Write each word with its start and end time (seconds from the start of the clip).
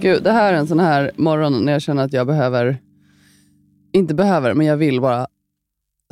Gud, 0.00 0.22
det 0.22 0.32
här 0.32 0.52
är 0.52 0.56
en 0.56 0.66
sån 0.66 0.80
här 0.80 1.10
morgon 1.16 1.64
när 1.64 1.72
jag 1.72 1.82
känner 1.82 2.04
att 2.04 2.12
jag 2.12 2.26
behöver, 2.26 2.78
inte 3.92 4.14
behöver, 4.14 4.54
men 4.54 4.66
jag 4.66 4.76
vill 4.76 5.00
bara 5.00 5.26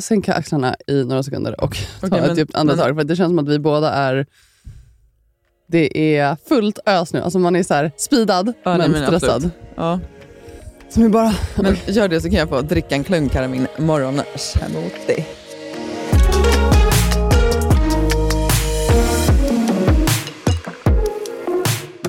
sänka 0.03 0.35
axlarna 0.35 0.77
i 0.87 1.05
några 1.05 1.23
sekunder 1.23 1.65
och 1.65 1.77
ta 2.01 2.07
Okej, 2.07 2.19
ett 2.19 2.27
men- 2.27 2.37
djupt 2.37 2.55
andetag. 2.55 2.97
För 2.97 3.05
det 3.05 3.17
känns 3.17 3.31
som 3.31 3.39
att 3.39 3.49
vi 3.49 3.59
båda 3.59 3.91
är 3.91 4.27
det 5.69 6.17
är 6.19 6.37
fullt 6.49 6.79
ös 6.87 7.13
nu. 7.13 7.21
Alltså 7.21 7.39
man 7.39 7.57
är 7.57 7.63
så 7.63 7.75
här 7.75 7.93
speedad, 7.97 8.53
Ja, 8.63 8.77
men 8.79 8.91
men 8.91 9.07
stressad. 9.07 9.51
Ja. 9.75 10.01
Så 10.89 11.01
vi 11.01 11.09
bara... 11.09 11.35
Men 11.57 11.77
gör 11.87 12.09
det 12.09 12.21
så 12.21 12.29
kan 12.31 12.39
jag 12.39 12.49
få 12.49 12.61
dricka 12.61 12.95
en 12.95 13.05
klunk 13.05 13.35
här 13.35 13.43
av 13.43 13.51
min 13.51 13.67
morgonsmoothie. 13.79 15.25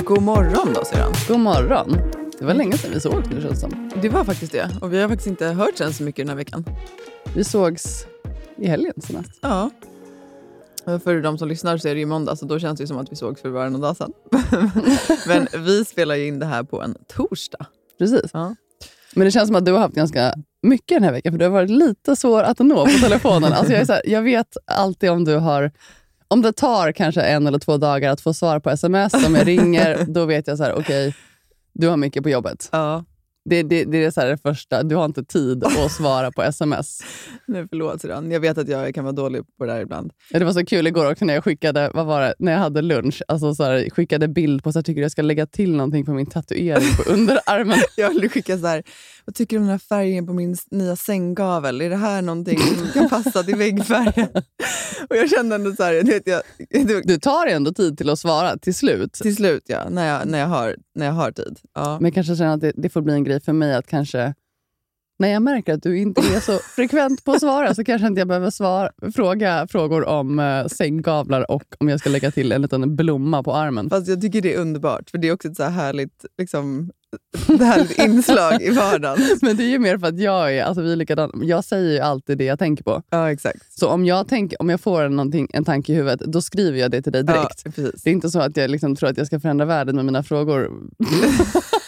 God 0.09 0.21
morgon 0.21 0.73
då 0.73 0.85
syrran. 0.85 1.13
God 1.27 1.39
morgon. 1.39 1.97
Det 2.39 2.45
var 2.45 2.53
länge 2.53 2.77
sedan 2.77 2.91
vi 2.93 2.99
såg 2.99 3.33
nu 3.33 3.41
känns 3.41 3.53
det 3.53 3.69
som. 3.69 3.91
Det 4.01 4.09
var 4.09 4.23
faktiskt 4.23 4.51
det. 4.51 4.69
Och 4.81 4.93
vi 4.93 5.01
har 5.01 5.09
faktiskt 5.09 5.27
inte 5.27 5.45
hört 5.45 5.77
sen 5.77 5.93
så 5.93 6.03
mycket 6.03 6.25
den 6.25 6.29
här 6.29 6.35
veckan. 6.35 6.65
Vi 7.35 7.43
sågs 7.43 8.05
i 8.57 8.67
helgen 8.67 8.93
senast. 9.01 9.31
Ja. 9.41 9.69
Och 10.85 11.03
För 11.03 11.21
de 11.21 11.37
som 11.37 11.47
lyssnar 11.47 11.77
så 11.77 11.87
är 11.87 11.93
det 11.93 11.99
ju 11.99 12.05
måndag 12.05 12.35
så 12.35 12.45
då 12.45 12.59
känns 12.59 12.77
det 12.77 12.83
ju 12.83 12.87
som 12.87 12.97
att 12.97 13.11
vi 13.11 13.15
sågs 13.15 13.41
för 13.41 13.51
bara 13.51 13.69
någon 13.69 13.81
dag 13.81 13.97
sedan. 13.97 14.13
Men 15.27 15.47
vi 15.65 15.85
spelar 15.85 16.15
ju 16.15 16.27
in 16.27 16.39
det 16.39 16.45
här 16.45 16.63
på 16.63 16.81
en 16.81 16.95
torsdag. 17.07 17.65
Precis. 17.99 18.31
Ja. 18.33 18.55
Men 19.15 19.25
det 19.25 19.31
känns 19.31 19.47
som 19.47 19.55
att 19.55 19.65
du 19.65 19.71
har 19.71 19.79
haft 19.79 19.95
ganska 19.95 20.33
mycket 20.61 20.95
den 20.95 21.03
här 21.03 21.11
veckan, 21.11 21.33
för 21.33 21.39
du 21.39 21.45
har 21.45 21.51
varit 21.51 21.69
lite 21.69 22.15
svår 22.15 22.43
att 22.43 22.59
nå 22.59 22.85
på 22.85 22.91
telefonen. 22.91 23.53
alltså 23.53 23.73
jag, 23.73 23.81
är 23.81 23.85
så 23.85 23.93
här, 23.93 24.01
jag 24.05 24.21
vet 24.21 24.57
alltid 24.65 25.09
om 25.09 25.25
du 25.25 25.35
har... 25.35 25.71
Om 26.31 26.41
det 26.41 26.53
tar 26.53 26.91
kanske 26.91 27.21
en 27.21 27.47
eller 27.47 27.59
två 27.59 27.77
dagar 27.77 28.11
att 28.11 28.21
få 28.21 28.33
svar 28.33 28.59
på 28.59 28.69
sms, 28.69 29.13
om 29.13 29.35
jag 29.35 29.47
ringer, 29.47 30.05
då 30.07 30.25
vet 30.25 30.47
jag 30.47 30.57
så 30.57 30.63
här, 30.63 30.73
okej, 30.73 31.15
du 31.73 31.87
har 31.87 31.97
mycket 31.97 32.23
på 32.23 32.29
jobbet. 32.29 32.69
Ja. 32.71 33.03
Det, 33.49 33.63
det, 33.63 33.85
det 33.85 34.03
är 34.03 34.11
så 34.11 34.21
det 34.21 34.37
första, 34.37 34.83
du 34.83 34.95
har 34.95 35.05
inte 35.05 35.23
tid 35.23 35.63
att 35.63 35.91
svara 35.91 36.31
på 36.31 36.43
sms. 36.43 36.99
Nej, 37.47 37.65
förlåt 37.69 38.01
syrran. 38.01 38.31
Jag 38.31 38.39
vet 38.39 38.57
att 38.57 38.67
jag 38.67 38.95
kan 38.95 39.03
vara 39.03 39.11
dålig 39.13 39.41
på 39.57 39.65
det 39.65 39.73
där 39.73 39.81
ibland. 39.81 40.11
Ja, 40.29 40.39
Det 40.39 40.45
var 40.45 40.53
så 40.53 40.65
kul 40.65 40.87
igår 40.87 41.11
också 41.11 41.25
när 41.25 41.33
jag 41.33 41.43
skickade, 41.43 41.91
vad 41.93 42.05
var 42.05 42.21
det, 42.21 42.33
när 42.39 42.51
jag 42.51 42.59
hade 42.59 42.81
lunch, 42.81 43.21
alltså 43.27 43.55
så 43.55 43.63
här, 43.63 43.89
skickade 43.89 44.27
bild 44.27 44.63
på 44.63 44.71
så 44.71 44.79
här, 44.79 44.83
tycker 44.83 44.95
du 44.95 45.01
jag 45.01 45.11
ska 45.11 45.21
lägga 45.21 45.45
till 45.45 45.75
någonting 45.75 46.05
på 46.05 46.11
min 46.11 46.25
tatuering 46.25 46.95
på 46.97 47.11
underarmen. 47.11 47.79
Jag 47.97 48.09
ville 48.13 48.29
skicka 48.29 48.57
så 48.57 48.67
här, 48.67 48.83
vad 49.25 49.35
tycker 49.35 49.55
du 49.55 49.59
om 49.59 49.63
den 49.63 49.71
här 49.71 49.77
färgen 49.79 50.27
på 50.27 50.33
min 50.33 50.57
nya 50.71 50.95
sänggavel? 50.95 51.81
Är 51.81 51.89
det 51.89 51.95
här 51.95 52.21
någonting 52.21 52.59
som 52.59 52.87
kan 52.93 53.09
passa 53.09 53.43
till 53.43 53.55
väggfärgen? 53.55 54.27
Och 55.09 55.15
jag 55.15 55.29
kände 55.29 55.55
ändå 55.55 55.71
så 55.75 55.83
här, 55.83 55.93
du 55.93 56.11
vet, 56.11 56.27
jag, 56.27 56.41
det, 56.69 57.01
Du 57.01 57.19
tar 57.19 57.47
ändå 57.47 57.73
tid 57.73 57.97
till 57.97 58.09
att 58.09 58.19
svara 58.19 58.57
till 58.57 58.75
slut. 58.75 59.13
till 59.13 59.35
slut 59.35 59.63
ja, 59.67 59.89
när 59.89 60.07
jag, 60.07 60.27
när 60.27 60.39
jag, 60.39 60.47
har, 60.47 60.75
när 60.95 61.05
jag 61.05 61.13
har 61.13 61.31
tid. 61.31 61.59
Ja. 61.75 61.93
Men 61.99 62.05
jag 62.05 62.13
kanske 62.13 62.35
känner 62.35 62.53
att 62.53 62.61
det, 62.61 62.71
det 62.75 62.89
får 62.89 63.01
bli 63.01 63.13
en 63.13 63.23
grej 63.23 63.38
för 63.45 63.53
mig 63.53 63.75
att 63.75 63.87
kanske, 63.87 64.33
när 65.19 65.27
jag 65.27 65.41
märker 65.41 65.73
att 65.73 65.83
du 65.83 65.97
inte 65.97 66.21
är 66.21 66.39
så 66.39 66.59
frekvent 66.75 67.25
på 67.25 67.31
att 67.31 67.39
svara, 67.39 67.75
så 67.75 67.83
kanske 67.83 68.07
inte 68.07 68.21
jag 68.21 68.27
behöver 68.27 68.49
svara, 68.49 68.91
fråga 69.15 69.67
frågor 69.67 70.05
om 70.05 70.39
uh, 70.39 70.67
sänggavlar 70.67 71.51
och 71.51 71.63
om 71.77 71.89
jag 71.89 71.99
ska 71.99 72.09
lägga 72.09 72.31
till 72.31 72.51
en 72.51 72.61
liten 72.61 72.95
blomma 72.95 73.43
på 73.43 73.53
armen. 73.55 73.89
Fast 73.89 74.07
jag 74.07 74.21
tycker 74.21 74.41
det 74.41 74.53
är 74.53 74.59
underbart, 74.59 75.09
för 75.09 75.17
det 75.17 75.27
är 75.27 75.33
också 75.33 75.47
ett 75.47 75.55
så 75.55 75.63
här 75.63 75.69
härligt, 75.71 76.25
liksom, 76.37 76.91
ett 77.53 77.61
härligt 77.61 77.99
inslag 78.05 78.61
i 78.61 78.69
vardagen. 78.69 79.37
Men 79.41 79.57
det 79.57 79.63
är 79.63 79.69
ju 79.69 79.79
mer 79.79 79.97
för 79.97 80.07
att 80.07 80.19
jag 80.19 80.55
är, 80.55 80.63
alltså 80.63 80.81
vi 80.81 80.91
är 80.91 80.95
likadana. 80.95 81.33
Jag 81.43 81.63
säger 81.63 81.91
ju 81.91 81.99
alltid 81.99 82.37
det 82.37 82.43
jag 82.43 82.59
tänker 82.59 82.83
på. 82.83 83.03
Ja, 83.09 83.31
exakt. 83.31 83.79
Så 83.79 83.87
om 83.89 84.05
jag, 84.05 84.27
tänker, 84.27 84.61
om 84.61 84.69
jag 84.69 84.81
får 84.81 85.09
någonting, 85.09 85.47
en 85.53 85.65
tanke 85.65 85.91
i 85.91 85.95
huvudet, 85.95 86.19
då 86.19 86.41
skriver 86.41 86.79
jag 86.79 86.91
det 86.91 87.01
till 87.01 87.11
dig 87.11 87.23
direkt. 87.23 87.61
Ja, 87.65 87.71
precis. 87.71 88.03
Det 88.03 88.09
är 88.09 88.11
inte 88.11 88.29
så 88.29 88.39
att 88.39 88.57
jag 88.57 88.69
liksom 88.69 88.95
tror 88.95 89.09
att 89.09 89.17
jag 89.17 89.27
ska 89.27 89.39
förändra 89.39 89.65
världen 89.65 89.95
med 89.95 90.05
mina 90.05 90.23
frågor. 90.23 90.71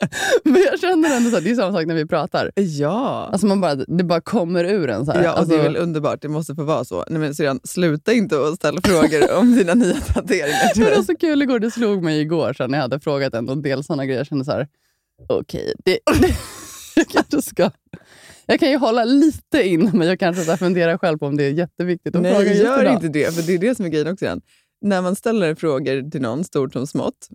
Men 0.44 0.62
jag 0.70 0.80
känner 0.80 1.16
ändå 1.16 1.36
att 1.36 1.44
det 1.44 1.50
är 1.50 1.54
samma 1.54 1.72
sak 1.72 1.86
när 1.86 1.94
vi 1.94 2.06
pratar. 2.06 2.50
Ja. 2.54 3.28
Alltså 3.32 3.46
man 3.46 3.60
bara, 3.60 3.74
det 3.74 4.04
bara 4.04 4.20
kommer 4.20 4.64
ur 4.64 4.90
en. 4.90 5.06
Så 5.06 5.12
här. 5.12 5.24
Ja, 5.24 5.32
och 5.32 5.38
alltså, 5.38 5.54
det 5.54 5.60
är 5.60 5.62
väl 5.62 5.76
underbart. 5.76 6.22
Det 6.22 6.28
måste 6.28 6.54
få 6.54 6.64
vara 6.64 6.84
så. 6.84 7.04
Nej, 7.08 7.18
men 7.18 7.34
Syrran, 7.34 7.60
sluta 7.64 8.12
inte 8.12 8.48
att 8.48 8.54
ställa 8.54 8.80
frågor 8.80 9.38
om 9.38 9.56
dina 9.56 9.74
nya 9.74 10.00
tatueringar 10.00 10.90
det 10.90 10.96
var 10.96 11.02
så 11.02 11.16
kul 11.16 11.42
igår, 11.42 11.58
det 11.58 11.70
slog 11.70 12.02
mig 12.02 12.20
igår 12.20 12.52
så 12.52 12.66
när 12.66 12.78
jag 12.78 12.82
hade 12.82 13.00
frågat 13.00 13.34
en 13.34 13.48
en 13.48 13.62
del 13.62 13.84
sådana 13.84 14.06
grejer. 14.06 14.20
Jag 14.20 14.26
kände 14.26 14.44
så 14.44 14.50
här, 14.50 14.68
okej, 15.28 15.74
det, 15.84 15.98
det, 16.20 16.36
jag 16.96 17.08
kanske 17.08 17.42
ska... 17.42 17.70
Jag 18.46 18.60
kan 18.60 18.70
ju 18.70 18.76
hålla 18.76 19.04
lite 19.04 19.62
in, 19.62 19.90
men 19.94 20.08
jag 20.08 20.18
kanske 20.18 20.44
så 20.44 20.50
här 20.50 20.58
funderar 20.58 20.98
själv 20.98 21.18
på 21.18 21.26
om 21.26 21.36
det 21.36 21.44
är 21.44 21.50
jätteviktigt 21.50 22.16
att 22.16 22.22
fråga 22.22 22.38
Nej, 22.38 22.58
gör 22.58 22.92
inte 22.92 23.08
det. 23.08 23.34
För 23.34 23.42
det 23.42 23.54
är 23.54 23.58
det 23.58 23.74
som 23.74 23.84
är 23.84 23.88
grejen 23.88 24.08
också. 24.12 24.24
Igen. 24.24 24.40
När 24.80 25.02
man 25.02 25.16
ställer 25.16 25.54
frågor 25.54 26.10
till 26.10 26.20
någon, 26.20 26.44
stort 26.44 26.72
som 26.72 26.86
smått, 26.86 27.28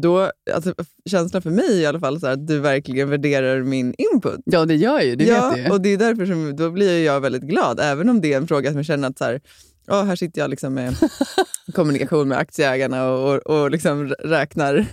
då, 0.00 0.30
alltså, 0.54 0.74
känslan 1.10 1.42
för 1.42 1.50
mig 1.50 1.80
i 1.80 1.86
alla 1.86 2.00
fall 2.00 2.20
så 2.20 2.26
här, 2.26 2.32
att 2.32 2.46
du 2.46 2.60
verkligen 2.60 3.10
värderar 3.10 3.62
min 3.62 3.94
input. 3.98 4.40
Ja, 4.44 4.64
det 4.64 4.74
gör 4.74 4.94
jag 4.94 5.04
ju. 5.04 5.16
Det 5.16 5.24
ja, 5.24 5.52
vet 5.56 5.72
och 5.72 5.80
det 5.80 5.88
är 5.88 5.98
därför 5.98 6.26
som, 6.26 6.56
då 6.56 6.70
blir 6.70 7.04
jag 7.04 7.20
väldigt 7.20 7.42
glad, 7.42 7.80
även 7.80 8.08
om 8.08 8.20
det 8.20 8.32
är 8.32 8.36
en 8.36 8.48
fråga 8.48 8.70
som 8.70 8.76
jag 8.76 8.86
känner 8.86 9.08
att 9.08 9.18
så 9.18 9.24
här, 9.24 9.40
ja, 9.86 10.02
här 10.02 10.16
sitter 10.16 10.40
jag 10.40 10.50
liksom 10.50 10.74
med 10.74 10.96
kommunikation 11.74 12.28
med 12.28 12.38
aktieägarna 12.38 13.10
och, 13.10 13.34
och, 13.34 13.62
och 13.62 13.70
liksom 13.70 14.08
räknar, 14.08 14.86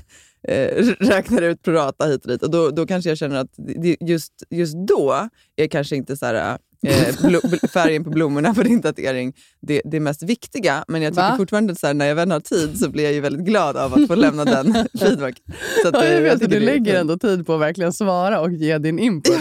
eh, 0.47 0.85
räknar 0.99 1.41
ut 1.41 1.63
prorata 1.63 2.05
hit 2.05 2.25
och 2.25 2.31
dit. 2.31 2.43
Och 2.43 2.51
då, 2.51 2.69
då 2.69 2.87
kanske 2.87 3.09
jag 3.09 3.17
känner 3.17 3.35
att 3.35 3.51
just, 3.99 4.33
just 4.49 4.75
då 4.87 5.29
är 5.55 5.67
kanske 5.67 5.95
inte 5.95 6.17
så 6.17 6.25
här, 6.25 6.57
eh, 6.87 7.69
färgen 7.73 8.03
på 8.03 8.09
blommorna 8.09 8.53
på 8.53 8.63
din 8.63 8.81
tatuering 8.81 9.33
det, 9.61 9.81
det 9.85 9.99
mest 9.99 10.23
viktiga. 10.23 10.85
Men 10.87 11.01
jag 11.01 11.13
tycker 11.13 11.29
Va? 11.29 11.37
fortfarande 11.37 11.75
att 11.81 11.95
när 11.95 12.05
jag 12.05 12.15
väl 12.15 12.31
har 12.31 12.39
tid 12.39 12.79
så 12.79 12.89
blir 12.89 13.03
jag 13.03 13.13
ju 13.13 13.19
väldigt 13.21 13.45
glad 13.45 13.77
av 13.77 13.93
att 13.93 14.07
få 14.07 14.15
lämna 14.15 14.45
den 14.45 14.73
feedback. 14.99 15.35
Så 15.81 15.87
att, 15.87 15.95
Ja, 15.95 16.03
eh, 16.05 16.13
jag 16.13 16.21
vet 16.21 16.43
att 16.43 16.49
du 16.49 16.59
lägger 16.59 16.99
ändå 16.99 17.17
tid 17.17 17.45
på 17.45 17.53
att 17.53 17.61
verkligen 17.61 17.93
svara 17.93 18.39
och 18.41 18.51
ge 18.51 18.77
din 18.77 18.99
input. 18.99 19.39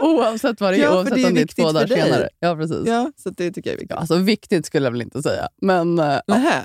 Oavsett 0.00 0.60
vad 0.60 0.72
det 0.72 0.76
är, 0.76 0.82
Ja, 0.82 0.96
oavsett 0.96 1.14
det 1.14 1.22
är 1.22 1.28
om 1.28 1.34
det 1.34 1.40
är 1.40 1.46
två 1.46 1.72
dagar 1.72 1.86
senare. 1.86 2.28
Ja, 2.40 2.56
precis. 2.56 2.86
Ja, 2.86 3.12
så 3.16 3.30
det 3.30 3.50
tycker 3.52 3.70
jag 3.70 3.74
är 3.74 3.78
viktigt. 3.78 3.90
Ja, 3.90 3.96
alltså 3.96 4.16
viktigt 4.16 4.66
skulle 4.66 4.86
jag 4.86 4.92
väl 4.92 5.02
inte 5.02 5.22
säga, 5.22 5.48
men 5.62 5.98
eh, 5.98 6.04
ja, 6.04 6.20
Nähä. 6.26 6.64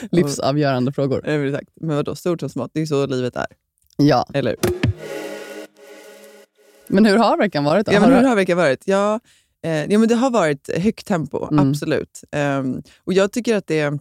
livsavgörande 0.10 0.92
frågor. 0.92 1.22
Ja, 1.26 1.32
men 1.32 1.48
exakt. 1.48 1.68
Men 1.80 1.96
vadå, 1.96 2.14
stort 2.14 2.40
som 2.40 2.48
smått, 2.48 2.70
det 2.74 2.78
är 2.78 2.80
ju 2.80 2.86
så 2.86 3.06
livet 3.06 3.36
är. 3.36 3.46
Ja. 3.96 4.26
Eller? 4.34 4.56
Men 6.88 7.04
hur 7.06 7.16
har 7.16 7.38
veckan 7.38 7.64
varit? 7.64 7.86
Då? 7.86 7.92
Ja, 7.92 8.00
men 8.00 8.12
hur 8.12 8.22
har 8.22 8.36
veckan 8.36 8.56
varit? 8.58 8.82
Ja, 8.86 9.20
eh, 9.64 9.84
ja, 9.92 9.98
men 9.98 10.08
det 10.08 10.14
har 10.14 10.30
varit 10.30 10.70
högt 10.76 11.06
tempo, 11.06 11.48
Mm. 11.52 11.68
absolut. 11.70 12.24
Ehm, 12.32 12.82
och 13.04 13.12
jag 13.12 13.32
tycker 13.32 13.56
att 13.56 13.66
det 13.66 13.80
eh, 13.80 13.94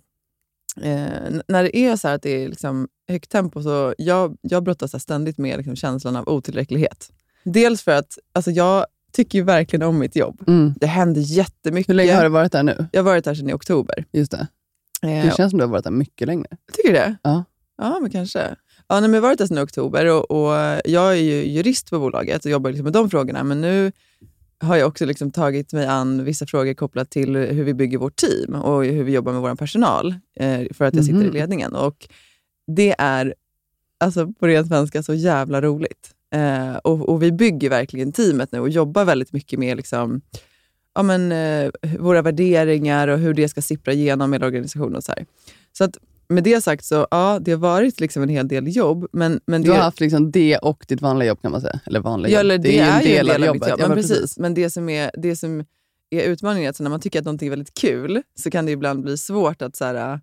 när 1.48 1.63
det 1.63 1.78
är 1.78 1.95
så 1.95 2.07
här 2.07 2.16
att 2.16 2.22
det 2.22 2.44
är 2.44 2.50
liksom 2.50 2.88
högt 3.07 3.30
tempo, 3.31 3.63
så 3.63 3.94
jag, 3.98 4.38
jag 4.42 4.63
brottas 4.63 5.01
ständigt 5.04 5.38
med 5.38 5.57
liksom 5.57 5.75
känslan 5.75 6.16
av 6.16 6.30
otillräcklighet. 6.30 7.12
Dels 7.44 7.81
för 7.81 7.92
att 7.92 8.18
alltså 8.34 8.51
jag 8.51 8.86
tycker 9.13 9.44
verkligen 9.44 9.83
om 9.88 10.00
mitt 10.00 10.16
jobb. 10.16 10.44
Mm. 10.48 10.74
Det 10.80 10.88
händer 10.88 11.22
jättemycket. 11.22 11.90
Hur 11.90 11.94
länge 11.95 12.13
har 12.13 12.24
du 12.24 12.30
varit 12.30 12.51
där 12.51 12.63
nu? 12.63 12.88
Jag 12.92 13.00
har 13.00 13.06
varit 13.06 13.25
här 13.25 13.33
sedan 13.36 13.50
i 13.50 13.54
oktober. 13.54 14.06
Just 14.12 14.31
det. 14.31 14.48
Eh, 15.01 15.25
Det 15.25 15.33
känns 15.38 15.50
som 15.51 15.60
du 15.60 15.66
har 15.66 15.72
varit 15.72 15.83
där 15.83 15.92
mycket 15.92 16.28
längre. 16.28 16.48
Tycker 16.74 16.90
du 16.90 16.95
det? 16.95 17.16
Ja. 17.24 17.44
Ja, 17.78 17.98
men 18.01 18.12
kanske. 18.12 18.56
Ja, 18.89 19.00
nej, 19.00 19.10
men 19.10 19.13
jag 19.13 19.22
har 19.22 19.28
varit 19.28 19.38
där 19.39 19.45
sedan 19.48 19.63
oktober 19.63 20.06
och, 20.06 20.31
och 20.31 20.51
jag 20.86 21.12
är 21.12 21.22
ju 21.22 21.44
jurist 21.45 21.89
på 21.89 22.00
bolaget 22.00 22.45
och 22.45 22.51
jobbar 22.51 22.69
liksom 22.72 22.84
med 22.84 22.94
de 22.94 23.10
frågorna. 23.10 23.44
Men 23.44 23.62
nu 23.62 23.92
har 24.60 24.75
jag 24.78 24.88
också 24.88 25.06
liksom 25.06 25.31
tagit 25.31 25.74
mig 25.74 25.86
an 25.86 26.24
vissa 26.24 26.45
frågor 26.45 26.74
kopplat 26.74 27.10
till 27.10 27.36
hur 27.36 27.63
vi 27.63 27.74
bygger 27.74 27.98
vårt 27.98 28.16
team 28.16 28.56
och 28.56 28.86
hur 28.86 29.04
vi 29.04 29.12
jobbar 29.12 29.31
med 29.34 29.42
vår 29.42 29.56
personal 29.56 30.16
eh, 30.39 30.62
för 30.74 30.86
att 30.86 30.95
jag 30.95 31.06
sitter 31.06 31.19
i 31.22 31.24
Mhm. 31.24 31.34
ledningen. 31.34 31.75
Och 31.75 32.07
Det 32.68 32.95
är 32.98 33.34
alltså 34.00 34.28
på 34.39 34.48
ren 34.48 34.68
svenska 34.68 35.04
så 35.04 35.13
jävla 35.13 35.62
roligt. 35.62 36.12
Eh, 36.36 36.75
och, 36.75 37.10
och 37.10 37.24
Vi 37.24 37.31
bygger 37.31 37.69
verkligen 37.69 38.12
teamet 38.12 38.51
nu 38.51 38.60
och 38.60 38.69
jobbar 38.69 39.06
väldigt 39.06 39.33
mycket 39.33 39.60
med 39.60 39.78
liksom, 39.78 40.22
ja, 40.95 41.04
men, 41.04 41.31
eh, 41.31 41.72
våra 42.00 42.22
värderingar 42.22 43.07
och 43.07 43.19
hur 43.19 43.33
det 43.33 43.50
ska 43.50 43.62
sippra 43.62 43.94
igenom 43.94 44.33
hela 44.33 44.45
organisationen. 44.45 44.95
Och 44.95 45.04
så 45.04 45.12
här. 45.12 45.25
så 45.78 45.83
att 45.83 45.98
med 46.29 46.44
det 46.44 46.63
sagt, 46.63 46.85
så 46.85 47.07
ja, 47.12 47.39
det 47.41 47.51
har 47.51 47.57
varit 47.57 48.00
liksom 48.00 48.24
en 48.24 48.29
hel 48.29 48.47
del 48.47 48.75
jobb. 48.75 49.07
Men, 49.12 49.39
men 49.47 49.62
det, 49.62 49.68
Du 49.68 49.71
har 49.71 49.79
haft 49.79 50.00
liksom 50.00 50.31
det 50.31 50.57
och 50.57 50.85
ditt 50.88 51.01
vanliga 51.01 51.27
jobb 51.27 51.41
kan 51.41 51.51
man 51.51 51.62
säga. 51.62 51.79
Eller 51.85 52.00
vanliga 52.00 52.33
Ja, 52.33 52.39
eller 52.39 52.57
det, 52.57 52.79
är, 52.79 53.01
ju 53.01 53.15
en 53.15 53.25
del 53.25 53.44
av 53.50 53.56
mitt 53.56 53.68
jobb. 53.69 53.79
Ja, 53.79 53.88
men 53.88 53.97
precis. 53.97 54.38
Men 54.38 54.53
det 54.53 54.69
som 54.69 54.89
är, 54.89 55.12
det 55.18 55.35
som 55.35 55.59
är 56.09 56.21
utmaningen 56.24 56.65
är 56.65 56.69
att 56.69 56.79
när 56.79 56.89
man 56.89 57.00
tycker 57.00 57.19
att 57.19 57.25
någonting 57.25 57.47
är 57.47 57.50
väldigt 57.50 57.74
kul 57.74 58.21
så 58.39 58.50
kan 58.51 58.65
det 58.65 58.71
ibland 58.71 59.03
bli 59.03 59.18
svårt 59.18 59.62
att, 59.62 59.75
så 59.75 59.85
här, 59.85 60.19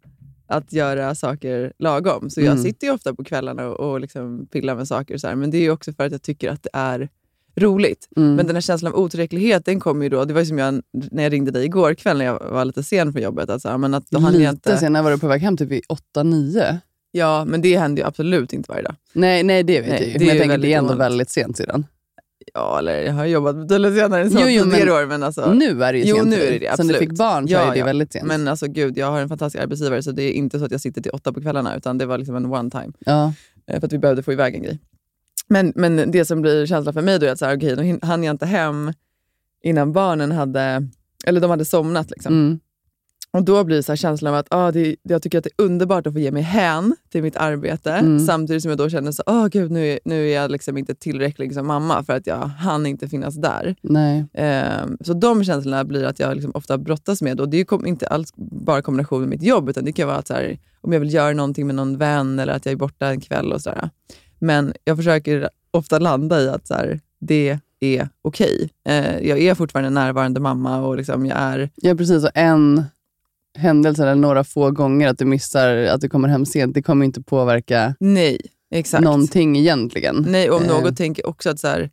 att 0.46 0.72
göra 0.72 1.14
saker 1.14 1.72
lagom. 1.78 2.30
Så 2.30 2.40
jag 2.40 2.52
Mm. 2.52 2.62
sitter 2.62 2.86
ju 2.86 2.92
ofta 2.92 3.14
på 3.14 3.24
kvällarna 3.24 3.68
och, 3.68 3.92
och 3.92 4.00
liksom 4.00 4.46
pillar 4.46 4.76
med 4.76 4.88
saker. 4.88 5.18
Så 5.18 5.26
här, 5.28 5.34
men 5.34 5.50
det 5.50 5.58
är 5.58 5.62
ju 5.62 5.70
också 5.70 5.92
för 5.92 6.04
att 6.06 6.12
jag 6.12 6.22
tycker 6.22 6.50
att 6.50 6.62
det 6.62 6.70
är 6.72 7.08
roligt. 7.56 8.08
Mm. 8.16 8.34
Men 8.34 8.46
den 8.46 8.56
här 8.56 8.60
känslan 8.60 8.92
av 8.92 8.98
otillräcklighet, 8.98 9.64
den 9.64 9.80
kommer 9.80 10.02
ju 10.04 10.08
då. 10.08 10.24
Det 10.24 10.34
var 10.34 10.40
ju 10.40 10.46
som 10.46 10.58
jag, 10.58 10.82
när 11.10 11.22
jag 11.22 11.32
ringde 11.32 11.50
dig 11.50 11.64
igår 11.64 11.94
kväll 11.94 12.18
när 12.18 12.24
jag 12.24 12.50
var 12.50 12.64
lite 12.64 12.82
sen 12.82 13.12
från 13.12 13.22
jobbet. 13.22 13.50
Att, 13.50 13.62
så 13.62 13.68
här, 13.68 13.78
men 13.78 13.94
att 13.94 14.10
då 14.10 14.18
Lite 14.18 14.42
jag 14.42 14.52
inte, 14.52 14.76
sen, 14.78 14.92
när 14.92 15.02
var 15.02 15.10
du 15.10 15.18
på 15.18 15.28
väg 15.28 15.42
hem? 15.42 15.56
Typ 15.56 15.68
vid 15.70 15.82
8-9? 16.16 16.76
Ja, 17.10 17.44
men 17.44 17.62
det 17.62 17.76
händer 17.78 18.02
ju 18.02 18.08
absolut 18.08 18.52
inte 18.52 18.72
varje 18.72 18.82
dag. 18.82 18.94
Nej, 19.12 19.42
nej, 19.42 19.62
det 19.62 19.80
vet 19.80 19.90
Nej, 19.90 20.00
jag 20.00 20.08
ju. 20.12 20.18
Men 20.18 20.26
jag 20.28 20.36
tänker 20.38 20.48
väldigt 20.48 20.62
det 20.70 20.74
är 20.74 20.78
ändå 20.78 20.86
ovanligt. 20.94 21.04
väldigt 21.12 21.30
sent 21.30 21.56
sedan. 21.56 21.86
Ja, 22.54 22.78
eller 22.78 23.02
jag 23.02 23.12
har 23.12 23.24
jobbat 23.26 23.56
betydligt 23.56 23.94
senare 23.94 24.22
än 24.22 24.30
så 24.30 24.38
Jo, 24.40 24.46
jo, 24.48 24.64
men 24.64 24.88
år. 24.88 25.06
Men 25.06 25.22
alltså, 25.22 25.52
Nu 25.52 25.82
är 25.84 25.92
det 25.92 25.98
ju 25.98 26.04
Jo, 26.06 26.16
sent. 26.16 26.28
nu 26.28 26.36
är 26.42 26.60
det 26.60 26.76
Sen 26.76 26.86
du 26.88 26.94
fick 26.94 27.12
barn 27.12 27.48
så 27.48 27.52
Ja, 27.54 27.60
är 27.60 27.72
det 27.72 27.78
ja. 27.78 27.84
väldigt 27.84 28.12
sent. 28.12 28.26
Men 28.26 28.48
alltså 28.48 28.66
gud, 28.66 28.98
jag 28.98 29.10
har 29.10 29.20
en 29.20 29.28
fantastisk 29.28 29.62
arbetsgivare 29.62 30.02
så 30.02 30.12
det 30.12 30.22
är 30.22 30.32
inte 30.32 30.58
så 30.58 30.64
att 30.64 30.70
jag 30.72 30.80
sitter 30.80 31.00
till 31.00 31.10
åtta 31.12 31.32
på 31.32 31.40
kvällarna 31.40 31.76
utan 31.76 31.98
det 31.98 32.06
var 32.06 32.18
liksom 32.18 32.36
en 32.36 32.46
one 32.46 32.70
time. 32.70 32.92
ja. 32.98 33.32
eh, 33.66 33.80
För 33.80 33.86
att 33.86 33.92
vi 33.92 33.98
behövde 33.98 34.22
få 34.22 34.32
iväg 34.32 34.54
en 34.54 34.62
grej. 34.62 34.78
Men, 35.48 35.72
men 35.76 36.10
det 36.10 36.24
som 36.24 36.42
blir 36.42 36.66
känslan 36.66 36.94
för 36.94 37.02
mig 37.02 37.18
då 37.18 37.26
är 37.26 37.30
att 37.32 37.38
så 37.38 37.44
här, 37.46 37.56
okay, 37.56 37.74
då 37.74 38.06
hann 38.06 38.24
jag 38.24 38.34
inte 38.34 38.46
hem 38.46 38.92
innan 39.62 39.92
barnen 39.92 40.32
hade, 40.32 40.88
eller 41.26 41.40
de 41.40 41.50
hade 41.50 41.64
somnat. 41.64 42.10
Liksom. 42.10 42.32
Mm. 42.34 42.58
Och 43.30 43.44
då 43.44 43.64
blir 43.64 43.82
så 43.82 43.92
här 43.92 43.96
känslan 43.96 44.32
av 44.34 44.38
att 44.38 44.46
ah, 44.50 44.70
det, 44.72 44.96
jag 45.02 45.22
tycker 45.22 45.38
att 45.38 45.44
det 45.44 45.50
är 45.58 45.64
underbart 45.64 46.06
att 46.06 46.12
få 46.12 46.18
ge 46.18 46.30
mig 46.30 46.42
hän 46.42 46.96
till 47.12 47.22
mitt 47.22 47.36
arbete. 47.36 47.92
Mm. 47.92 48.18
Samtidigt 48.26 48.62
som 48.62 48.68
jag 48.68 48.78
då 48.78 48.88
känner 48.88 49.12
så 49.12 49.22
oh, 49.26 49.46
gud, 49.46 49.70
nu, 49.70 49.86
är- 49.86 49.98
nu 50.04 50.28
är 50.30 50.34
jag 50.34 50.50
liksom 50.50 50.78
inte 50.78 50.94
tillräcklig 50.94 51.54
som 51.54 51.66
mamma 51.66 52.02
för 52.04 52.12
att 52.12 52.26
jag 52.26 52.36
hann 52.46 52.86
inte 52.86 53.08
finnas 53.08 53.34
där. 53.34 53.74
Ehm, 54.34 54.98
så 55.00 55.14
de 55.14 55.44
känslorna 55.44 55.84
blir 55.84 56.04
att 56.04 56.18
jag 56.18 56.34
liksom 56.34 56.52
ofta 56.54 56.78
brottas 56.78 57.22
med. 57.22 57.40
Och 57.40 57.48
det 57.48 57.60
är 57.60 57.86
inte 57.86 58.06
alls 58.06 58.32
bara 58.36 58.82
kombination 58.82 59.20
med 59.20 59.28
mitt 59.28 59.42
jobb, 59.42 59.68
utan 59.68 59.84
det 59.84 59.92
kan 59.92 60.08
vara 60.08 60.16
att 60.18 60.26
så 60.26 60.34
här, 60.34 60.58
om 60.80 60.92
jag 60.92 61.00
vill 61.00 61.14
göra 61.14 61.32
någonting 61.32 61.66
med 61.66 61.76
någon 61.76 61.98
vän 61.98 62.38
eller 62.38 62.52
att 62.52 62.66
jag 62.66 62.72
är 62.72 62.76
borta 62.76 63.06
en 63.06 63.20
kväll. 63.20 63.52
och 63.52 63.60
sådär. 63.60 63.90
Men 64.44 64.72
jag 64.84 64.96
försöker 64.96 65.48
ofta 65.70 65.98
landa 65.98 66.40
i 66.40 66.48
att 66.48 66.66
så 66.66 66.74
här, 66.74 67.00
det 67.18 67.58
är 67.80 68.08
okej. 68.22 68.70
Eh, 68.88 69.18
jag 69.18 69.38
är 69.38 69.54
fortfarande 69.54 69.86
en 69.86 69.94
närvarande 69.94 70.40
mamma 70.40 70.80
och 70.80 70.96
liksom 70.96 71.26
jag 71.26 71.38
är... 71.38 71.70
Ja, 71.76 71.94
precis. 71.94 72.24
Och 72.24 72.30
en 72.34 72.84
händelse 73.58 74.02
eller 74.02 74.14
några 74.14 74.44
få 74.44 74.70
gånger 74.70 75.08
att 75.08 75.18
du 75.18 75.24
missar 75.24 75.76
att 75.76 76.00
du 76.00 76.08
kommer 76.08 76.28
hem 76.28 76.46
sent, 76.46 76.74
det 76.74 76.82
kommer 76.82 77.04
inte 77.04 77.22
påverka 77.22 77.94
Nej, 78.00 78.40
exakt. 78.70 79.04
någonting 79.04 79.56
egentligen. 79.56 80.26
Nej, 80.28 80.50
om 80.50 80.62
Eh. 80.62 80.68
något 80.68 80.96
tänker 80.96 81.26
också 81.26 81.50
att 81.50 81.60
så 81.60 81.68
här, 81.68 81.90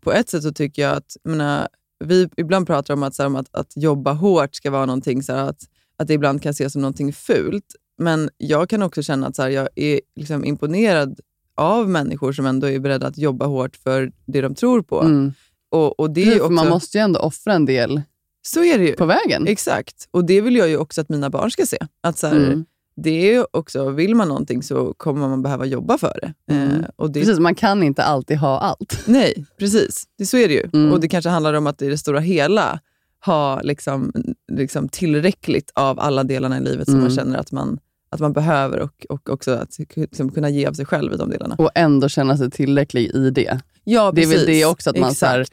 på 0.00 0.12
ett 0.12 0.28
sätt 0.28 0.42
så 0.42 0.52
tycker 0.52 0.82
jag 0.82 0.96
att, 0.96 1.16
jag 1.22 1.30
menar, 1.30 1.68
vi 2.04 2.28
ibland 2.36 2.66
pratar 2.66 2.94
om 2.94 3.02
att, 3.02 3.14
så 3.14 3.22
här, 3.22 3.26
om 3.26 3.36
att, 3.36 3.48
att 3.54 3.72
jobba 3.76 4.12
hårt 4.12 4.54
ska 4.54 4.70
vara 4.70 4.86
någonting, 4.86 5.22
så 5.22 5.32
här, 5.32 5.48
att, 5.48 5.62
att 5.96 6.08
det 6.08 6.14
ibland 6.14 6.42
kan 6.42 6.50
ses 6.50 6.72
som 6.72 6.82
någonting 6.82 7.12
fult. 7.12 7.74
Men 7.98 8.30
jag 8.36 8.68
kan 8.68 8.82
också 8.82 9.02
känna 9.02 9.26
att 9.26 9.36
så 9.36 9.42
här, 9.42 9.48
jag 9.50 9.68
är 9.74 10.00
liksom 10.16 10.44
imponerad 10.44 11.20
av 11.58 11.88
människor 11.88 12.32
som 12.32 12.46
ändå 12.46 12.68
är 12.70 12.78
beredda 12.78 13.06
att 13.06 13.18
jobba 13.18 13.46
hårt 13.46 13.76
för 13.76 14.12
det 14.26 14.40
de 14.40 14.54
tror 14.54 14.82
på. 14.82 15.00
Mm. 15.02 15.32
Och, 15.70 16.00
och 16.00 16.10
det 16.10 16.20
är 16.20 16.24
Precis, 16.24 16.38
för 16.38 16.44
också, 16.44 16.52
Man 16.54 16.68
måste 16.68 16.98
ju 16.98 17.02
ändå 17.02 17.20
offra 17.20 17.52
en 17.52 17.64
del 17.64 18.02
så 18.42 18.64
är 18.64 18.78
det 18.78 18.84
ju. 18.84 18.92
på 18.92 19.06
vägen. 19.06 19.46
Exakt. 19.48 20.08
Och 20.10 20.24
det 20.24 20.40
vill 20.40 20.56
jag 20.56 20.68
ju 20.68 20.76
också 20.76 21.00
att 21.00 21.08
mina 21.08 21.30
barn 21.30 21.50
ska 21.50 21.66
se. 21.66 21.78
Att 22.00 22.18
så 22.18 22.26
här, 22.26 22.36
Mm. 22.36 22.64
det 22.96 23.34
är 23.34 23.56
också, 23.56 23.90
vill 23.90 24.14
man 24.14 24.28
någonting 24.28 24.62
så 24.62 24.94
kommer 24.96 25.28
man 25.28 25.42
behöva 25.42 25.64
jobba 25.66 25.98
för 25.98 26.18
det. 26.22 26.54
Mm. 26.54 26.70
Eh, 26.80 26.86
och 26.96 27.10
det 27.10 27.20
Precis, 27.20 27.38
man 27.38 27.54
kan 27.54 27.82
inte 27.82 28.02
alltid 28.02 28.36
ha 28.38 28.58
allt. 28.58 29.02
Nej, 29.06 29.44
precis. 29.58 30.04
Det, 30.18 30.26
så 30.26 30.36
är 30.36 30.48
det 30.48 30.54
ju. 30.54 30.70
Mm. 30.72 30.92
Och 30.92 31.00
det 31.00 31.08
kanske 31.08 31.28
handlar 31.30 31.54
om 31.54 31.66
att 31.66 31.82
i 31.82 31.88
det 31.88 31.98
stora 31.98 32.20
hela 32.20 32.80
ha 33.26 33.60
liksom, 33.62 34.12
liksom 34.52 34.88
tillräckligt 34.88 35.70
av 35.74 36.00
alla 36.00 36.24
delarna 36.24 36.58
i 36.58 36.60
livet 36.60 36.84
som 36.86 36.94
Mm. 36.94 37.04
man 37.06 37.16
känner 37.16 37.38
att 37.38 37.52
man, 37.52 37.78
att 38.10 38.20
man 38.20 38.32
behöver 38.32 38.78
och, 38.80 39.06
och 39.08 39.30
också 39.30 39.50
att 39.50 39.78
liksom 39.94 40.32
kunna 40.32 40.50
ge 40.50 40.66
av 40.66 40.72
sig 40.72 40.86
själv 40.86 41.12
i 41.12 41.16
de 41.16 41.30
delarna. 41.30 41.54
Och 41.58 41.70
ändå 41.74 42.08
känna 42.08 42.36
sig 42.36 42.50
tillräcklig 42.50 43.10
i 43.14 43.30
det. 43.30 43.60
Ja, 43.84 44.12
Det 44.14 44.22
är 44.22 44.26
väl 44.26 44.34
precis. 44.38 44.46
det 44.46 44.64
också, 44.64 44.90
att 44.90 44.98
man 44.98 45.14
så 45.14 45.26
här-. 45.26 45.46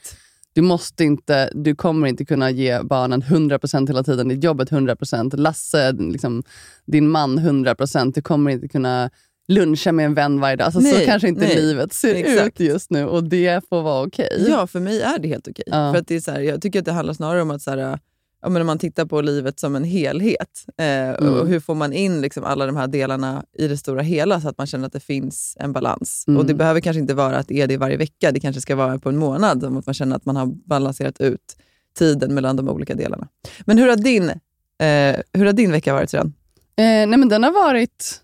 Du, 0.54 0.62
måste 0.62 1.04
inte, 1.04 1.50
du 1.54 1.76
kommer 1.76 2.08
inte 2.08 2.26
kunna 2.26 2.50
ge 2.52 2.82
barnen 2.82 3.24
100% 3.24 3.88
hela 3.88 4.04
tiden, 4.04 4.28
ditt 4.28 4.44
jobb 4.44 4.62
ett 4.62 4.72
100%, 4.72 5.38
Lasse, 5.38 5.92
liksom, 5.92 6.44
din 6.86 7.10
man 7.10 7.40
100%. 7.40 8.12
Du 8.16 8.22
kommer 8.22 8.52
inte 8.52 8.68
kunna 8.68 9.10
luncha 9.48 9.92
med 9.92 10.06
en 10.06 10.14
vän 10.14 10.40
varje 10.40 10.56
dag. 10.56 10.66
Alltså, 10.66 10.82
så 10.82 10.88
Nej, 10.88 11.06
kanske 11.06 11.28
inte 11.28 11.42
nej. 11.42 11.56
livet 11.56 11.94
ser 11.94 12.16
Exakt. 12.16 12.62
ut 12.62 12.68
just 12.68 12.90
nu 12.92 13.06
och 13.06 13.24
det 13.24 13.70
får 13.70 13.82
vara 13.82 14.08
okej. 14.08 14.46
Ja, 14.48 14.68
för 14.68 14.80
mig 14.80 15.02
är 15.02 15.20
det 15.20 15.28
helt 15.28 15.48
okej. 15.48 15.64
Ja. 15.68 15.92
För 15.94 16.00
att 16.00 16.08
det 16.08 16.16
är 16.16 16.20
så 16.20 16.32
här, 16.32 16.40
jag 16.40 16.62
tycker 16.62 16.80
att 16.80 16.86
det 16.86 16.92
handlar 16.92 17.14
snarare 17.14 17.42
om 17.42 17.52
att 17.52 17.62
så 17.62 17.72
här, 17.72 18.00
ja, 18.46 18.50
men 18.50 18.62
om 18.62 18.66
man 18.68 18.80
tittar 18.80 19.06
på 19.06 19.22
livet 19.22 19.60
som 19.60 19.76
en 19.76 19.84
helhet. 19.84 20.66
Eh, 20.78 20.86
Mm. 21.10 21.34
och 21.34 21.48
hur 21.48 21.60
får 21.60 21.76
man 21.76 21.94
in 21.94 22.22
liksom 22.22 22.44
alla 22.44 22.66
de 22.66 22.76
här 22.76 22.88
delarna 22.88 23.44
i 23.54 23.68
det 23.68 23.78
stora 23.78 24.02
hela 24.02 24.42
så 24.42 24.50
att 24.50 24.58
man 24.58 24.68
känner 24.68 24.88
att 24.88 24.94
det 24.94 25.00
finns 25.00 25.58
en 25.60 25.74
balans. 25.74 26.24
Mm. 26.28 26.40
Och 26.40 26.46
Det 26.46 26.54
behöver 26.54 26.80
kanske 26.82 27.00
inte 27.00 27.14
vara 27.14 27.38
att 27.38 27.48
det 27.48 27.62
är 27.62 27.68
det 27.68 27.78
varje 27.78 27.98
vecka. 27.98 28.32
Det 28.32 28.40
kanske 28.40 28.62
ska 28.62 28.76
vara 28.76 28.98
på 29.00 29.10
en 29.10 29.18
månad. 29.18 29.64
Om 29.64 29.78
att 29.78 29.86
man 29.86 29.94
känner 29.94 30.16
att 30.16 30.26
man 30.26 30.36
har 30.36 30.46
balanserat 30.46 31.22
ut 31.22 31.58
tiden 31.98 32.34
mellan 32.34 32.56
de 32.56 32.70
olika 32.70 32.96
delarna. 32.96 33.28
Men 33.66 33.78
hur 33.78 33.90
har 33.90 33.96
din, 33.96 34.30
eh, 34.30 35.16
hur 35.34 35.46
har 35.46 35.54
din 35.54 35.72
vecka 35.72 35.94
varit 35.94 36.10
sedan? 36.10 36.34
Eh, 36.78 36.84
nej, 36.84 37.08
men 37.08 37.30
den 37.30 37.44
har 37.44 37.52
varit 37.52 38.22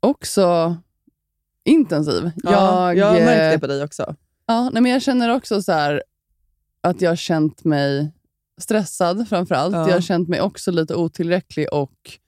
också 0.00 0.76
intensiv. 1.64 2.30
jag, 2.36 2.96
jag 2.96 3.06
har 3.06 3.16
eh, 3.20 3.24
märkt 3.24 3.54
det 3.54 3.58
på 3.60 3.66
dig 3.66 3.84
också. 3.84 4.14
Ja, 4.46 4.70
nej, 4.72 4.82
men 4.82 4.92
jag 4.92 5.02
känner 5.02 5.34
också 5.34 5.62
så 5.62 5.72
här 5.72 6.02
att 6.80 7.00
jag 7.00 7.10
har 7.10 7.16
känt 7.16 7.64
mig 7.64 8.12
stressad 8.60 9.28
framförallt. 9.28 9.74
Ja. 9.74 9.88
Jag 9.88 9.94
har 9.94 10.00
känt 10.00 10.28
mig 10.28 10.40
också 10.40 10.70
lite 10.70 10.94
otillräcklig 10.94 11.72
och 11.72 12.18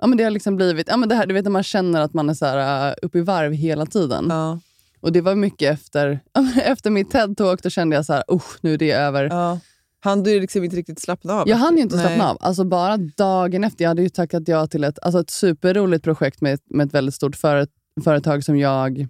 ja, 0.00 0.06
men 0.06 0.18
det 0.18 0.24
har 0.24 0.30
liksom 0.30 0.56
blivit, 0.56 0.88
ja, 0.88 0.96
men 0.96 1.08
det 1.08 1.14
här, 1.14 1.26
du 1.26 1.34
vet 1.34 1.44
när 1.44 1.50
man 1.50 1.62
känner 1.62 2.00
att 2.00 2.14
man 2.14 2.30
är 2.30 2.34
så 2.34 2.46
här, 2.46 2.90
uh, 2.90 2.94
uppe 3.02 3.18
i 3.18 3.20
varv 3.20 3.52
hela 3.52 3.86
tiden. 3.86 4.26
Ja. 4.28 4.60
Och 5.00 5.12
Det 5.12 5.20
var 5.20 5.34
mycket 5.34 5.72
efter, 5.72 6.20
ja, 6.32 6.48
efter 6.62 6.90
mitt 6.90 7.12
TED-talk, 7.12 7.58
då 7.62 7.70
kände 7.70 7.96
jag 7.96 8.06
så 8.06 8.12
här, 8.12 8.24
usch, 8.32 8.58
nu 8.60 8.74
är 8.74 8.78
det 8.78 8.92
över. 8.92 9.24
Ja. 9.24 9.58
Han 10.02 10.22
du 10.22 10.40
liksom 10.40 10.64
inte 10.64 10.76
riktigt 10.76 11.00
slappna 11.00 11.34
av? 11.34 11.48
Jag 11.48 11.56
hann 11.56 11.76
ju 11.76 11.82
inte 11.82 11.96
Nej. 11.96 12.06
slappna 12.06 12.30
av. 12.30 12.36
Alltså 12.40 12.64
bara 12.64 12.96
dagen 12.96 13.64
efter. 13.64 13.84
Jag 13.84 13.88
hade 13.88 14.02
ju 14.02 14.08
tackat 14.08 14.48
ja 14.48 14.66
till 14.66 14.84
ett, 14.84 14.98
alltså 15.02 15.20
ett 15.20 15.30
superroligt 15.30 16.04
projekt 16.04 16.40
med, 16.40 16.60
med 16.66 16.86
ett 16.86 16.94
väldigt 16.94 17.14
stort 17.14 17.36
före, 17.36 17.66
företag 18.04 18.44
som 18.44 18.58
jag 18.58 19.08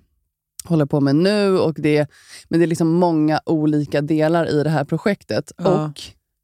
håller 0.65 0.87
på 0.87 1.01
med 1.01 1.17
nu. 1.17 1.59
Och 1.59 1.75
det, 1.75 2.07
men 2.49 2.61
det 2.61 2.65
är 2.65 2.69
liksom 2.69 2.89
många 2.89 3.41
olika 3.47 4.01
delar 4.01 4.61
i 4.61 4.63
det 4.63 4.71
här 4.71 4.85
projektet. 4.85 5.53
Ja. 5.57 5.85
Och 5.85 6.01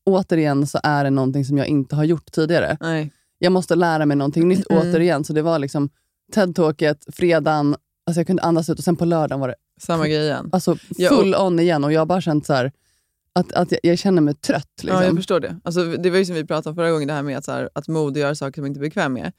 återigen 0.06 0.66
så 0.66 0.78
är 0.82 1.04
det 1.04 1.10
någonting 1.10 1.44
som 1.44 1.58
jag 1.58 1.66
inte 1.66 1.96
har 1.96 2.04
gjort 2.04 2.32
tidigare. 2.32 2.76
Nej. 2.80 3.12
Jag 3.38 3.52
måste 3.52 3.74
lära 3.74 4.06
mig 4.06 4.16
någonting 4.16 4.48
nytt 4.48 4.70
Mm. 4.70 4.82
återigen. 4.82 5.24
Så 5.24 5.32
det 5.32 5.42
var 5.42 5.58
liksom 5.58 5.88
TED-talket, 6.34 7.14
fredagen, 7.14 7.76
alltså 8.06 8.20
jag 8.20 8.26
kunde 8.26 8.42
andas 8.42 8.70
ut 8.70 8.78
och 8.78 8.84
sen 8.84 8.96
på 8.96 9.04
lördagen 9.04 9.40
var 9.40 9.48
det 9.48 9.54
Samma 9.80 10.08
grej 10.08 10.24
igen. 10.24 10.48
alltså 10.52 10.76
Ja, 10.96 11.08
full 11.08 11.34
on 11.34 11.60
igen. 11.60 11.84
Och 11.84 11.92
jag 11.92 12.00
har 12.00 12.06
bara 12.06 12.20
känt 12.20 12.46
så 12.46 12.52
här, 12.52 12.72
att, 13.32 13.52
att 13.52 13.72
jag, 13.72 13.80
jag 13.82 13.98
känner 13.98 14.22
mig 14.22 14.34
trött. 14.34 14.68
Liksom. 14.82 15.00
Ja, 15.02 15.06
jag 15.06 15.16
förstår 15.16 15.40
det. 15.40 15.56
Alltså, 15.64 15.84
det 15.84 16.10
var 16.10 16.18
ju 16.18 16.24
som 16.24 16.34
vi 16.34 16.44
pratade 16.44 16.70
om 16.70 16.76
förra 16.76 16.90
gången, 16.90 17.08
det 17.08 17.14
här 17.14 17.22
med 17.22 17.38
att, 17.38 17.44
så 17.44 17.52
här, 17.52 17.70
att 17.72 17.88
mode 17.88 18.20
gör 18.20 18.34
saker 18.34 18.54
som 18.54 18.62
man 18.62 18.68
inte 18.68 18.78
är 18.80 18.82
bekväm 18.82 19.12
med. 19.12 19.32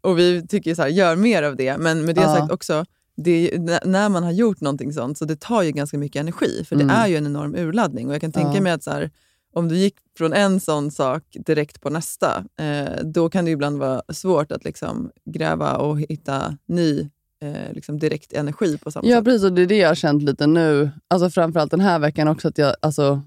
Och 0.00 0.18
vi 0.18 0.46
tycker 0.46 0.74
så 0.74 0.82
här, 0.82 0.88
gör 0.88 1.16
mer 1.16 1.42
av 1.42 1.56
det. 1.56 1.78
Men 1.78 2.04
med 2.04 2.14
det 2.14 2.20
Ja. 2.20 2.34
sagt 2.36 2.52
också, 2.52 2.84
det 3.16 3.50
när 3.84 4.08
man 4.08 4.22
har 4.22 4.30
gjort 4.32 4.60
någonting 4.60 4.92
sånt, 4.92 5.18
så 5.18 5.24
det 5.24 5.40
tar 5.40 5.62
ju 5.62 5.70
ganska 5.72 5.98
mycket 5.98 6.20
energi. 6.20 6.64
För 6.68 6.76
Mm. 6.76 6.88
det 6.88 6.94
är 6.94 7.06
ju 7.06 7.16
en 7.16 7.26
enorm 7.26 7.54
urladdning. 7.54 8.08
Och 8.08 8.14
jag 8.14 8.20
kan 8.20 8.32
tänka 8.32 8.54
Ja. 8.54 8.60
mig 8.60 8.72
att 8.72 8.82
så 8.82 8.90
här, 8.90 9.10
om 9.52 9.68
du 9.68 9.76
gick 9.76 9.94
från 10.18 10.32
en 10.32 10.60
sån 10.60 10.90
sak 10.90 11.22
direkt 11.46 11.80
på 11.80 11.90
nästa, 11.90 12.44
eh, 12.60 13.02
då 13.04 13.28
kan 13.30 13.44
det 13.44 13.48
ju 13.50 13.54
ibland 13.54 13.78
vara 13.78 14.02
svårt 14.12 14.52
att 14.52 14.64
liksom 14.64 15.10
gräva 15.24 15.76
och 15.76 16.00
hitta 16.00 16.56
ny 16.66 17.00
eh, 17.42 17.72
liksom 17.72 17.98
direkt 17.98 18.32
energi 18.32 18.78
på 18.78 18.90
samma 18.90 19.08
Ja, 19.08 19.16
sätt. 19.16 19.24
precis. 19.24 19.44
Och 19.44 19.52
det 19.52 19.62
är 19.62 19.66
det 19.66 19.76
jag 19.76 19.88
har 19.88 19.94
känt 19.94 20.22
lite 20.22 20.46
nu. 20.46 20.90
Alltså 21.08 21.30
framförallt 21.30 21.70
den 21.70 21.80
här 21.80 21.98
veckan 21.98 22.28
också. 22.28 22.48
att 22.48 22.58
jag, 22.58 22.74
alltså, 22.82 23.22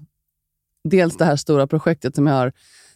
Dels 0.88 1.16
det 1.16 1.24
här 1.24 1.36
stora 1.36 1.66
projektet 1.66 2.14
som 2.14 2.26
jag 2.26 2.34
har 2.34 2.52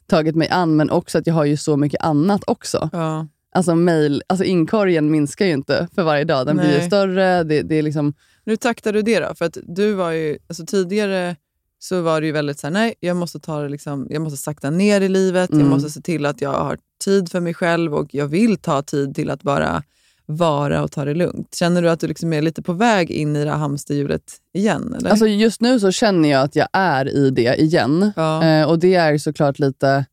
tagit 0.07 0.37
mig 0.37 0.49
an, 0.49 0.77
men 0.77 0.91
också 0.91 1.19
att 1.19 1.27
jag 1.27 1.35
har 1.35 1.45
ju 1.45 1.57
så 1.57 1.77
mycket 1.77 2.03
annat 2.03 2.43
också. 2.47 2.91
Ja. 2.93 3.27
Alltså, 3.55 3.75
mail, 3.75 4.23
alltså 4.27 4.45
inkorgen 4.45 5.11
minskar 5.11 5.47
ju 5.47 5.53
inte 5.53 5.89
för 5.95 6.03
varje 6.03 6.25
dag. 6.25 6.47
Den 6.47 6.57
blir 6.57 6.71
ju 6.73 6.79
Nej. 6.79 6.87
större. 6.87 7.43
Det, 7.45 7.63
det 7.63 7.75
är 7.75 7.83
liksom, 7.83 8.15
Hur 8.45 8.57
taktar 8.57 8.93
du 8.93 9.03
det 9.03 9.21
då? 9.21 9.35
För 9.35 9.45
att 9.45 9.59
du 9.63 9.93
var 9.93 10.11
ju, 10.11 10.39
alltså 10.49 10.67
tidigare 10.67 11.37
så 11.83 12.01
var 12.01 12.21
det 12.21 12.27
ju 12.27 12.33
väldigt 12.33 12.59
så 12.59 12.67
här, 12.67 12.73
nej, 12.73 12.95
jag 13.01 13.17
måste, 13.17 13.41
ta 13.41 13.63
det 13.63 13.69
liksom, 13.69 14.07
jag 14.11 14.23
måste 14.23 14.37
sakta 14.37 14.71
ner 14.71 15.01
i 15.01 15.09
livet. 15.09 15.51
Mm. 15.51 15.61
Jag 15.61 15.71
måste 15.71 15.91
se 15.91 16.01
till 16.01 16.27
att 16.27 16.41
jag 16.41 16.53
har 16.53 16.79
tid 17.05 17.31
för 17.31 17.41
mig 17.41 17.55
själv 17.55 17.95
och 17.95 18.15
jag 18.15 18.27
vill 18.27 18.57
ta 18.57 18.83
tid 18.83 19.15
till 19.15 19.31
att 19.31 19.43
bara 19.43 19.83
vara 20.27 20.83
och 20.83 20.93
ta 20.93 21.05
det 21.05 21.15
lugnt? 21.15 21.55
Känner 21.55 21.83
du 21.83 21.91
att 21.91 22.01
du 22.01 22.07
liksom 22.07 22.33
är 22.33 22.43
lite 22.43 22.63
på 22.63 22.73
väg 22.73 23.11
in 23.11 23.37
i 23.37 23.45
det 23.45 23.51
här 23.51 23.59
hamsterhjulet 23.59 24.23
igen? 24.55 24.95
Eller? 24.99 25.11
Alltså 25.11 25.27
just 25.27 25.61
nu 25.61 25.81
så 25.81 25.91
känner 25.91 26.29
jag 26.29 26.43
att 26.43 26.57
jag 26.57 26.69
är 26.73 27.17
i 27.17 27.31
det 27.31 27.61
igen. 27.61 28.13
ja. 28.17 28.45
Eh, 28.45 28.69
och 28.69 28.79
det 28.79 28.95
är 28.95 29.19
såklart 29.19 29.59
lite... 29.59 30.05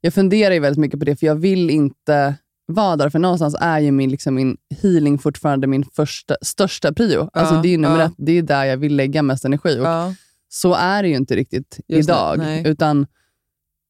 Jag 0.00 0.14
funderar 0.14 0.54
ju 0.54 0.60
väldigt 0.60 0.80
mycket 0.80 0.98
på 0.98 1.04
det, 1.04 1.16
för 1.16 1.26
jag 1.26 1.34
vill 1.34 1.70
inte 1.70 2.34
vara 2.66 2.96
där. 2.96 3.10
För 3.10 3.18
någonstans 3.18 3.56
är 3.60 3.78
ju 3.78 3.90
min, 3.90 4.10
liksom, 4.10 4.34
min 4.34 4.56
healing 4.82 5.18
fortfarande 5.18 5.66
min 5.66 5.84
första, 5.84 6.36
största 6.42 6.92
prio. 6.92 7.30
Alltså 7.32 7.54
det 7.54 7.68
är 7.68 7.70
ju 7.70 7.76
nummer 7.76 7.98
ja. 7.98 8.06
ett. 8.06 8.12
Det 8.16 8.32
är 8.32 8.42
där 8.42 8.64
jag 8.64 8.76
vill 8.76 8.96
lägga 8.96 9.22
mest 9.22 9.44
energi. 9.44 9.80
Och 9.80 9.86
ja. 9.86 10.14
Så 10.48 10.74
är 10.74 11.02
det 11.02 11.08
ju 11.08 11.16
inte 11.16 11.36
riktigt 11.36 11.80
Just 11.88 12.08
det, 12.08 12.12
idag. 12.12 12.38
nej. 12.38 12.62
utan 12.66 13.06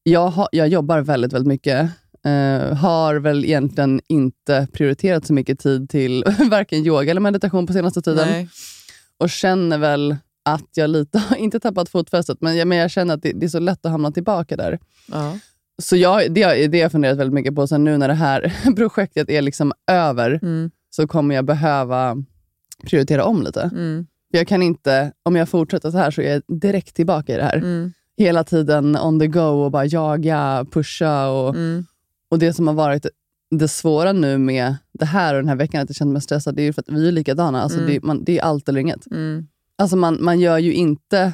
jag, 0.03 0.27
har, 0.27 0.47
jag 0.51 0.67
jobbar 0.67 0.99
väldigt, 1.01 1.33
väldigt 1.33 1.47
mycket. 1.47 1.89
Eh, 2.25 2.73
har 2.75 3.15
väl 3.15 3.45
egentligen 3.45 4.01
inte 4.07 4.67
prioriterat 4.73 5.25
så 5.27 5.33
mycket 5.33 5.59
tid 5.59 5.89
till 5.89 6.23
varken 6.51 6.79
yoga 6.85 7.11
eller 7.11 7.21
meditation 7.21 7.67
på 7.67 7.73
senaste 7.73 8.01
tiden. 8.01 8.27
Nej. 8.27 8.49
Och 9.17 9.29
känner 9.29 9.77
väl 9.77 10.15
att 10.45 10.69
jag 10.73 10.89
lite 10.89 11.19
har 11.19 11.37
inte 11.37 11.59
tappat 11.59 11.89
fotfästet, 11.89 12.37
men 12.41 12.57
jag, 12.57 12.67
men 12.67 12.77
jag 12.77 12.91
känner 12.91 13.13
att 13.13 13.21
det, 13.21 13.31
det 13.31 13.45
är 13.45 13.49
så 13.49 13.59
lätt 13.59 13.85
att 13.85 13.91
hamna 13.91 14.11
tillbaka 14.11 14.55
där. 14.57 14.79
Ja. 15.11 15.39
Så 15.81 15.95
jag, 15.95 16.33
det, 16.33 16.67
det 16.67 16.77
har 16.77 16.83
jag 16.83 16.91
funderat 16.91 17.17
väldigt 17.17 17.33
mycket 17.33 17.55
på. 17.55 17.67
Sen 17.67 17.83
nu 17.83 17.97
när 17.97 18.07
det 18.07 18.13
här 18.13 18.53
projektet 18.75 19.29
är 19.29 19.41
liksom 19.41 19.73
över, 19.91 20.39
Mm. 20.43 20.71
så 20.89 21.07
kommer 21.07 21.35
jag 21.35 21.45
behöva 21.45 22.15
prioritera 22.83 23.23
om 23.25 23.43
lite. 23.43 23.61
Mm. 23.61 24.07
Jag 24.31 24.47
kan 24.47 24.61
inte, 24.61 25.11
om 25.23 25.35
jag 25.35 25.49
fortsätter 25.49 25.91
så 25.91 25.97
här 25.97 26.11
så 26.11 26.21
är 26.21 26.33
jag 26.33 26.59
direkt 26.61 26.95
tillbaka 26.95 27.33
i 27.33 27.37
det 27.37 27.43
här. 27.43 27.57
Mm. 27.57 27.93
Hela 28.17 28.43
tiden 28.43 28.97
on 28.97 29.19
the 29.19 29.27
go 29.27 29.39
och 29.63 29.71
bara 29.71 29.85
jaga, 29.85 30.65
pusha. 30.71 31.27
Och, 31.29 31.55
Mm. 31.55 31.85
och 32.31 32.39
det 32.39 32.53
som 32.53 32.67
har 32.67 32.73
varit 32.73 33.05
det 33.51 33.67
svåra 33.67 34.11
nu 34.11 34.37
med 34.37 34.75
det 34.93 35.05
här 35.05 35.33
och 35.35 35.41
den 35.41 35.49
här 35.49 35.55
veckan, 35.55 35.81
att 35.81 35.89
jag 35.89 35.95
känner 35.95 36.11
mig 36.13 36.21
stressad, 36.21 36.55
det 36.55 36.61
är 36.61 36.63
ju 36.65 36.73
för 36.73 36.81
att 36.81 36.89
vi 36.89 37.07
är 37.07 37.11
likadana. 37.11 37.61
Alltså 37.61 37.77
Mm. 37.79 37.91
det, 37.93 38.03
man, 38.03 38.23
det 38.23 38.39
är 38.39 38.43
allt 38.43 38.69
eller 38.69 38.79
inget. 38.79 39.07
Mm. 39.11 39.47
Alltså 39.77 39.95
man, 39.97 40.17
man 40.23 40.39
gör 40.39 40.57
ju 40.57 40.73
inte, 40.73 41.33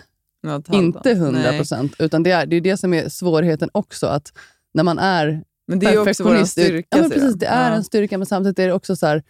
inte 0.71 1.11
100 1.11 1.39
Nej. 1.41 1.57
procent, 1.57 1.93
utan 1.99 2.23
det 2.23 2.31
är, 2.31 2.45
det 2.45 2.55
är 2.55 2.61
det 2.61 2.77
som 2.77 2.93
är 2.93 3.09
svårigheten 3.09 3.69
också. 3.71 4.07
Att 4.07 4.33
när 4.73 4.83
man 4.83 4.99
är 4.99 5.43
Men 5.67 5.79
det 5.79 5.85
är 5.85 5.97
också 6.09 6.23
vår 6.23 6.43
styrka. 6.45 6.97
ja, 6.97 7.09
precis, 7.09 7.33
det 7.35 7.45
är 7.45 7.69
Ja. 7.69 7.75
en 7.75 7.83
styrka, 7.83 8.17
men 8.17 8.25
samtidigt 8.27 8.59
är 8.59 8.67
det 8.67 8.73
också 8.73 8.95
så 8.95 9.05
här, 9.07 9.23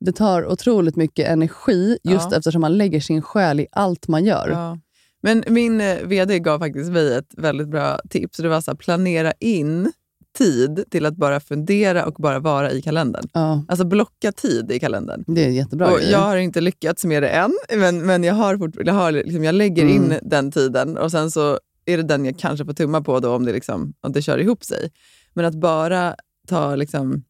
det 0.00 0.12
tar 0.12 0.46
otroligt 0.46 0.96
mycket 0.96 1.28
energi 1.28 1.98
just 2.02 2.28
Ja. 2.30 2.36
eftersom 2.38 2.60
man 2.60 2.78
lägger 2.78 3.00
sin 3.00 3.22
själ 3.22 3.60
i 3.60 3.66
allt 3.72 4.08
man 4.08 4.24
gör. 4.24 4.48
Ja. 4.50 4.78
Men 5.22 5.44
min 5.48 5.80
eh, 5.80 5.96
vd 6.04 6.38
gav 6.38 6.58
faktiskt 6.58 6.90
mig 6.92 7.14
ett 7.14 7.30
väldigt 7.36 7.68
bra 7.68 7.98
tips. 8.10 8.38
Det 8.38 8.48
var 8.48 8.60
så 8.60 8.70
här, 8.70 8.76
planera 8.76 9.32
in 9.40 9.92
tid 10.38 10.84
till 10.90 11.06
att 11.06 11.16
bara 11.16 11.40
fundera 11.40 12.06
och 12.06 12.14
bara 12.14 12.38
vara 12.38 12.70
i 12.72 12.82
kalendern. 12.82 13.28
Ja, 13.32 13.64
Alltså 13.68 13.84
blocka 13.84 14.32
tid 14.32 14.72
i 14.72 14.80
kalendern. 14.80 15.24
det 15.26 15.44
är 15.44 15.48
jättebra 15.48 15.90
och 15.92 16.00
jag 16.10 16.18
har 16.18 16.36
inte 16.36 16.60
lyckats 16.60 17.04
med 17.04 17.22
det 17.22 17.28
än, 17.28 17.58
men, 17.76 18.06
men 18.06 18.24
jag, 18.24 18.34
har 18.34 18.56
fort, 18.58 18.70
jag, 18.84 18.94
har, 18.94 19.12
liksom, 19.12 19.44
jag 19.44 19.54
lägger 19.54 19.82
Mm. 19.82 19.94
in 19.96 20.14
den 20.22 20.50
tiden 20.52 20.96
och 20.98 21.10
sen 21.10 21.30
så 21.30 21.58
är 21.84 21.96
det 21.96 22.02
den 22.02 22.24
jag 22.24 22.38
kanske 22.38 22.64
får 22.64 22.72
tumma 22.72 23.00
på 23.00 23.20
då 23.20 23.34
om 23.34 23.44
det, 23.44 23.52
liksom, 23.52 23.92
om 24.00 24.12
det 24.12 24.22
kör 24.22 24.38
ihop 24.38 24.64
sig. 24.64 24.90
Men 25.34 25.44
att 25.44 25.54
bara 25.54 26.14
ta 26.48 26.76
liksom, 26.76 27.22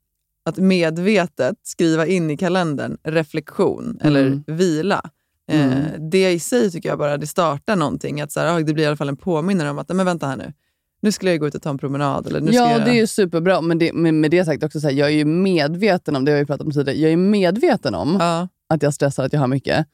att 0.51 0.59
medvetet 0.59 1.57
skriva 1.63 2.07
in 2.07 2.31
i 2.31 2.37
kalendern 2.37 2.97
reflektion 3.03 3.99
eller 4.03 4.27
Mm. 4.27 4.45
vila. 4.47 5.03
Eh, 5.51 5.65
Mm. 5.67 6.11
det 6.11 6.33
i 6.33 6.39
sig 6.39 6.71
tycker 6.71 6.89
jag 6.89 6.99
bara 6.99 7.17
det 7.17 7.27
startar 7.27 7.77
någonting. 7.77 8.21
Att 8.21 8.33
så 8.33 8.41
här, 8.41 8.61
det 8.61 8.73
blir 8.75 8.85
i 8.85 8.87
alla 8.87 8.97
fall 8.97 9.09
en 9.09 9.17
påminnare 9.17 9.71
om 9.71 9.79
att, 9.79 9.89
"Nej, 9.89 9.97
men 9.97 10.07
vänta 10.07 10.27
här 10.27 10.37
nu. 10.37 10.53
Nu 11.03 11.13
skulle 11.13 11.31
jag 11.31 11.41
gå 11.41 11.47
ut 11.47 11.55
och 11.55 11.63
ta 11.63 11.71
en 11.71 11.79
promenad. 11.79 12.27
Eller, 12.27 12.41
nu 12.41 12.51
Ja, 12.53 12.71
jag... 12.73 12.85
det 12.85 12.91
är 12.91 12.95
ju 12.95 13.07
superbra. 13.07 13.61
Men 13.61 13.79
det, 13.79 13.93
med, 13.93 14.15
med 14.15 14.31
det 14.31 14.45
sagt 14.45 14.63
också, 14.65 14.81
så 14.81 14.87
här, 14.89 14.95
jag 14.95 15.09
är 15.09 15.13
ju 15.13 15.25
medveten 15.25 16.17
om, 16.17 16.25
det 16.25 16.33
har 16.33 16.39
vi 16.39 16.47
pratat 16.47 16.67
om 16.67 16.73
tidigare, 16.73 16.99
jag 16.99 17.13
är 17.13 17.17
medveten 17.17 17.95
om 17.95 18.17
ja, 18.21 18.49
att 18.69 18.83
jag 18.83 18.95
stressar, 18.95 19.25
att 19.25 19.33
jag 19.33 19.41
har 19.41 19.47
mycket. 19.49 19.87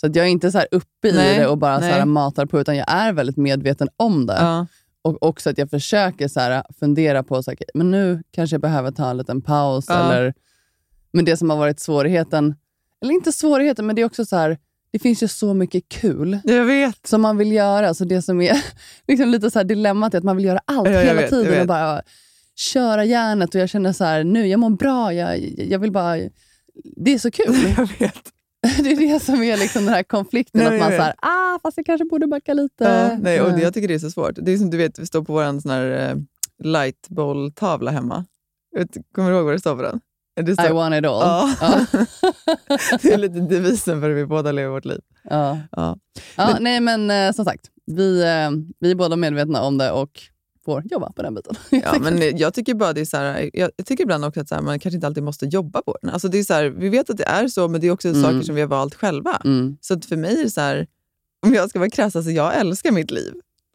Så 0.00 0.06
att 0.06 0.16
jag 0.16 0.26
är 0.26 0.30
inte 0.30 0.52
så 0.52 0.58
här 0.58 0.66
uppe 0.70 1.08
i 1.08 1.12
Nej, 1.12 1.38
det 1.38 1.46
och 1.46 1.58
bara 1.58 1.78
så 1.80 1.84
här 1.86 2.04
matar 2.04 2.46
på, 2.46 2.60
utan 2.60 2.76
jag 2.76 2.86
är 2.92 3.12
väldigt 3.12 3.36
medveten 3.36 3.88
om 3.96 4.26
det. 4.26 4.36
ja, 4.40 4.66
Och 5.02 5.22
också 5.22 5.50
att 5.50 5.58
jag 5.58 5.70
försöker 5.70 6.28
så 6.28 6.40
här, 6.40 6.64
fundera 6.80 7.22
på, 7.22 7.42
så 7.42 7.50
här, 7.50 7.58
men 7.74 7.90
nu 7.90 8.22
kanske 8.30 8.54
jag 8.54 8.60
behöver 8.60 8.90
ta 8.90 9.10
en 9.10 9.16
liten 9.16 9.42
paus. 9.42 9.84
Ja. 9.88 10.12
Eller, 10.12 10.34
men 11.12 11.24
det 11.24 11.36
som 11.36 11.50
har 11.50 11.56
varit 11.56 11.80
svårigheten, 11.80 12.54
eller 13.02 13.14
inte 13.14 13.32
svårigheten, 13.32 13.86
men 13.86 13.96
det 13.96 14.02
är 14.02 14.06
också 14.06 14.24
så 14.24 14.36
här, 14.36 14.58
det 14.92 14.98
finns 14.98 15.22
ju 15.22 15.28
så 15.28 15.54
mycket 15.54 15.88
kul 15.88 16.38
som 17.04 17.22
man 17.22 17.36
vill 17.36 17.52
göra. 17.52 17.94
Så 17.94 18.04
det 18.04 18.22
som 18.22 18.40
är 18.40 18.64
liksom 19.08 19.28
lite 19.28 19.50
så 19.50 19.58
här 19.58 19.64
dilemmat 19.64 20.14
är 20.14 20.18
att 20.18 20.24
man 20.24 20.36
vill 20.36 20.44
göra 20.44 20.60
allt 20.64 20.88
Ja, 20.88 20.94
jag 20.94 21.04
hela 21.04 21.20
vet, 21.20 21.30
tiden 21.30 21.60
och 21.60 21.66
bara 21.66 22.02
köra 22.54 23.04
järnet. 23.04 23.54
Och 23.54 23.60
jag 23.60 23.68
känner 23.68 23.92
så 23.92 24.04
här, 24.04 24.24
nu, 24.24 24.46
jag 24.46 24.60
mår 24.60 24.70
bra, 24.70 25.14
jag, 25.14 25.38
jag 25.58 25.78
vill 25.78 25.92
bara... 25.92 26.16
Det 26.96 27.14
är 27.14 27.18
så 27.18 27.30
kul. 27.30 27.54
Jag 27.76 27.88
vet. 27.98 28.32
det 28.82 28.92
är 28.92 28.96
det 29.12 29.20
som 29.20 29.42
är 29.42 29.56
liksom 29.56 29.84
den 29.84 29.94
här 29.94 30.02
konflikten, 30.02 30.60
Nej, 30.64 30.80
att 30.80 30.80
man 30.80 30.92
här, 30.92 31.14
ah, 31.22 31.58
fast 31.62 31.76
jag 31.76 31.86
kanske 31.86 32.04
borde 32.04 32.26
backa 32.26 32.54
lite. 32.54 32.84
Ja, 32.84 33.18
nej, 33.22 33.40
och 33.40 33.50
det, 33.50 33.56
Eh. 33.56 33.62
jag 33.62 33.74
tycker 33.74 33.88
det 33.88 33.94
är 33.94 33.98
så 33.98 34.10
svårt. 34.10 34.32
Det 34.36 34.52
är 34.52 34.56
som 34.58 34.70
du 34.70 34.76
vet, 34.76 34.98
vi 34.98 35.06
står 35.06 35.22
på 35.24 35.32
vår 35.32 35.92
eh, 35.92 36.14
lightboll-tavla 36.64 37.90
hemma. 37.90 38.24
Vet, 38.76 38.88
kommer 39.14 39.30
du 39.30 39.36
ihåg 39.36 39.44
vad 39.44 39.54
det 39.54 39.58
står 39.60 39.76
på 39.76 39.82
den? 39.82 40.00
Det 40.46 40.54
står, 40.54 40.66
I 40.66 40.72
want 40.72 40.94
it 40.94 41.04
all. 41.06 41.22
Ja. 41.22 41.54
Ja. 41.60 41.86
det 43.02 43.12
är 43.12 43.18
lite 43.18 43.40
devisen 43.40 44.00
för 44.00 44.08
hur 44.08 44.14
vi 44.16 44.26
båda 44.26 44.52
lever 44.52 44.70
vårt 44.70 44.84
liv. 44.84 45.00
Ja. 45.24 45.58
Ja. 45.72 45.96
Ja, 46.36 46.46
Men- 46.52 46.62
nej, 46.62 46.80
men 46.80 47.10
eh, 47.10 47.32
som 47.32 47.44
sagt, 47.44 47.66
vi, 47.86 48.22
eh, 48.22 48.50
vi 48.80 48.90
är 48.90 48.94
båda 48.94 49.16
medvetna 49.16 49.62
om 49.62 49.78
det 49.78 49.90
och 49.90 50.10
får 50.64 50.82
jobba 50.90 51.12
på 51.12 51.22
den 51.22 51.34
biten. 51.34 51.56
Ja, 51.70 51.98
men 52.00 52.38
jag 52.38 52.54
tycker 52.54 52.74
bara 52.74 52.92
det 52.92 53.00
är 53.00 53.04
så 53.04 53.16
här, 53.16 53.50
jag, 53.52 53.70
tycker 53.84 54.02
ibland 54.04 54.24
också 54.24 54.40
att 54.40 54.48
så 54.48 54.54
här, 54.54 54.62
man 54.62 54.78
kanske 54.78 54.94
inte 54.96 55.06
alltid 55.06 55.22
måste 55.22 55.46
jobba 55.46 55.82
på 55.82 55.96
den. 56.02 56.10
Alltså 56.10 56.28
det 56.28 56.38
är 56.38 56.42
så 56.44 56.54
här, 56.54 56.64
vi 56.64 56.88
vet 56.88 57.10
att 57.10 57.16
det 57.16 57.24
är 57.28 57.48
så, 57.48 57.68
men 57.68 57.80
det 57.80 57.86
är 57.86 57.90
också 57.90 58.08
Mm. 58.08 58.22
saker 58.22 58.42
som 58.42 58.54
vi 58.54 58.60
har 58.60 58.68
valt 58.68 58.94
själva. 58.94 59.42
Mm. 59.44 59.76
Så 59.80 59.94
att 59.94 60.04
för 60.04 60.16
mig 60.16 60.38
är 60.40 60.44
det 60.44 60.50
så 60.50 60.60
här, 60.60 60.86
om 61.46 61.54
jag 61.54 61.70
ska 61.70 61.78
vara 61.78 61.90
krass, 61.90 62.16
alltså 62.16 62.30
jag 62.30 62.56
älskar 62.56 62.90
mitt 62.92 63.10
liv. 63.10 63.32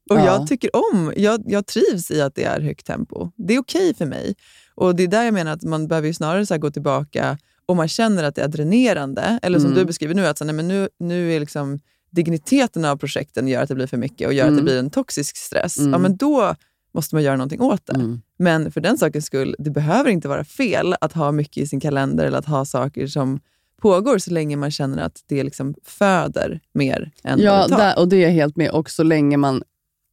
Och 0.10 0.18
Ja. 0.18 0.26
jag 0.26 0.48
tycker 0.48 0.70
om, 0.76 1.14
jag, 1.18 1.44
jag 1.46 1.66
trivs 1.66 2.12
i 2.12 2.22
att 2.22 2.36
det 2.36 2.44
är 2.44 2.62
högt 2.62 2.86
tempo. 2.86 3.32
Det 3.36 3.56
är 3.56 3.60
okej 3.60 3.94
för 3.96 4.06
mig. 4.06 4.36
Och 4.76 4.96
det 4.96 5.04
är 5.04 5.08
där 5.08 5.24
jag 5.24 5.34
menar 5.34 5.52
att 5.52 5.64
man 5.64 5.88
behöver 5.88 6.14
snarare 6.14 6.46
så 6.46 6.58
gå 6.58 6.72
tillbaka 6.72 7.38
om 7.66 7.78
man 7.78 7.88
känner 7.88 8.24
att 8.24 8.36
det 8.36 8.42
är 8.42 8.48
dränerande. 8.48 9.40
Eller 9.42 9.60
som 9.60 9.66
Mm. 9.72 9.80
du 9.80 9.86
beskriver 9.86 10.14
nu, 10.16 10.28
att 10.28 10.38
så, 10.38 10.46
nej, 10.46 10.56
men 10.56 10.68
nu, 10.68 10.90
nu 11.00 11.34
är 11.34 11.40
liksom 11.40 11.80
digniteten 12.12 12.86
av 12.86 12.98
projekten 12.98 13.48
gör 13.48 13.62
att 13.62 13.70
det 13.70 13.76
blir 13.76 13.88
för 13.88 13.98
mycket 13.98 14.28
och 14.28 14.34
gör 14.34 14.44
att 14.44 14.48
Mm. 14.52 14.58
det 14.58 14.64
blir 14.64 14.80
en 14.80 14.90
toxisk 14.90 15.38
stress. 15.38 15.78
Mm. 15.78 15.92
Ja, 15.94 15.98
men 16.00 16.18
då 16.18 16.56
måste 16.98 17.16
man 17.16 17.24
göra 17.24 17.36
någonting 17.36 17.62
åt 17.62 17.86
det. 17.86 17.94
Mm. 17.94 18.22
Men 18.38 18.72
för 18.72 18.82
den 18.82 18.98
sakens 18.98 19.26
skull, 19.26 19.56
det 19.60 19.70
behöver 19.70 20.10
inte 20.10 20.28
vara 20.28 20.44
fel 20.44 20.96
att 21.02 21.14
ha 21.14 21.32
mycket 21.32 21.58
i 21.58 21.68
sin 21.68 21.80
kalender 21.80 22.26
eller 22.26 22.38
att 22.38 22.46
ha 22.46 22.66
saker 22.66 23.08
som 23.08 23.40
pågår 23.82 24.18
så 24.18 24.32
länge 24.32 24.56
man 24.56 24.72
känner 24.72 25.04
att 25.04 25.24
det 25.28 25.44
liksom 25.44 25.76
föder 25.84 26.60
mer 26.74 27.12
än 27.24 27.40
Ja, 27.40 27.68
det 27.68 27.76
där, 27.76 28.00
och 28.00 28.08
det 28.08 28.16
är 28.16 28.22
jag 28.22 28.32
helt 28.32 28.56
med. 28.56 28.70
Och 28.72 28.90
så 28.90 29.04
länge 29.04 29.38
man 29.38 29.64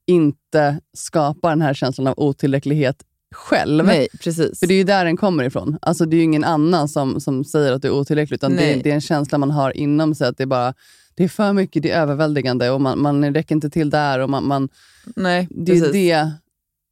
inte 0.06 0.80
skapar 0.92 1.50
den 1.50 1.62
här 1.62 1.74
känslan 1.74 2.06
av 2.06 2.14
otillräcklighet 2.16 3.04
själv. 3.34 3.84
Nej, 3.84 4.08
precis. 4.20 4.58
För 4.60 4.66
det 4.66 4.74
är 4.74 4.78
ju 4.78 4.84
där 4.84 5.04
den 5.04 5.16
kommer 5.16 5.44
ifrån. 5.44 5.78
Alltså 5.82 6.06
det 6.06 6.16
är 6.16 6.18
ju 6.18 6.24
ingen 6.24 6.44
annan 6.44 6.88
som, 6.88 7.20
som 7.20 7.44
säger 7.44 7.72
att 7.72 7.82
du 7.82 7.88
är 7.88 7.92
otillräcklig, 7.92 8.34
utan 8.34 8.56
det, 8.56 8.74
det 8.74 8.90
är 8.90 8.94
en 8.94 9.00
känsla 9.00 9.38
man 9.38 9.50
har 9.50 9.76
inom 9.76 10.14
sig 10.14 10.28
att 10.28 10.36
det 10.36 10.44
är 10.44 10.46
bara 10.46 10.74
det 11.14 11.24
är 11.24 11.28
för 11.28 11.52
mycket, 11.52 11.82
det 11.82 11.90
är 11.90 12.00
överväldigande 12.00 12.70
och 12.70 12.80
man, 12.80 13.02
man 13.02 13.34
räcker 13.34 13.54
inte 13.54 13.70
till 13.70 13.90
där. 13.90 14.18
Och 14.18 14.30
man, 14.30 14.46
man, 14.46 14.68
Nej, 15.16 15.48
det, 15.50 15.72
är 15.72 15.76
precis. 15.76 15.92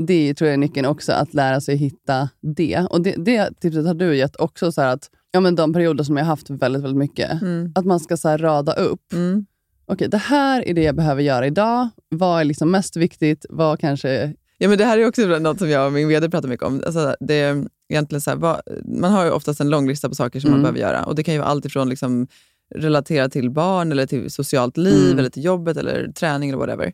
Det, 0.07 0.35
tror 0.35 0.47
jag 0.49 0.53
är 0.55 0.59
nyckeln 0.59 0.87
också, 0.87 1.13
att 1.13 1.35
lära 1.35 1.61
sig 1.61 1.77
hitta 1.77 2.29
det. 2.57 2.87
Och 2.91 3.03
Det, 3.03 3.15
det 3.19 3.61
tipset 3.61 3.87
har 3.87 3.95
du 3.95 4.17
gett 4.17 4.37
också, 4.37 4.73
så 4.73 4.81
att 4.83 5.11
ja, 5.31 5.41
men 5.41 5.55
de 5.55 5.73
perioder 5.73 6.05
som 6.05 6.17
jag 6.17 6.25
har 6.25 6.29
haft 6.31 6.51
väldigt, 6.51 6.83
väldigt 6.83 6.99
mycket, 6.99 7.43
Mm. 7.43 7.73
att 7.75 7.85
man 7.87 8.01
ska 8.01 8.17
så 8.17 8.37
rada 8.37 8.73
upp. 8.73 9.13
Mm. 9.13 9.47
Okej, 9.87 10.09
det 10.09 10.17
här 10.19 10.69
är 10.69 10.75
det 10.75 10.83
jag 10.83 10.95
behöver 10.97 11.23
göra 11.23 11.47
idag. 11.47 11.89
Vad 12.09 12.41
är 12.41 12.45
liksom 12.45 12.71
mest 12.71 12.97
viktigt? 12.97 13.47
Vad 13.51 13.81
kanske... 13.81 14.35
Ja, 14.59 14.69
men 14.69 14.79
det 14.79 14.85
här 14.85 14.99
är 14.99 15.07
också 15.09 15.23
något 15.27 15.59
som 15.59 15.71
jag 15.71 15.87
och 15.87 15.93
min 15.93 16.09
vd 16.09 16.31
pratar 16.31 16.49
mycket 16.49 16.67
om. 16.67 16.83
Alltså, 16.87 17.17
det 17.21 17.65
egentligen 17.89 18.21
så 18.21 18.31
här, 18.31 18.37
vad, 18.37 18.61
man 18.85 19.13
har 19.13 19.25
ju 19.25 19.31
oftast 19.31 19.61
en 19.61 19.71
lång 19.71 19.89
lista 19.89 20.09
på 20.09 20.15
saker 20.15 20.41
som 20.41 20.51
man 20.51 20.61
Mm. 20.61 20.63
behöver 20.75 20.93
göra. 20.93 21.05
Och 21.05 21.15
Det 21.15 21.23
kan 21.23 21.35
ju 21.35 21.41
vara 21.41 21.49
allt 21.51 21.65
ifrån 21.65 21.89
liksom, 21.89 22.27
relatera 22.75 23.29
till 23.29 23.51
barn, 23.51 23.93
eller 23.93 24.07
till 24.07 24.31
socialt 24.31 24.77
liv, 24.77 25.07
Mm. 25.07 25.19
eller 25.19 25.31
till 25.31 25.45
jobbet, 25.45 25.77
eller 25.77 26.13
träning 26.15 26.51
eller 26.51 26.59
whatever. 26.59 26.93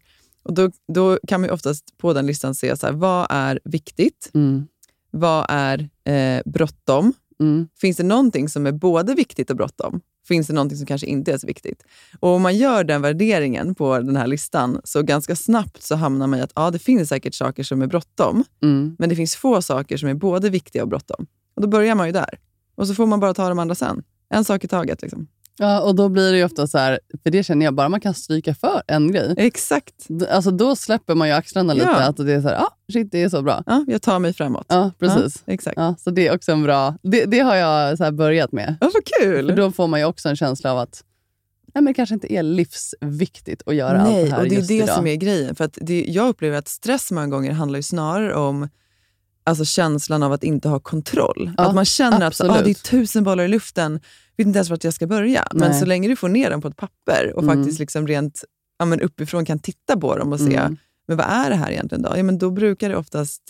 Och 0.48 0.54
då, 0.54 0.70
då 0.92 1.18
kan 1.28 1.40
man 1.40 1.48
ju 1.48 1.54
oftast 1.54 1.98
på 1.98 2.12
den 2.12 2.26
listan 2.26 2.54
se 2.54 2.76
så 2.76 2.86
här, 2.86 2.92
vad 2.92 3.26
är 3.30 3.60
viktigt, 3.64 4.30
Mm, 4.34 4.66
vad 5.10 5.46
är 5.48 5.88
eh, 6.04 6.42
bråttom. 6.44 7.12
mm, 7.40 7.68
Finns 7.80 7.96
det 7.96 8.02
någonting 8.02 8.48
som 8.48 8.66
är 8.66 8.72
både 8.72 9.14
viktigt 9.14 9.50
och 9.50 9.56
bråttom? 9.56 10.00
Finns 10.28 10.46
det 10.46 10.52
någonting 10.52 10.78
som 10.78 10.86
kanske 10.86 11.06
inte 11.06 11.32
är 11.32 11.38
så 11.38 11.46
viktigt? 11.46 11.82
Och 12.20 12.28
om 12.30 12.42
man 12.42 12.56
gör 12.56 12.84
den 12.84 13.02
värderingen 13.02 13.74
på 13.74 13.98
den 13.98 14.16
här 14.16 14.26
listan, 14.26 14.80
så 14.84 15.02
ganska 15.02 15.36
snabbt 15.36 15.82
så 15.82 15.96
hamnar 15.96 16.26
man 16.26 16.38
i 16.38 16.42
att 16.42 16.52
ja, 16.54 16.70
det 16.70 16.78
finns 16.78 17.08
säkert 17.08 17.34
saker 17.34 17.62
som 17.62 17.82
är 17.82 17.86
bråttom, 17.86 18.44
mm. 18.62 18.96
men 18.98 19.08
det 19.08 19.16
finns 19.16 19.36
få 19.36 19.62
saker 19.62 19.96
som 19.96 20.08
är 20.08 20.14
både 20.14 20.50
viktiga 20.50 20.82
och 20.82 20.88
bråttom. 20.88 21.26
Och 21.54 21.62
då 21.62 21.68
börjar 21.68 21.94
man 21.94 22.06
ju 22.06 22.12
där. 22.12 22.38
Och 22.74 22.86
så 22.86 22.94
får 22.94 23.06
man 23.06 23.20
bara 23.20 23.34
ta 23.34 23.48
de 23.48 23.58
andra 23.58 23.74
sen. 23.74 24.02
En 24.30 24.44
sak 24.44 24.64
i 24.64 24.68
taget. 24.68 25.02
Liksom. 25.02 25.26
Ja, 25.58 25.80
och 25.80 25.94
då 25.94 26.08
blir 26.08 26.32
det 26.32 26.38
ju 26.38 26.44
ofta 26.44 26.66
så 26.66 26.78
här, 26.78 27.00
för 27.22 27.30
det 27.30 27.42
känner 27.42 27.64
jag, 27.64 27.74
bara 27.74 27.88
man 27.88 28.00
kan 28.00 28.14
stryka 28.14 28.54
för 28.54 28.82
en 28.86 29.12
grej, 29.12 29.34
Exakt. 29.36 29.94
alltså 30.30 30.50
då 30.50 30.76
släpper 30.76 31.14
man 31.14 31.28
ju 31.28 31.34
axlarna 31.34 31.74
lite. 31.74 31.86
Ja. 31.86 32.02
Att 32.02 32.16
det 32.16 32.32
är 32.32 32.40
så 32.40 32.48
här, 32.48 32.56
ah, 32.56 32.76
shit 32.92 33.12
det 33.12 33.22
är 33.22 33.28
så 33.28 33.42
bra. 33.42 33.62
Ja, 33.66 33.84
jag 33.88 34.02
tar 34.02 34.18
mig 34.18 34.32
framåt. 34.32 34.66
Ja, 34.68 34.90
precis. 34.98 35.42
Ja, 35.46 35.52
exakt. 35.52 35.76
Ja, 35.76 35.94
så 35.98 36.10
det 36.10 36.26
är 36.26 36.34
också 36.34 36.52
en 36.52 36.62
bra, 36.62 36.94
det, 37.02 37.24
det 37.24 37.38
har 37.38 37.56
jag 37.56 37.98
så 37.98 38.04
här 38.04 38.12
börjat 38.12 38.52
med. 38.52 38.76
Ja, 38.80 38.90
vad 38.94 39.04
kul! 39.20 39.48
För 39.48 39.56
då 39.56 39.70
får 39.70 39.86
man 39.86 40.00
ju 40.00 40.06
också 40.06 40.28
en 40.28 40.36
känsla 40.36 40.72
av 40.72 40.78
att 40.78 41.04
nej, 41.74 41.82
men 41.82 41.84
det 41.84 41.94
kanske 41.94 42.14
inte 42.14 42.32
är 42.32 42.42
livsviktigt 42.42 43.62
att 43.66 43.74
göra 43.74 44.00
allt 44.00 44.10
Nej, 44.10 44.24
det 44.24 44.30
här 44.30 44.38
och 44.38 44.48
det 44.48 44.54
är 44.54 44.56
just 44.56 44.68
det 44.68 44.74
idag. 44.74 44.88
som 44.96 45.06
är 45.06 45.14
grejen. 45.14 45.54
För 45.54 45.64
att 45.64 45.78
det, 45.80 46.04
jag 46.08 46.28
upplever 46.28 46.58
att 46.58 46.68
stress 46.68 47.10
många 47.10 47.26
gånger 47.26 47.52
handlar 47.52 47.78
ju 47.78 47.82
snarare 47.82 48.34
om 48.34 48.68
alltså 49.44 49.64
känslan 49.64 50.22
av 50.22 50.32
att 50.32 50.44
inte 50.44 50.68
ha 50.68 50.80
kontroll. 50.80 51.50
Ja, 51.56 51.64
att 51.68 51.74
man 51.74 51.84
känner 51.84 52.16
att 52.16 52.22
absolut. 52.22 52.52
ah, 52.52 52.62
det 52.62 52.70
är 52.70 52.74
tusen 52.74 53.24
bollar 53.24 53.44
i 53.44 53.48
luften, 53.48 54.00
vet 54.38 54.46
inte 54.46 54.56
ens 54.58 54.70
vart 54.70 54.84
jag 54.84 54.94
ska 54.94 55.06
börja. 55.06 55.46
Men 55.52 55.70
Nej. 55.70 55.80
så 55.80 55.86
länge 55.86 56.08
du 56.08 56.16
får 56.16 56.28
ner 56.28 56.50
dem 56.50 56.60
på 56.60 56.68
ett 56.68 56.76
papper 56.76 57.32
och 57.36 57.42
Mm. 57.42 57.56
faktiskt 57.56 57.78
liksom 57.80 58.06
rent 58.06 58.44
ja, 58.78 58.84
men 58.84 59.00
uppifrån 59.00 59.44
kan 59.44 59.58
titta 59.58 59.96
på 59.96 60.16
dem 60.16 60.32
och 60.32 60.40
se, 60.40 60.56
Mm. 60.56 60.76
men 61.08 61.16
vad 61.16 61.26
är 61.26 61.50
det 61.50 61.56
här 61.56 61.70
egentligen 61.70 62.02
då? 62.02 62.12
Ja, 62.16 62.22
men 62.22 62.38
då 62.38 62.50
brukar 62.50 62.88
det 62.88 62.96
oftast 62.96 63.42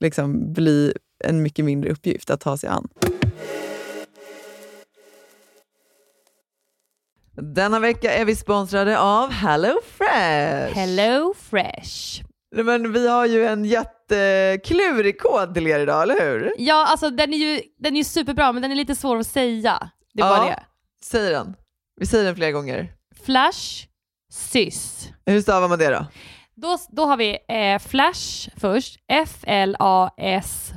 liksom 0.00 0.52
bli 0.52 0.92
en 1.24 1.42
mycket 1.42 1.64
mindre 1.64 1.90
uppgift 1.90 2.30
att 2.30 2.40
ta 2.40 2.56
sig 2.58 2.68
an. 2.68 2.88
Denna 7.42 7.78
vecka 7.78 8.12
är 8.12 8.24
vi 8.24 8.36
sponsrade 8.36 8.98
av 8.98 9.30
HelloFresh. 9.30 10.74
Hello 10.74 11.34
Fresh. 11.38 12.22
Nej, 12.56 12.64
Men 12.64 12.92
vi 12.92 13.08
har 13.08 13.26
ju 13.26 13.46
en 13.46 13.64
jätteklurig 13.64 15.18
kod 15.20 15.54
till 15.54 15.66
er 15.66 15.78
idag, 15.80 16.02
eller 16.02 16.20
hur? 16.20 16.52
Ja, 16.58 16.86
alltså 16.86 17.10
den 17.10 17.34
är 17.34 17.38
ju 17.38 17.60
den 17.78 17.96
är 17.96 18.04
superbra, 18.04 18.52
men 18.52 18.62
den 18.62 18.70
är 18.70 18.74
lite 18.76 18.94
svår 18.96 19.16
att 19.18 19.26
säga. 19.26 19.90
Det 20.14 20.22
är 20.22 20.26
Ja. 20.26 20.44
det. 20.44 20.62
Säg 21.04 21.30
den. 21.30 21.56
Vi 22.00 22.06
säger 22.06 22.24
den 22.24 22.36
flera 22.36 22.50
gånger. 22.52 22.92
Flash, 23.24 23.86
sys. 24.32 25.08
Hur 25.26 25.40
stavar 25.40 25.68
man 25.68 25.78
det 25.78 25.88
då? 25.90 26.06
Då, 26.54 26.78
då 26.90 27.04
har 27.06 27.16
vi 27.16 27.38
eh, 27.48 27.78
Flash 27.78 28.48
först. 28.56 28.96
F-L-A-S-H 29.08 30.70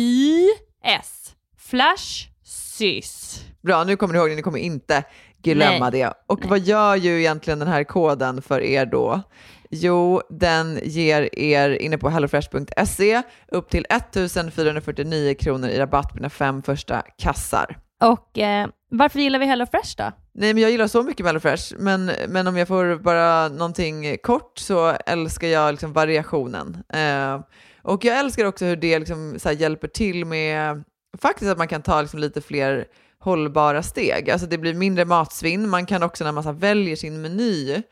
S-Y-S. 0.00 1.34
Flash, 1.58 2.28
sys. 2.44 3.40
Bra, 3.62 3.84
nu 3.84 3.96
kommer 3.96 4.14
ni 4.14 4.18
ihåg 4.20 4.30
det. 4.30 4.34
Ni 4.36 4.42
kommer 4.42 4.58
inte 4.58 5.04
glömma 5.42 5.90
det. 5.90 6.12
Och 6.26 6.44
vad 6.44 6.58
gör 6.58 6.96
ju 6.96 7.20
egentligen 7.20 7.58
den 7.58 7.68
här 7.68 7.84
koden 7.84 8.42
för 8.42 8.60
er 8.60 8.86
då? 8.86 9.22
Jo, 9.70 10.22
den 10.30 10.78
ger 10.82 11.28
er 11.38 11.70
inne 11.70 11.98
på 11.98 12.10
hellofresh.se 12.10 13.22
upp 13.48 13.70
till 13.70 13.86
1449 13.90 15.34
kronor 15.34 15.68
i 15.68 15.78
rabatt 15.78 16.10
på 16.10 16.16
dina 16.16 16.30
fem 16.30 16.62
första 16.62 17.02
kassar. 17.18 17.78
Och 18.02 18.38
eh, 18.38 18.68
varför 18.90 19.20
gillar 19.20 19.38
vi 19.38 19.46
Hello 19.46 19.66
Fresh 19.66 19.94
då? 19.96 20.12
Nej, 20.32 20.54
men 20.54 20.62
jag 20.62 20.70
gillar 20.70 20.86
så 20.86 21.02
mycket 21.02 21.24
med 21.24 21.28
HelloFresh, 21.28 21.74
men, 21.78 22.10
men 22.28 22.46
om 22.46 22.56
jag 22.56 22.68
får 22.68 22.96
bara 22.96 23.48
någonting 23.48 24.16
kort 24.22 24.58
så 24.58 24.96
älskar 25.06 25.48
jag 25.48 25.72
liksom 25.72 25.92
variationen. 25.92 26.82
Eh, 26.92 27.40
och 27.82 28.04
jag 28.04 28.18
älskar 28.18 28.44
också 28.44 28.64
hur 28.64 28.76
det 28.76 28.98
liksom 28.98 29.38
här 29.44 29.52
hjälper 29.52 29.88
till 29.88 30.24
med 30.24 30.84
faktiskt 31.18 31.50
att 31.50 31.58
man 31.58 31.68
kan 31.68 31.82
ta 31.82 32.00
liksom 32.00 32.20
lite 32.20 32.40
fler 32.40 32.84
hållbara 33.18 33.82
steg. 33.82 34.30
Alltså 34.30 34.46
det 34.46 34.58
blir 34.58 34.74
mindre 34.74 35.04
matsvinn. 35.04 35.68
Man 35.68 35.86
kan 35.86 36.02
också 36.02 36.24
när 36.24 36.32
man 36.32 36.44
här 36.44 36.52
väljer 36.52 36.96
sin 36.96 37.22
meny, 37.22 37.82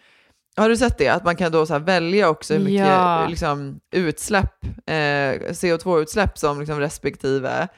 har 0.58 0.68
du 0.68 0.76
sett 0.76 0.98
det? 0.98 1.08
Att 1.08 1.24
man 1.24 1.36
kan 1.36 1.52
då 1.52 1.66
så 1.66 1.78
välja 1.78 2.28
också 2.28 2.54
hur 2.54 2.60
mycket 2.60 2.86
Ja. 2.86 3.26
liksom, 3.28 3.80
utsläpp, 3.92 4.64
eh, 4.86 5.52
CO2-utsläpp 5.52 6.38
som 6.38 6.58
liksom 6.60 6.80
respektive 6.80 7.68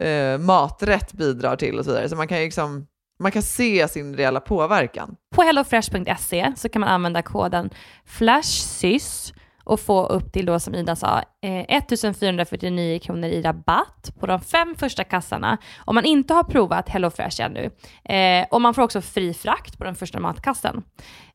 eh, 0.00 0.38
maträtt 0.38 1.12
bidrar 1.12 1.56
till 1.56 1.78
och 1.78 1.84
så 1.84 1.90
vidare. 1.90 2.08
Så 2.08 2.16
man 2.16 2.28
kan 2.28 2.38
liksom 2.38 2.86
man 3.18 3.32
kan 3.32 3.42
se 3.42 3.88
sin 3.88 4.16
reella 4.16 4.40
påverkan. 4.40 5.16
På 5.34 5.42
hellofresh.se 5.42 6.52
så 6.56 6.68
kan 6.68 6.80
man 6.80 6.88
använda 6.88 7.22
koden 7.22 7.70
FLASHSYS 8.06 9.32
och 9.66 9.80
få 9.80 10.06
upp 10.06 10.32
till 10.32 10.46
då 10.46 10.60
som 10.60 10.74
Ida 10.74 10.96
sa 10.96 11.22
eh, 11.42 11.76
1449 11.76 12.98
kronor 12.98 13.28
i 13.28 13.42
rabatt 13.42 14.12
på 14.20 14.26
de 14.26 14.40
fem 14.40 14.74
första 14.78 15.04
kassarna 15.04 15.58
om 15.78 15.94
man 15.94 16.04
inte 16.04 16.34
har 16.34 16.44
provat 16.44 16.88
HelloFresh 16.88 17.42
ännu. 17.42 17.70
Eh, 18.04 18.46
och 18.50 18.60
man 18.60 18.74
får 18.74 18.82
också 18.82 19.00
fri 19.00 19.34
frakt 19.34 19.78
på 19.78 19.84
den 19.84 19.94
första 19.94 20.20
matkassen. 20.20 20.82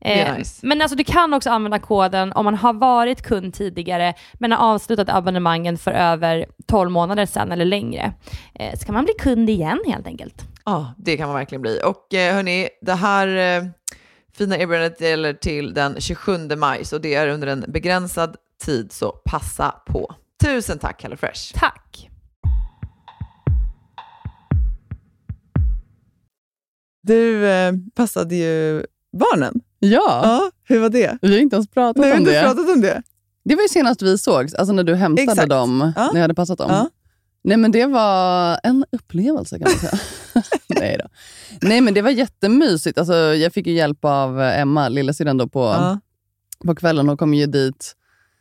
Eh, 0.01 0.37
nice. 0.37 0.67
Men 0.67 0.81
alltså 0.81 0.97
du 0.97 1.03
kan 1.03 1.33
också 1.33 1.49
använda 1.49 1.79
koden 1.79 2.33
om 2.33 2.45
man 2.45 2.55
har 2.55 2.73
varit 2.73 3.21
kund 3.21 3.53
tidigare 3.53 4.13
men 4.33 4.51
har 4.51 4.73
avslutat 4.73 5.09
abonnemangen 5.09 5.77
för 5.77 5.91
över 5.91 6.45
12 6.67 6.91
månader 6.91 7.25
sedan 7.25 7.51
eller 7.51 7.65
längre. 7.65 8.13
Eh, 8.55 8.79
så 8.79 8.85
kan 8.85 8.95
man 8.95 9.05
bli 9.05 9.13
kund 9.19 9.49
igen 9.49 9.79
helt 9.87 10.07
enkelt. 10.07 10.45
Ja, 10.65 10.93
det 10.97 11.17
kan 11.17 11.27
man 11.27 11.35
verkligen 11.35 11.61
bli. 11.61 11.79
Och 11.85 12.13
eh, 12.13 12.35
hörni, 12.35 12.69
det 12.81 12.93
här 12.93 13.27
eh, 13.27 13.63
fina 14.33 14.57
erbjudandet 14.57 15.01
gäller 15.01 15.33
till 15.33 15.73
den 15.73 16.01
27 16.01 16.37
maj, 16.57 16.85
så 16.85 16.97
det 16.97 17.13
är 17.15 17.27
under 17.27 17.47
en 17.47 17.65
begränsad 17.67 18.35
tid, 18.65 18.91
så 18.91 19.11
passa 19.11 19.71
på. 19.85 20.15
Tusen 20.43 20.79
tack 20.79 21.03
HelloFresh! 21.03 21.53
Tack! 21.59 22.09
Du 27.03 27.47
eh, 27.49 27.73
passade 27.95 28.35
ju 28.35 28.85
barnen. 29.19 29.53
Ja, 29.79 30.21
Ja, 30.23 30.51
hur 30.63 30.79
var 30.79 30.89
det? 30.89 31.17
vi 31.21 31.33
har 31.33 31.39
inte 31.41 31.55
ens 31.55 31.67
pratat 31.69 32.01
Nej, 32.01 32.11
om 32.11 32.17
inte 32.19 32.31
det. 32.31 32.41
pratat 32.43 32.69
om 32.69 32.81
det. 32.81 33.01
Det 33.45 33.55
var 33.55 33.61
ju 33.61 33.67
senast 33.69 34.01
vi 34.01 34.17
sågs, 34.17 34.53
alltså 34.53 34.73
när 34.73 34.83
du 34.83 34.95
hämtade 34.95 35.31
Exakt. 35.31 35.49
dem, 35.49 35.93
Ja. 35.95 36.05
när 36.07 36.13
jag 36.15 36.21
hade 36.21 36.33
passat 36.33 36.57
dem. 36.57 36.71
Ja. 36.71 36.89
Nej 37.43 37.57
men 37.57 37.71
det 37.71 37.85
var 37.85 38.59
en 38.63 38.85
upplevelse 38.91 39.59
kan 39.59 39.71
man 39.71 39.79
säga. 39.79 39.99
Nej, 40.81 40.97
då. 40.99 41.09
Nej 41.67 41.81
men 41.81 41.93
det 41.93 42.01
var 42.01 42.09
jättemysigt. 42.09 42.97
Alltså, 42.97 43.15
jag 43.15 43.53
fick 43.53 43.67
ju 43.67 43.73
hjälp 43.73 44.05
av 44.05 44.41
Emma, 44.41 44.89
lillasyrran, 44.89 45.37
då 45.37 45.47
på, 45.47 45.59
Ja. 45.59 45.99
på 46.65 46.75
kvällen. 46.75 47.07
Hon 47.07 47.17
kom 47.17 47.33
ju 47.33 47.45
dit 47.45 47.95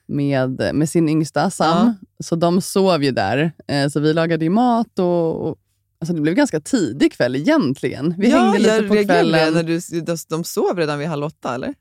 med, 0.07 0.71
med 0.75 0.89
sin 0.89 1.09
yngsta 1.09 1.51
Sam, 1.51 1.95
så 2.25 2.37
de 2.37 2.61
sov 2.61 3.05
ju 3.05 3.11
där. 3.11 3.53
Eh, 3.69 3.89
så 3.89 4.01
vi 4.01 4.13
lagade 4.13 4.45
ju 4.45 4.51
mat 4.51 4.99
och, 4.99 5.49
och 5.49 5.59
alltså, 6.01 6.15
det 6.15 6.21
blev 6.21 6.35
ganska 6.35 6.61
tidig 6.61 7.13
kväll 7.13 7.37
egentligen. 7.37 8.15
Vi 8.19 8.31
ja, 8.31 8.39
hängde 8.39 8.59
lite 8.59 8.83
på 8.89 8.95
kvällen. 9.05 9.55
när 9.55 9.63
du, 9.63 9.81
de, 10.29 10.45
sov 10.45 10.77
redan 10.77 10.99
vid 10.99 11.09
halv 11.09 11.25
åtta, 11.25 11.55
eller? 11.55 11.75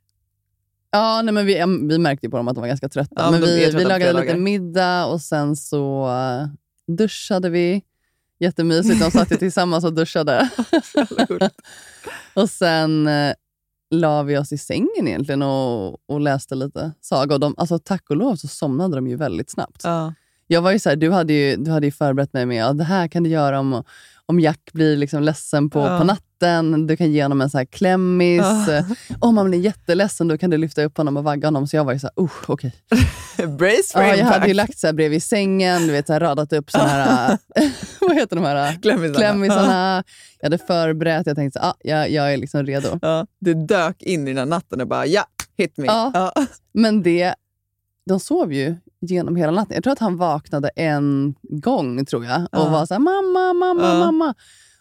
Ja, 0.91 1.21
nej, 1.21 1.33
men 1.33 1.45
vi, 1.45 1.53
vi 1.89 1.97
märkte 1.97 2.29
på 2.29 2.37
dem 2.37 2.47
att 2.47 2.55
de 2.55 2.61
var 2.61 2.67
ganska 2.67 2.89
trötta. 2.89 3.15
Ja, 3.15 3.31
men 3.31 3.41
vi, 3.41 3.71
vi 3.71 3.83
lagade 3.85 4.21
lite 4.21 4.37
middag 4.37 5.05
och 5.05 5.21
sen 5.21 5.55
så 5.55 6.07
eh, 6.07 6.47
duschade 6.95 7.49
vi. 7.49 7.81
Jättemysigt. 8.39 8.99
De 8.99 9.11
satt 9.11 9.31
ju 9.31 9.35
tillsammans 9.35 9.85
och 9.85 9.93
duschade. 9.93 10.49
och 12.33 12.49
sen 12.49 13.07
uh, 13.07 13.33
la 13.91 14.23
vi 14.23 14.37
oss 14.37 14.51
i 14.51 14.57
sängen 14.57 15.07
egentligen 15.07 15.41
och, 15.41 16.09
och 16.09 16.19
läste 16.19 16.55
lite 16.55 16.91
saga. 17.01 17.33
Och 17.33 17.39
de, 17.39 17.55
alltså, 17.57 17.79
tack 17.79 18.09
och 18.09 18.15
lov 18.15 18.35
så 18.35 18.47
somnade 18.47 18.95
de 18.95 19.07
ju 19.07 19.15
väldigt 19.15 19.49
snabbt. 19.49 19.81
Ja. 19.83 20.13
Jag 20.47 20.61
var 20.61 20.71
ju 20.71 20.79
så 20.79 20.89
här, 20.89 20.95
du, 20.95 21.11
hade 21.11 21.33
ju, 21.33 21.55
du 21.55 21.71
hade 21.71 21.87
ju 21.87 21.91
förberett 21.91 22.33
mig 22.33 22.45
med 22.45 22.65
att 22.65 22.77
det 22.77 22.83
här 22.83 23.07
kan 23.07 23.23
du 23.23 23.29
göra 23.29 23.59
om, 23.59 23.83
om 24.29 24.39
Jack 24.39 24.59
blir 24.73 24.97
liksom 24.97 25.23
ledsen 25.23 25.69
på, 25.69 25.79
Ja. 25.79 25.97
på 25.97 26.03
natten. 26.03 26.87
Du 26.87 26.97
kan 26.97 27.11
ge 27.11 27.23
honom 27.23 27.41
en 27.41 27.49
så 27.49 27.57
här 27.57 27.65
klämmis. 27.65 28.41
Ja. 28.41 28.73
Eh, 28.75 28.85
Om 29.19 29.37
han 29.37 29.49
blir 29.49 29.59
jätteledsen 29.59 30.27
då 30.27 30.37
kan 30.37 30.49
du 30.49 30.57
lyfta 30.57 30.83
upp 30.83 30.97
honom 30.97 31.17
och 31.17 31.23
vagga 31.23 31.47
honom. 31.47 31.67
Så 31.67 31.75
jag 31.75 31.83
var 31.85 31.93
ju 31.93 31.99
så 31.99 32.09
här, 32.17 32.23
uh, 32.23 32.29
okej. 32.47 32.73
Brace 33.57 33.93
for 33.93 34.01
Ja, 34.01 34.15
jag 34.15 34.25
hade 34.25 34.47
ju 34.47 34.53
lagt 34.53 34.77
så 34.79 34.87
här 34.87 34.93
bredvid 34.93 35.23
sängen, 35.23 35.81
du 35.87 35.91
vet, 35.91 36.07
så 36.07 36.13
här, 36.13 36.19
radat 36.19 36.53
upp 36.53 36.71
såna 36.71 36.83
här, 36.87 37.37
vad 38.01 38.15
heter 38.15 38.35
de 38.35 38.45
här 38.45 38.81
Klämmisarna. 38.81 39.19
klämmisarna. 39.19 40.03
Jag 40.39 40.45
hade 40.45 40.57
förberett, 40.57 41.27
jag 41.27 41.35
tänkte 41.35 41.59
så, 41.59 41.65
ah, 41.65 41.73
jag, 41.79 42.11
jag 42.11 42.33
är 42.33 42.37
liksom 42.37 42.65
redo. 42.65 42.99
Ja, 43.01 43.27
det 43.39 43.53
dök 43.53 44.01
in 44.03 44.27
i 44.27 44.31
den 44.31 44.37
här 44.37 44.45
natten 44.45 44.81
och 44.81 44.87
bara 44.87 45.05
ja, 45.05 45.25
hit 45.57 45.77
me. 45.77 45.85
Ja. 45.85 46.11
Ja. 46.13 46.33
Men 46.73 47.03
det, 47.03 47.33
de 48.05 48.19
sov 48.19 48.53
ju 48.53 48.75
genom 49.01 49.35
hela 49.35 49.51
natten. 49.51 49.75
Jag 49.75 49.83
tror 49.83 49.93
att 49.93 49.99
han 49.99 50.17
vaknade 50.17 50.69
en 50.75 51.35
gång 51.41 52.05
tror 52.05 52.25
jag 52.25 52.41
och 52.41 52.47
Ja. 52.51 52.69
var 52.69 52.85
så 52.85 52.93
här, 52.93 52.99
mamma, 52.99 53.53
mamma, 53.53 53.87
Ja. 53.93 53.99
mamma. 53.99 54.33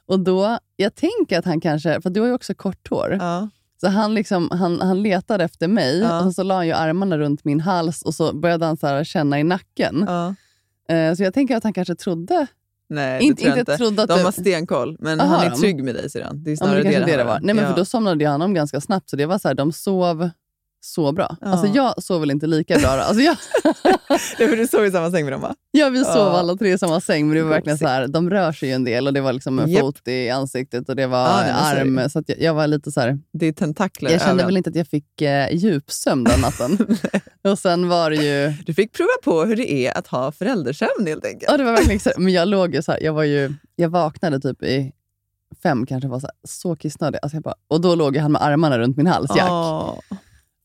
Och 0.07 0.21
då, 0.21 0.59
jag 0.77 0.95
tänker 0.95 1.39
att 1.39 1.45
han 1.45 1.61
kanske, 1.61 2.01
för 2.01 2.11
du 2.11 2.21
har 2.21 2.27
ju 2.29 2.35
också 2.35 2.55
kort 2.55 2.89
hår, 2.91 3.17
Ja. 3.21 3.49
så 3.81 3.89
han, 3.89 4.15
liksom, 4.15 4.49
han, 4.51 4.81
han 4.81 5.03
letade 5.03 5.45
efter 5.45 5.69
mig 5.69 5.99
Ja. 5.99 6.25
och 6.25 6.35
så 6.35 6.43
la 6.43 6.55
han 6.55 6.67
ju 6.67 6.73
armarna 6.73 7.19
runt 7.19 7.45
min 7.45 7.61
hals 7.61 8.03
och 8.03 8.15
så 8.15 8.33
började 8.35 8.67
han 8.67 8.77
så 8.77 8.87
här 8.87 9.05
känna 9.05 9.41
i 9.41 9.45
nacken. 9.45 10.05
Ja. 10.09 10.35
Eh, 10.95 11.15
Så 11.15 11.23
jag 11.23 11.35
tänker 11.35 11.57
att 11.57 11.63
han 11.65 11.73
kanske 11.73 11.95
trodde, 11.95 12.47
Nej, 12.89 13.19
det 13.19 13.25
inte, 13.25 13.43
tror 13.43 13.49
jag 13.51 13.59
inte 13.59 13.73
inte. 13.73 13.85
trodde 13.85 14.03
att 14.03 14.09
De 14.09 14.17
det- 14.19 14.23
har 14.25 14.33
stenkoll, 14.33 14.97
men 15.01 15.21
Aha, 15.21 15.37
han 15.37 15.47
är 15.47 15.57
trygg 15.57 15.85
med 15.85 15.95
dig, 15.95 16.11
säger 16.11 16.27
han. 16.27 16.43
Det 16.43 16.51
är 16.51 16.53
Ja, 16.53 16.57
snarare 16.57 16.77
det 16.77 16.83
kanske 16.83 17.01
det, 17.01 17.07
det 17.07 17.13
handlar 17.13 17.35
var. 17.35 17.41
Nej, 17.43 17.55
men 17.55 17.65
ja. 17.65 17.71
för 17.71 17.77
då 17.77 17.85
somnade 17.85 18.25
ju 18.25 18.31
honom 18.31 18.55
ganska 18.55 18.81
snabbt, 18.81 19.11
så 19.11 19.17
det 19.17 19.27
var 19.27 19.39
så 19.39 19.49
här, 19.49 19.55
de 19.55 19.73
sov 19.73 20.31
så 20.81 21.13
bra. 21.13 21.37
Ja. 21.41 21.47
Alltså 21.47 21.67
jag 21.67 22.03
sov 22.03 22.21
väl 22.21 22.31
inte 22.31 22.47
lika 22.47 22.79
bra. 22.79 22.89
Alltså 22.89 23.23
jag, 23.23 23.37
Ja, 24.09 24.19
för 24.49 24.57
du 24.57 24.67
sov 24.67 24.87
i 24.87 24.91
samma 24.91 25.11
säng 25.11 25.25
med 25.25 25.33
dem 25.33 25.41
va? 25.41 25.55
ja, 25.71 25.89
vi 25.89 26.05
sov 26.05 26.15
Ja. 26.17 26.39
alla 26.39 26.57
tre 26.57 26.73
i 26.73 26.79
samma 26.79 27.01
säng, 27.01 27.27
men 27.29 27.37
det 27.37 27.43
var 27.43 27.51
verkligen 27.51 27.79
så 27.79 27.87
här, 27.87 28.07
de 28.09 28.31
rör 28.31 28.53
sig 28.53 28.69
ju 28.69 28.75
en 28.75 28.85
del 28.85 29.07
och 29.07 29.13
det 29.13 29.21
var 29.21 29.33
liksom 29.33 29.59
en 29.59 29.71
Japp. 29.71 29.81
fot 29.81 30.09
i 30.09 30.31
ansiktet 30.31 30.89
och 30.89 30.97
det 30.97 31.07
var 31.07 31.29
det 31.47 31.53
måste 31.53 31.75
det 31.75 31.81
arm. 31.81 32.11
Så 32.11 32.23
jag, 32.27 32.41
jag 32.41 32.55
var 32.55 32.67
lite 32.67 32.93
så 32.93 33.01
här, 33.01 33.19
Det 33.33 33.47
är 33.47 33.53
tentakler 33.53 34.11
jag 34.11 34.21
kände 34.21 34.33
överallt. 34.33 34.49
väl 34.49 34.57
inte 34.57 34.71
att 34.71 34.77
jag 34.77 34.87
fick 34.89 35.23
eh, 35.23 35.49
djupsömn 35.55 36.25
den 36.25 36.41
natten. 36.41 36.79
och 37.53 37.59
sen 37.59 37.89
var 37.89 38.11
det 38.11 38.17
ju, 38.17 38.55
Du 38.67 38.75
fick 38.75 38.93
prova 38.93 39.09
på 39.25 39.45
hur 39.45 39.57
det 39.57 39.73
är 39.73 39.99
att 39.99 40.07
ha 40.07 40.33
föräldrasömn 40.33 41.07
helt 41.07 41.25
enkelt. 41.25 41.45
ja 41.51 41.57
det 41.57 41.65
var 41.65 41.73
verkligen 41.73 42.01
så, 42.01 42.11
men 42.19 42.33
jag 42.33 42.49
låg 42.49 42.75
ju 42.75 42.83
så 42.83 42.93
här, 42.93 43.03
jag 43.03 43.13
var 43.13 43.23
ju, 43.25 43.55
jag 43.77 43.89
vaknade 43.89 44.41
typ 44.41 44.63
i 44.63 44.93
fem 45.63 45.87
kanske 45.87 46.09
var 46.09 46.21
så, 46.21 46.27
här, 46.27 46.35
så 46.49 46.77
kissnödig. 46.77 47.19
Alltså 47.23 47.37
jag 47.37 47.43
bara, 47.43 47.55
och 47.69 47.81
då 47.81 47.95
låg 47.95 48.17
han 48.17 48.33
med 48.33 48.43
armarna 48.43 48.79
runt 48.79 48.97
min 48.97 49.07
hals, 49.07 49.31
Jack. 49.37 49.51
Åh. 49.51 49.99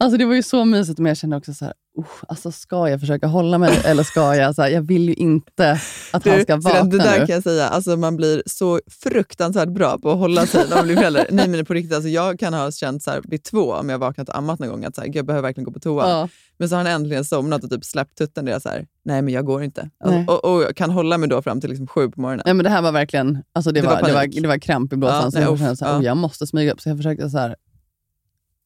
Alltså 0.03 0.17
det 0.17 0.25
var 0.25 0.35
ju 0.35 0.43
så 0.43 0.65
mysigt, 0.65 0.99
men 0.99 1.05
jag 1.09 1.17
kände 1.17 1.37
också 1.37 1.53
så 1.53 1.65
här, 1.65 1.73
"Usch, 1.99 2.23
alltså 2.27 2.51
ska 2.51 2.89
jag 2.89 2.99
försöka 2.99 3.27
hålla 3.27 3.57
mig 3.57 3.79
eller 3.85 4.03
ska 4.03 4.35
jag... 4.35 4.55
Så 4.55 4.61
här, 4.61 4.69
jag 4.69 4.81
vill 4.81 5.07
ju 5.09 5.13
inte 5.13 5.71
att 6.11 6.25
han 6.25 6.37
Du, 6.37 6.43
ska 6.43 6.55
vakna 6.57 6.83
det 6.83 6.97
där 6.97 7.19
nu. 7.19 7.25
kan 7.25 7.33
jag 7.35 7.43
säga, 7.43 7.67
alltså 7.67 7.97
man 7.97 8.17
blir 8.17 8.43
så 8.45 8.79
fruktansvärt 9.03 9.69
bra 9.69 9.97
på 9.97 10.11
att 10.11 10.17
hålla 10.17 10.45
sig 10.45 10.65
när 10.69 10.75
man 10.75 10.85
blir 10.85 10.95
förälder. 10.95 11.27
Nej 11.31 11.47
men 11.47 11.65
på 11.65 11.73
riktigt, 11.73 11.93
alltså 11.95 12.09
jag 12.09 12.39
kan 12.39 12.53
ha 12.53 12.71
känt 12.71 13.03
så 13.03 13.11
här, 13.11 13.21
vid 13.23 13.43
två, 13.43 13.71
om 13.73 13.89
jag 13.89 13.97
vaknat 13.99 14.29
och 14.29 14.37
ammat 14.37 14.59
någon 14.59 14.69
gång, 14.69 14.85
att 14.85 14.95
så 14.95 15.01
här, 15.01 15.07
"Gud, 15.07 15.15
jag 15.15 15.25
behöver 15.25 15.47
verkligen 15.47 15.65
gå 15.65 15.71
på 15.71 15.79
toa. 15.79 16.09
Ja. 16.09 16.29
Men 16.57 16.69
så 16.69 16.75
har 16.75 16.83
han 16.83 16.91
äntligen 16.93 17.25
somnat 17.25 17.63
och 17.63 17.69
typ 17.69 17.85
släppt 17.85 18.17
tutten. 18.17 18.47
Och 18.47 18.53
jag 18.53 18.61
så 18.61 18.69
här, 18.69 18.85
nej 19.05 19.21
men 19.21 19.33
jag 19.33 19.45
går 19.45 19.63
inte. 19.63 19.89
Alltså, 20.03 20.33
och, 20.33 20.45
och 20.55 20.61
jag 20.63 20.75
kan 20.75 20.89
hålla 20.89 21.17
mig 21.17 21.29
då 21.29 21.41
fram 21.41 21.61
till 21.61 21.69
liksom 21.69 21.87
sju 21.87 22.09
på 22.09 22.21
morgonen. 22.21 22.43
Nej, 22.45 22.53
men 22.53 22.63
det 22.63 22.69
här 22.69 22.81
var 22.81 22.91
verkligen 22.91 23.43
alltså 23.53 23.71
det, 23.71 23.81
Det 23.81 23.87
var, 23.87 24.01
var 24.01 24.07
det, 24.07 24.13
var, 24.13 24.41
det 24.41 24.47
var 24.47 24.57
kramp 24.57 24.93
i 24.93 24.95
blåsan. 24.95 25.21
Ja, 25.23 25.31
så 25.31 25.37
nej, 25.37 25.43
jag 25.43 25.53
uff, 25.71 25.77
så 25.79 25.85
här, 25.85 25.91
ja. 25.93 25.99
"Oh, 25.99 26.05
jag 26.05 26.17
måste 26.17 26.47
smyga 26.47 26.73
upp. 26.73 26.81
Så 26.81 26.89
jag 26.89 26.97
försökte 26.97 27.29
så 27.29 27.37
här, 27.37 27.55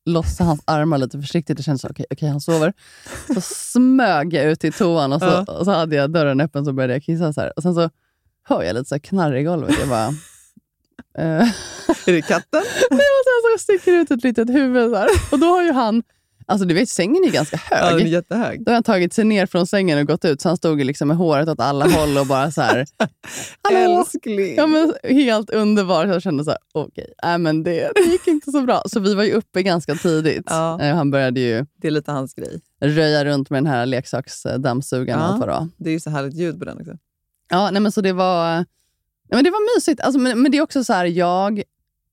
lossa 0.07 0.43
hans 0.43 0.61
armar 0.65 0.97
lite 0.97 1.21
försiktigt. 1.21 1.57
Det 1.57 1.63
kändes 1.63 1.81
så, 1.81 1.87
okej, 1.89 2.05
okej, 2.09 2.29
han 2.29 2.41
sover. 2.41 2.73
Så 3.33 3.41
smög 3.41 4.33
jag 4.33 4.45
ut 4.45 4.59
till 4.59 4.73
toan 4.73 5.13
och 5.13 5.19
så, 5.19 5.25
Ja. 5.47 5.53
och 5.53 5.65
så 5.65 5.71
hade 5.71 5.95
jag 5.95 6.11
dörren 6.11 6.41
öppen 6.41 6.65
så 6.65 6.73
började 6.73 6.93
jag 6.93 7.03
kissa. 7.03 7.33
Så 7.33 7.41
här. 7.41 7.53
Och 7.55 7.63
sen 7.63 7.75
så 7.75 7.89
hör 8.43 8.63
jag 8.63 8.73
lite 8.73 8.85
så 8.89 8.99
knarr 8.99 9.35
i 9.35 9.43
golvet. 9.43 9.75
Jag 9.79 9.89
bara... 9.89 10.07
eh, 11.17 11.47
Är 12.05 12.11
det 12.11 12.21
katten? 12.21 12.63
Nej, 12.91 12.99
och 12.99 13.23
sen 13.25 13.57
så 13.57 13.63
sticker 13.63 13.91
ut 13.91 14.11
ett 14.11 14.23
litet 14.23 14.49
huvud. 14.49 14.91
Så 14.91 14.95
här. 14.97 15.09
Och 15.31 15.39
då 15.39 15.45
har 15.45 15.63
ju 15.63 15.71
han... 15.71 16.03
Alltså 16.49 16.65
du 16.67 16.73
vet, 16.73 16.89
sängen 16.89 17.23
är 17.25 17.31
ganska 17.31 17.59
Ja, 17.69 17.75
hög. 17.77 17.97
den 17.97 18.07
är 18.07 18.11
jättehög. 18.11 18.65
Då 18.65 18.69
har 18.71 18.73
han 18.73 18.83
tagit 18.83 19.13
sig 19.13 19.25
ner 19.25 19.45
från 19.45 19.67
sängen 19.67 19.99
och 19.99 20.07
gått 20.07 20.25
ut, 20.25 20.41
så 20.41 20.49
han 20.49 20.57
stod 20.57 20.83
liksom 20.85 21.07
med 21.07 21.17
håret 21.17 21.49
åt 21.49 21.59
alla 21.59 21.85
håll 21.87 22.17
och 22.17 22.27
bara 22.27 22.51
så 22.51 22.61
här... 22.61 22.85
Älskling. 23.73 24.55
Ja, 24.55 24.67
men 24.67 24.93
helt 25.03 25.49
underbart. 25.49 26.07
Jag 26.07 26.21
kände 26.21 26.43
så 26.43 26.49
här, 26.49 26.59
okej, 26.73 27.13
nej, 27.23 27.37
men 27.37 27.63
det, 27.63 27.91
det 27.95 28.11
gick 28.11 28.27
inte 28.27 28.51
så 28.51 28.61
bra. 28.61 28.83
Så 28.85 28.99
vi 28.99 29.13
var 29.15 29.23
ju 29.23 29.31
uppe 29.31 29.63
ganska 29.63 29.95
tidigt. 29.95 30.43
Ja. 30.49 30.81
Eh, 30.81 30.95
Han 30.95 31.11
började 31.11 31.39
ju 31.39 31.65
Det 31.81 31.87
är 31.87 31.91
lite 31.91 32.11
hans 32.11 32.33
grej. 32.33 32.61
röja 32.81 33.25
runt 33.25 33.49
med 33.49 33.63
den 33.63 33.71
här 33.71 33.85
leksaksdammsugaren. 33.85 35.19
Ja. 35.19 35.53
allt 35.53 35.73
det 35.77 35.89
är 35.89 35.93
ju 35.93 35.99
så 35.99 36.09
härligt 36.09 36.33
ljud 36.35 36.59
på 36.59 36.65
den 36.65 36.77
också. 36.79 36.91
Ja, 37.49 37.71
nej, 37.71 37.81
men 37.81 37.91
så 37.91 38.01
det 38.01 38.13
var, 38.13 38.55
nej, 38.55 38.65
men 39.29 39.43
det 39.43 39.49
var 39.51 39.75
mysigt. 39.77 40.01
Alltså, 40.01 40.19
men, 40.19 40.41
men 40.41 40.51
det 40.51 40.57
är 40.57 40.61
också 40.61 40.83
så 40.83 40.93
här, 40.93 41.05
jag, 41.05 41.61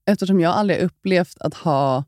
eftersom 0.07 0.41
jag 0.41 0.53
aldrig 0.53 0.81
upplevt 0.83 1.37
att 1.41 1.55
ha 1.55 2.05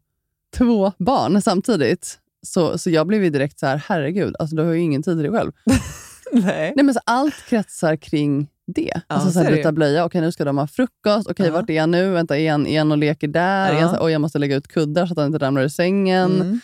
två 0.56 0.92
barn 0.98 1.42
samtidigt, 1.42 2.18
så, 2.46 2.78
så 2.78 2.90
jag 2.90 3.06
blev 3.06 3.24
ju 3.24 3.30
direkt 3.30 3.58
så 3.58 3.66
här, 3.66 3.82
herregud, 3.88 4.34
alltså, 4.38 4.56
du 4.56 4.62
har 4.62 4.72
ju 4.72 4.80
ingen 4.80 5.02
tid 5.02 5.14
till 5.14 5.22
dig 5.22 5.32
själv. 5.32 5.52
Nej. 6.32 6.72
Nej, 6.76 6.84
men 6.84 6.94
så 6.94 7.00
allt 7.04 7.34
kretsar 7.48 7.96
kring 7.96 8.48
det. 8.66 9.00
alltså, 9.06 9.28
så 9.28 9.32
så 9.32 9.40
här, 9.44 9.52
byta 9.52 9.72
blöja, 9.72 10.04
okej 10.04 10.20
nu 10.20 10.32
ska 10.32 10.44
de 10.44 10.58
ha 10.58 10.66
frukost, 10.66 11.30
okej 11.30 11.46
Ja. 11.46 11.52
vart 11.52 11.70
är 11.70 11.80
han 11.80 11.90
nu? 11.90 12.10
Vänta, 12.10 12.38
är 12.38 12.66
är 12.66 12.78
han 12.78 12.92
och 12.92 12.98
leker 12.98 13.28
där? 13.28 13.72
Ja. 13.72 13.80
Han 13.80 13.94
så 13.94 14.04
Oj, 14.04 14.12
jag 14.12 14.20
måste 14.20 14.38
lägga 14.38 14.56
ut 14.56 14.68
kuddar 14.68 15.06
så 15.06 15.12
att 15.12 15.18
han 15.18 15.26
inte 15.26 15.38
ramlar 15.38 15.62
ur 15.62 15.68
sängen. 15.68 16.34
Mm. 16.40 16.60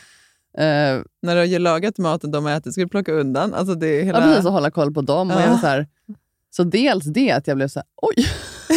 Eh, 0.58 1.04
När 1.22 1.34
du 1.34 1.40
har 1.40 1.58
lagat 1.58 1.98
maten 1.98 2.30
de 2.30 2.44
har 2.44 2.52
ätit 2.52 2.72
ska 2.72 2.82
du 2.82 2.88
plocka 2.88 3.12
undan. 3.12 3.54
Alltså 3.54 3.74
det 3.74 3.86
är 4.00 4.04
hela... 4.04 4.18
Ja, 4.20 4.24
precis. 4.26 4.46
Och 4.46 4.52
hålla 4.52 4.70
koll 4.70 4.94
på 4.94 5.00
dem. 5.02 5.30
Och 5.30 5.36
Ja. 5.36 5.40
jag 5.44 5.50
var 5.50 5.58
så, 5.58 5.66
här, 5.66 5.86
så 6.50 6.64
dels 6.64 7.04
det, 7.04 7.30
att 7.32 7.46
jag 7.46 7.56
blev 7.56 7.68
så 7.68 7.78
här, 7.78 7.86
oj, 7.96 8.26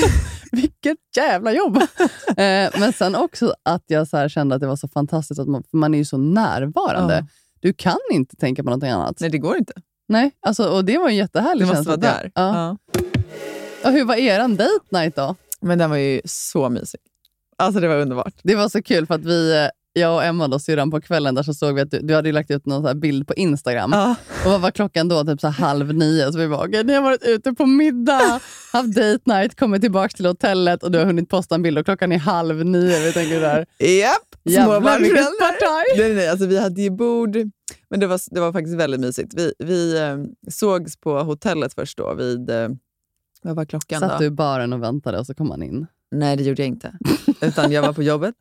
vilket 0.55 0.97
jävla 1.17 1.53
jobb. 1.53 1.77
eh, 2.27 2.69
men 2.79 2.93
sen 2.93 3.15
också 3.15 3.55
att 3.63 3.83
jag 3.87 4.07
så 4.07 4.29
kände 4.29 4.55
att 4.55 4.61
det 4.61 4.67
var 4.67 4.75
så 4.75 4.87
fantastiskt, 4.87 5.39
att 5.39 5.47
man, 5.47 5.63
man 5.71 5.93
är 5.93 5.97
ju 5.97 6.05
så 6.05 6.17
närvarande. 6.17 7.15
Ja. 7.15 7.27
Du 7.59 7.73
kan 7.73 7.97
inte 8.11 8.35
tänka 8.35 8.63
på 8.63 8.69
någonting 8.69 8.89
annat. 8.89 9.19
Nej, 9.19 9.29
det 9.29 9.37
går 9.37 9.57
inte. 9.57 9.73
Nej, 10.07 10.31
alltså, 10.39 10.69
och 10.69 10.85
det 10.85 10.97
var 10.97 11.09
en 11.09 11.15
jättehärlig 11.15 11.61
Du 11.61 11.65
måste 11.65 11.75
känsla. 11.75 11.91
vara 11.97 12.21
där. 12.21 12.31
Ja. 12.35 12.55
Ja. 12.55 12.77
Och 13.89 13.91
hur 13.91 14.05
var 14.05 14.15
eran 14.15 14.55
date 14.55 14.69
night 14.89 15.15
då? 15.15 15.35
Men 15.61 15.77
den 15.77 15.89
var 15.89 15.97
ju 15.97 16.21
så 16.25 16.69
mysig. 16.69 16.99
Alltså 17.57 17.79
det 17.81 17.87
var 17.87 17.95
underbart. 17.95 18.33
Det 18.43 18.55
var 18.55 18.69
så 18.69 18.83
kul 18.83 19.05
för 19.05 19.13
att 19.15 19.25
vi, 19.25 19.55
eh, 19.63 19.67
jag 19.99 20.15
och 20.15 20.23
Emma, 20.23 20.47
då, 20.47 20.59
syrran, 20.59 20.91
på 20.91 21.01
kvällen 21.01 21.35
där 21.35 21.43
så 21.43 21.53
såg 21.53 21.75
vi 21.75 21.81
att 21.81 21.91
du, 21.91 21.99
du 21.99 22.15
hade 22.15 22.31
lagt 22.31 22.51
ut 22.51 22.65
någon 22.65 22.99
bild 22.99 23.27
på 23.27 23.33
Instagram. 23.33 23.91
Ja. 23.93 24.15
Och 24.45 24.51
vad 24.51 24.61
var 24.61 24.71
klockan 24.71 25.07
då? 25.07 25.23
Typ 25.23 25.41
så 25.41 25.47
halv 25.47 25.93
nio. 25.93 26.31
Så 26.31 26.39
vi 26.39 26.47
bara, 26.47 26.67
okej, 26.67 26.83
ni 26.83 26.93
har 26.93 27.01
varit 27.01 27.23
ute 27.23 27.53
på 27.53 27.65
middag, 27.65 28.39
haft 28.73 28.95
date 28.95 29.19
night, 29.25 29.59
kommit 29.59 29.81
tillbaka 29.81 30.09
till 30.09 30.25
hotellet 30.25 30.83
och 30.83 30.91
du 30.91 30.97
har 30.99 31.05
hunnit 31.05 31.29
posta 31.29 31.55
en 31.55 31.61
bild 31.61 31.77
och 31.77 31.85
klockan 31.85 32.11
är 32.11 32.17
halv 32.17 32.65
nio. 32.65 32.99
Vi 32.99 33.13
tänker 33.13 33.41
där, 33.41 33.65
Japp, 33.79 34.35
småbarnsföräldrar. 34.49 35.39
partaj! 35.39 36.05
Nej, 36.07 36.15
nej, 36.15 36.29
alltså 36.29 36.45
vi 36.45 36.59
hade 36.59 36.81
ju 36.81 36.89
bord, 36.89 37.37
men 37.89 37.99
det 37.99 38.07
var, 38.07 38.19
det 38.31 38.39
var 38.39 38.53
faktiskt 38.53 38.75
väldigt 38.77 38.99
mysigt. 38.99 39.33
Vi, 39.35 39.53
vi 39.59 39.99
eh, 40.01 40.17
sågs 40.51 40.97
på 40.97 41.19
hotellet 41.19 41.73
först 41.73 41.97
då 41.97 42.13
vid, 42.13 42.49
eh, 42.49 42.69
vad 43.41 43.55
var 43.55 43.65
klockan 43.65 43.99
Satt 43.99 44.11
då? 44.11 44.17
du 44.17 44.25
i 44.25 44.31
baren 44.31 44.73
och 44.73 44.83
väntade 44.83 45.19
och 45.19 45.25
så 45.25 45.33
kom 45.33 45.51
han 45.51 45.63
in. 45.63 45.87
Nej, 46.11 46.37
det 46.37 46.43
gjorde 46.43 46.61
jag 46.61 46.67
inte. 46.67 46.93
Utan 47.47 47.71
jag 47.71 47.81
var 47.81 47.93
på 47.93 48.03
jobbet 48.03 48.35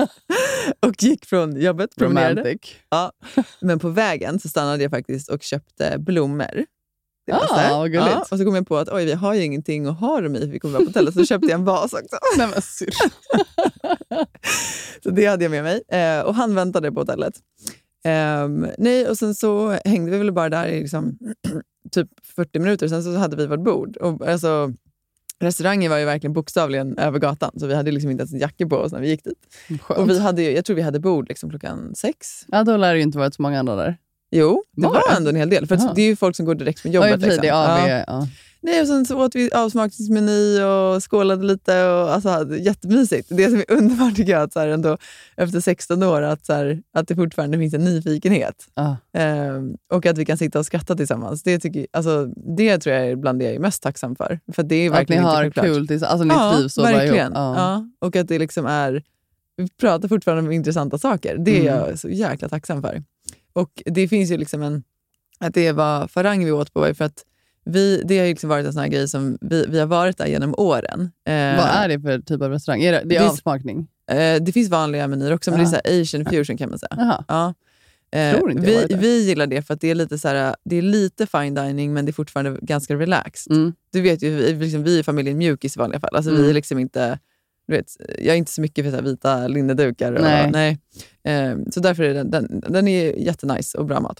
och 0.86 1.02
gick 1.02 1.24
från 1.26 1.60
jobbet. 1.60 1.90
Romantic. 1.96 2.60
Ja. 2.90 3.12
Men 3.60 3.78
på 3.78 3.88
vägen 3.88 4.38
så 4.40 4.48
stannade 4.48 4.82
jag 4.82 4.90
faktiskt 4.90 5.28
och 5.30 5.42
köpte 5.42 5.96
blommor. 5.98 6.64
Det 7.26 7.32
Ah, 7.32 7.54
här. 7.56 7.70
vad 7.78 7.92
gulligt. 7.92 8.32
och 8.32 8.38
så 8.38 8.44
kom 8.44 8.54
jag 8.54 8.66
på 8.66 8.76
att 8.76 8.88
oj, 8.88 9.04
vi 9.04 9.12
har 9.12 9.34
ju 9.34 9.42
ingenting 9.42 9.86
att 9.86 10.00
ha 10.00 10.20
dem 10.20 10.36
i 10.36 10.46
vi 10.46 10.58
kommer 10.60 10.72
vara 10.74 10.84
på 10.84 10.88
hotellet. 10.88 11.14
Så 11.14 11.24
köpte 11.24 11.48
jag 11.48 11.58
en 11.58 11.64
vas 11.64 11.92
också. 11.92 12.16
Nej, 12.38 12.48
men 12.52 12.62
syr. 12.62 12.90
Så 15.02 15.10
det 15.10 15.26
hade 15.26 15.44
jag 15.44 15.50
med 15.50 15.62
mig. 15.62 15.82
Eh, 15.88 16.20
och 16.20 16.34
han 16.34 16.54
väntade 16.54 16.92
på 16.92 17.00
hotellet. 17.00 17.34
Ehm, 18.04 18.66
nej, 18.78 19.08
och 19.08 19.18
sen 19.18 19.34
så 19.34 19.70
hängde 19.84 20.10
vi 20.10 20.18
väl 20.18 20.32
bara 20.32 20.48
där 20.48 20.66
i 20.66 20.80
liksom, 20.80 21.18
typ 21.90 22.08
40 22.36 22.58
minuter. 22.58 22.88
Sen 22.88 23.02
så 23.02 23.16
hade 23.16 23.36
vi 23.36 23.46
vårt 23.46 23.64
bord. 23.64 23.96
Och, 23.96 24.28
alltså, 24.28 24.72
restaurangen 25.42 25.90
var 25.90 25.98
ju 25.98 26.04
verkligen 26.04 26.32
bokstavligen 26.32 26.98
över 26.98 27.18
gatan. 27.18 27.50
Så 27.56 27.66
vi 27.66 27.74
hade 27.74 27.90
liksom 27.90 28.10
inte 28.10 28.20
ens 28.20 28.32
en 28.32 28.38
jacka 28.38 28.66
på 28.66 28.76
oss 28.76 28.92
när 28.92 29.00
vi 29.00 29.08
gick 29.08 29.24
dit. 29.24 29.56
Skönt. 29.82 30.00
Och 30.00 30.10
vi 30.10 30.20
hade 30.20 30.42
jag 30.42 30.64
tror 30.64 30.76
vi 30.76 30.82
hade 30.82 31.00
bord 31.00 31.28
liksom 31.28 31.50
klockan 31.50 31.94
sex. 31.94 32.46
Ja, 32.48 32.64
då 32.64 32.76
lär 32.76 32.92
det 32.92 32.98
ju 32.98 33.02
inte 33.02 33.18
varit 33.18 33.34
så 33.34 33.42
många 33.42 33.58
andra 33.58 33.76
där. 33.76 33.96
Jo, 34.32 34.62
det 34.76 34.82
Var 34.82 34.90
var, 34.94 35.02
det? 35.10 35.16
ändå 35.16 35.30
en 35.30 35.36
hel 35.36 35.50
del. 35.50 35.66
För 35.66 35.74
att 35.74 35.94
det 35.94 36.02
är 36.02 36.06
ju 36.06 36.16
folk 36.16 36.36
som 36.36 36.46
går 36.46 36.54
direkt 36.54 36.80
från 36.80 36.92
Ja, 36.92 36.96
jobbet. 37.08 37.14
och 37.14 37.20
sig, 37.20 37.28
liksom. 37.30 37.42
det 37.42 37.48
är 37.48 37.52
Ja. 37.52 37.98
AV. 37.98 38.04
Ja. 38.06 38.28
Nej, 38.64 38.80
och 38.80 38.86
sen 38.86 39.06
så 39.06 39.24
åt 39.24 39.34
vi 39.34 39.50
avsmakningsmeny 39.52 40.62
och 40.62 41.10
skålade 41.10 41.44
lite. 41.46 41.84
Och, 41.88 42.12
alltså, 42.14 42.56
jättemysigt. 42.56 43.28
Det 43.30 43.48
som 43.50 43.58
är 43.58 43.64
underbart 43.72 44.16
tycker 44.16 44.32
jag, 44.32 44.42
att 44.42 44.52
så 44.52 44.60
här, 44.60 44.68
ändå, 44.68 44.98
efter 45.36 45.60
16 45.60 46.02
år, 46.02 46.22
att, 46.22 46.46
så 46.46 46.52
här, 46.52 46.82
att 46.94 47.08
det 47.08 47.14
fortfarande 47.16 47.58
finns 47.58 47.74
en 47.74 47.84
nyfikenhet. 47.84 48.54
Ja. 48.74 48.96
Ehm, 49.18 49.74
och 49.92 50.06
att 50.06 50.18
vi 50.18 50.24
kan 50.24 50.38
sitta 50.38 50.58
och 50.58 50.66
skratta 50.66 50.94
tillsammans. 50.96 51.42
Det, 51.42 51.58
tycker, 51.58 51.86
alltså, 51.92 52.26
det 52.56 52.78
tror 52.78 52.94
jag 52.96 53.06
är 53.06 53.16
bland 53.16 53.38
det 53.38 53.44
jag 53.44 53.54
är 53.54 53.58
mest 53.60 53.82
tacksam 53.82 54.16
för. 54.16 54.40
För 54.52 54.62
det 54.62 54.74
är 54.76 54.86
Att 54.90 54.92
ni 54.92 54.98
verkligen 54.98 55.24
har 55.24 55.50
kul 55.50 55.86
tillsammans. 55.88 56.12
Alltså 56.12 56.24
ni 56.24 56.34
Ja, 56.34 56.56
trivs 56.56 56.74
bra 56.76 56.84
verkligen. 56.84 57.32
Ja. 57.34 57.54
Ja. 57.56 57.86
Och 58.06 58.16
att 58.16 58.28
det 58.28 58.38
liksom 58.38 58.66
är... 58.66 59.02
Vi 59.56 59.68
pratar 59.80 60.08
fortfarande 60.08 60.42
om 60.48 60.52
intressanta 60.52 60.98
saker. 60.98 61.36
Det 61.38 61.56
är 61.56 61.72
Mm. 61.72 61.88
jag 61.88 61.98
så 61.98 62.08
jäkla 62.08 62.48
tacksam 62.48 62.82
för. 62.82 63.02
Och 63.52 63.82
det 63.84 64.08
finns 64.08 64.30
ju 64.30 64.36
liksom 64.36 64.62
en... 64.62 64.82
Att 65.38 65.54
det 65.54 65.72
var 65.72 66.08
farang 66.08 66.44
vi 66.44 66.50
åt 66.52 66.72
på 66.72 66.80
var 66.80 66.92
för 66.94 67.04
att 67.04 67.24
vi, 67.64 68.02
det 68.04 68.18
har 68.18 68.24
ju 68.24 68.30
liksom 68.30 68.48
varit 68.50 68.66
en 68.66 68.72
sån 68.72 68.82
här 68.82 68.88
grej 68.88 69.08
som 69.08 69.38
vi, 69.40 69.66
vi 69.68 69.78
har 69.78 69.86
varit 69.86 70.18
där 70.18 70.26
genom 70.26 70.54
åren. 70.58 71.00
Eh, 71.26 71.34
Vad 71.56 71.66
är 71.68 71.88
det 71.88 72.00
för 72.00 72.18
typ 72.18 72.42
av 72.42 72.50
restaurang? 72.50 72.82
Är 72.82 72.92
det, 72.92 73.02
det 73.04 73.16
är 73.16 73.28
avsmakning? 73.28 73.88
eh, 74.10 74.42
det 74.42 74.52
finns 74.52 74.68
vanliga 74.70 75.08
menyer 75.08 75.32
också, 75.32 75.50
men 75.50 75.60
det 75.60 75.66
är 75.66 76.00
så 76.00 76.00
asian 76.02 76.24
fusion 76.24 76.56
kan 76.56 76.70
man 76.70 76.78
säga. 76.78 76.94
Jaha. 76.96 77.24
Ja. 77.28 77.54
Eh, 78.18 78.40
vi, 78.56 78.86
vi 78.98 79.26
gillar 79.26 79.46
det 79.46 79.62
för 79.62 79.74
att 79.74 79.80
det 79.80 79.90
är 79.90 79.94
lite 79.94 80.18
så 80.18 80.28
här, 80.28 80.56
det 80.64 80.76
är 80.76 80.82
lite 80.82 81.26
fine 81.26 81.54
dining 81.54 81.92
men 81.92 82.04
det 82.06 82.10
är 82.10 82.12
fortfarande 82.12 82.58
ganska 82.62 82.94
relaxed. 82.96 83.56
Mm. 83.56 83.72
Du 83.92 84.00
vet 84.00 84.22
ju, 84.22 84.30
vi, 84.36 84.52
liksom, 84.52 84.82
vi 84.82 84.98
är 84.98 85.02
familjen 85.02 85.38
Mjukis 85.38 85.76
i 85.76 85.78
vanliga 85.78 86.00
fall. 86.00 86.16
Alltså, 86.16 86.30
Vi 86.30 86.36
Mm. 86.36 86.50
är 86.50 86.54
liksom 86.54 86.78
inte, 86.78 87.18
vet, 87.72 87.96
jag 88.18 88.34
är 88.34 88.38
inte 88.38 88.52
så 88.52 88.60
mycket 88.60 88.84
för 88.84 88.98
så 88.98 89.02
vita 89.02 89.46
linnedukar. 89.48 90.12
Och, 90.12 90.22
Nej. 90.22 90.50
nej. 90.50 90.78
Eh, 91.24 91.56
så 91.70 91.80
därför 91.80 92.02
är 92.02 92.14
den, 92.14 92.30
den, 92.30 92.62
den 92.68 92.88
är 92.88 93.12
jättenice 93.12 93.78
och 93.78 93.86
bra 93.86 94.00
mat. 94.00 94.18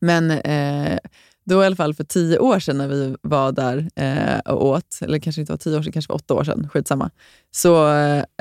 Men 0.00 0.30
eh, 0.30 0.98
då 1.46 1.62
i 1.62 1.66
alla 1.66 1.76
fall 1.76 1.94
för 1.94 2.04
tio 2.04 2.38
år 2.38 2.58
sedan 2.58 2.78
när 2.78 2.88
vi 2.88 3.16
var 3.22 3.52
där 3.52 3.88
eh, 3.96 4.52
och 4.52 4.66
åt, 4.66 4.98
eller 5.00 5.18
kanske 5.18 5.40
inte 5.40 5.52
var 5.52 5.58
tio 5.58 5.78
år 5.78 5.82
sedan, 5.82 5.92
kanske 5.92 6.12
var 6.12 6.16
åtta 6.16 6.34
år 6.34 6.44
sedan, 6.44 6.68
skitsamma, 6.72 7.10
så 7.50 7.88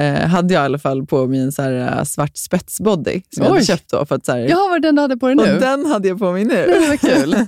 eh, 0.01 0.27
hade 0.27 0.53
jag 0.53 0.63
i 0.63 0.65
alla 0.65 0.79
fall 0.79 1.05
på 1.05 1.27
mig 1.27 1.39
en 1.39 1.51
så 1.51 1.61
här, 1.61 1.97
eh, 1.97 2.03
svart 2.03 2.37
spetsbody 2.37 3.21
som 3.29 3.43
jag 3.43 3.51
Oj. 3.51 3.55
hade 3.55 3.65
köpt 3.65 3.91
då. 3.91 4.05
För 4.05 4.15
att, 4.15 4.25
så 4.25 4.31
här, 4.31 4.39
Jaha, 4.39 4.69
var 4.69 4.79
det 4.79 4.87
den 4.87 4.95
du 4.95 5.01
hade 5.01 5.17
på 5.17 5.27
dig 5.27 5.35
nu? 5.35 5.53
och 5.53 5.61
den 5.61 5.85
hade 5.85 6.07
jag 6.07 6.19
på 6.19 6.31
mig 6.31 6.45
nu. 6.45 6.65
Nej, 6.67 6.89
vad 6.89 6.99
kul. 6.99 7.35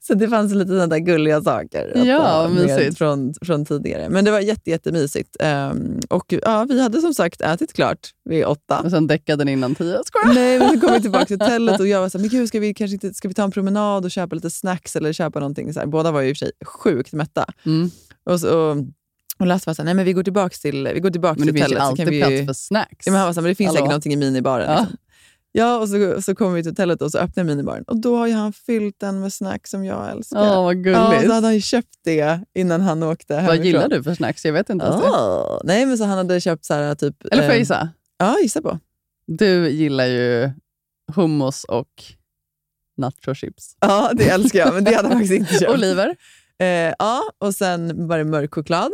Så 0.00 0.14
det 0.14 0.28
fanns 0.28 0.54
lite 0.54 0.68
sådana 0.68 0.86
där 0.86 0.98
gulliga 0.98 1.42
saker 1.42 1.92
Ja, 2.06 2.48
med. 2.54 2.96
Från, 2.98 3.34
från 3.42 3.64
tidigare. 3.64 4.08
Men 4.08 4.24
det 4.24 4.30
var 4.30 4.40
jätte, 4.40 4.70
jättemysigt. 4.70 5.36
Um, 5.42 6.00
och 6.10 6.24
ja, 6.42 6.66
vi 6.68 6.80
hade 6.82 7.00
som 7.00 7.14
sagt 7.14 7.40
ätit 7.40 7.72
klart 7.72 7.98
vid 8.24 8.44
åtta. 8.44 8.80
Och 8.84 8.90
sen 8.90 9.06
däckade 9.06 9.44
den 9.44 9.48
innan 9.48 9.74
tio. 9.74 9.98
Skojar. 10.04 10.34
Nej, 10.34 10.58
men 10.58 10.68
så 10.74 10.80
kom 10.86 10.92
vi 10.94 11.00
tillbaka 11.00 11.26
till 11.26 11.36
hotellet 11.40 11.80
och 11.80 11.86
jag 11.88 12.00
var 12.00 12.08
så 12.08 12.18
här, 12.18 12.22
men 12.22 12.30
gud, 12.30 12.48
ska 12.48 12.60
vi, 12.60 12.74
kanske 12.74 12.92
inte, 12.94 13.14
ska 13.14 13.28
vi 13.28 13.34
ta 13.34 13.42
en 13.44 13.50
promenad 13.50 14.04
och 14.04 14.10
köpa 14.10 14.34
lite 14.34 14.50
snacks 14.50 14.96
eller 14.96 15.12
köpa 15.12 15.38
någonting? 15.40 15.72
Så 15.72 15.80
här, 15.80 15.86
båda 15.86 16.10
var 16.10 16.20
ju 16.20 16.28
i 16.28 16.32
och 16.32 16.36
för 16.36 16.46
sig 16.46 16.52
sjukt 16.66 17.12
mätta. 17.12 17.44
Mm. 17.66 17.90
Och, 18.30 18.40
så, 18.40 18.58
och, 18.58 18.76
och 19.38 19.46
Lasse 19.46 19.70
var 19.70 19.74
så 19.74 19.82
här, 19.82 19.84
nej 19.84 19.94
men 19.94 20.04
vi 20.04 20.12
går 20.12 20.22
tillbaka 20.22 20.56
till, 20.62 20.88
vi 20.94 21.00
går 21.00 21.10
tillbaka 21.10 21.38
Men 21.38 21.46
det 21.46 21.52
till 21.52 21.62
finns 21.62 21.72
ju 21.72 21.74
hotellet. 21.78 21.98
så 21.98 22.02
alltid 22.02 22.04
kan 22.06 22.12
vi 22.14 22.20
plats 22.20 22.32
ju- 22.32 22.46
för 22.46 22.52
snacks. 22.52 23.06
Ja, 23.06 23.12
men 23.12 23.18
han 23.20 23.26
var 23.28 23.32
så 23.32 23.40
här, 23.40 23.42
men 23.42 23.50
det 23.50 23.54
finns 23.54 23.66
Hallå? 23.68 23.76
säkert 23.76 23.88
någonting 23.88 24.12
i 24.12 24.16
minibaren. 24.16 24.70
Ja. 24.72 24.80
Liksom. 24.80 24.96
Ja, 25.58 25.78
och 25.78 25.88
så, 25.88 26.22
så 26.22 26.34
kommer 26.34 26.56
vi 26.56 26.62
till 26.62 26.72
hotellet 26.72 27.02
och 27.02 27.10
så 27.10 27.18
öppnar 27.18 27.44
jag 27.44 27.46
minibaren. 27.46 27.84
Och 27.86 27.96
då 27.96 28.16
har 28.16 28.26
ju 28.26 28.32
han 28.32 28.52
fyllt 28.52 29.00
den 29.00 29.20
med 29.20 29.32
snacks 29.32 29.70
som 29.70 29.84
jag 29.84 30.10
älskar. 30.10 30.40
Åh, 30.40 30.64
vad 30.64 30.76
ja, 30.76 30.80
gulligt. 30.80 31.26
så 31.26 31.32
hade 31.32 31.46
han 31.46 31.54
ju 31.54 31.60
köpt 31.60 31.98
det 32.04 32.40
innan 32.54 32.80
han 32.80 33.02
åkte 33.02 33.34
hemifrån. 33.34 33.56
vad 33.56 33.66
gillar 33.66 33.88
du 33.88 34.02
för 34.02 34.14
snacks? 34.14 34.44
Jag 34.44 34.52
vet 34.52 34.70
inte 34.70 34.86
ens 34.86 35.02
det. 35.02 35.08
Ah, 35.08 35.60
nej, 35.64 35.86
men 35.86 35.98
så 35.98 36.04
han 36.04 36.18
hade 36.18 36.40
köpt 36.40 36.64
så 36.64 36.74
här 36.74 36.94
typ... 36.94 37.24
Eller 37.24 37.42
får 37.42 37.44
jag 37.44 37.54
eh, 37.54 37.58
gissa? 37.58 37.88
Ja, 38.18 38.38
gissa 38.42 38.62
på. 38.62 38.78
Du 39.26 39.70
gillar 39.70 40.06
ju 40.06 40.50
hummus 41.14 41.64
och 41.64 42.04
nachochips. 42.96 43.76
Ja, 43.80 44.10
det 44.14 44.28
älskar 44.28 44.58
jag, 44.58 44.74
men 44.74 44.84
det 44.84 44.94
hade 44.94 45.08
han 45.08 45.18
faktiskt 45.18 45.34
inte 45.34 45.54
köpt. 45.58 45.72
Oliver? 45.72 46.16
Eh, 46.58 46.94
ja, 46.98 47.22
och 47.38 47.54
sen 47.54 48.08
var 48.08 48.18
det 48.18 48.24
mörk 48.24 48.54
choklad. 48.54 48.92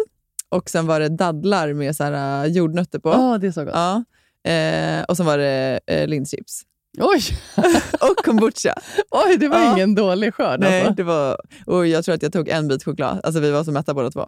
Och 0.49 0.71
sen 0.71 0.87
var 0.87 1.01
det 1.01 1.09
dadlar 1.09 1.73
med 1.73 1.97
så 1.97 2.05
här, 2.05 2.45
uh, 2.45 2.53
jordnötter 2.53 2.99
på. 2.99 3.11
Åh, 3.11 3.39
det 3.39 3.47
är 3.47 3.53
så 3.53 3.65
gott. 3.65 3.75
Ja. 3.75 4.05
Eh, 4.45 5.03
och 5.09 5.17
sen 5.17 5.27
var 5.27 5.39
det 5.39 5.81
eh, 5.87 6.09
linschips. 6.09 6.63
Oj, 6.99 7.21
Och 8.01 8.17
kombucha. 8.25 8.75
oj, 9.11 9.37
det 9.37 9.49
var 9.49 9.59
Ja. 9.59 9.73
ingen 9.73 9.95
dålig 9.95 10.35
skörd. 10.35 10.61
Nej, 10.61 10.81
Alltså. 10.81 10.95
det 10.95 11.03
var, 11.03 11.37
och 11.67 11.87
jag 11.87 12.05
tror 12.05 12.15
att 12.15 12.23
jag 12.23 12.33
tog 12.33 12.49
en 12.49 12.69
bit 12.69 12.85
choklad. 12.85 13.21
Alltså 13.25 13.41
vi 13.41 13.51
var 13.51 13.65
så 13.65 13.73
mätta 13.73 13.95
båda 13.95 14.11
två. 14.11 14.27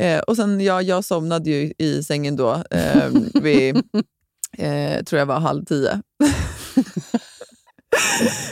Eh, 0.00 0.18
och 0.20 0.36
sen, 0.36 0.60
ja, 0.60 0.82
jag 0.82 1.04
somnade 1.04 1.50
ju 1.50 1.72
i 1.78 2.02
sängen 2.02 2.36
då. 2.36 2.62
Eh, 2.70 3.08
vid, 3.42 3.76
eh, 4.58 5.02
tror 5.04 5.18
jag 5.18 5.26
var 5.26 5.40
halv 5.40 5.64
tio. 5.64 6.02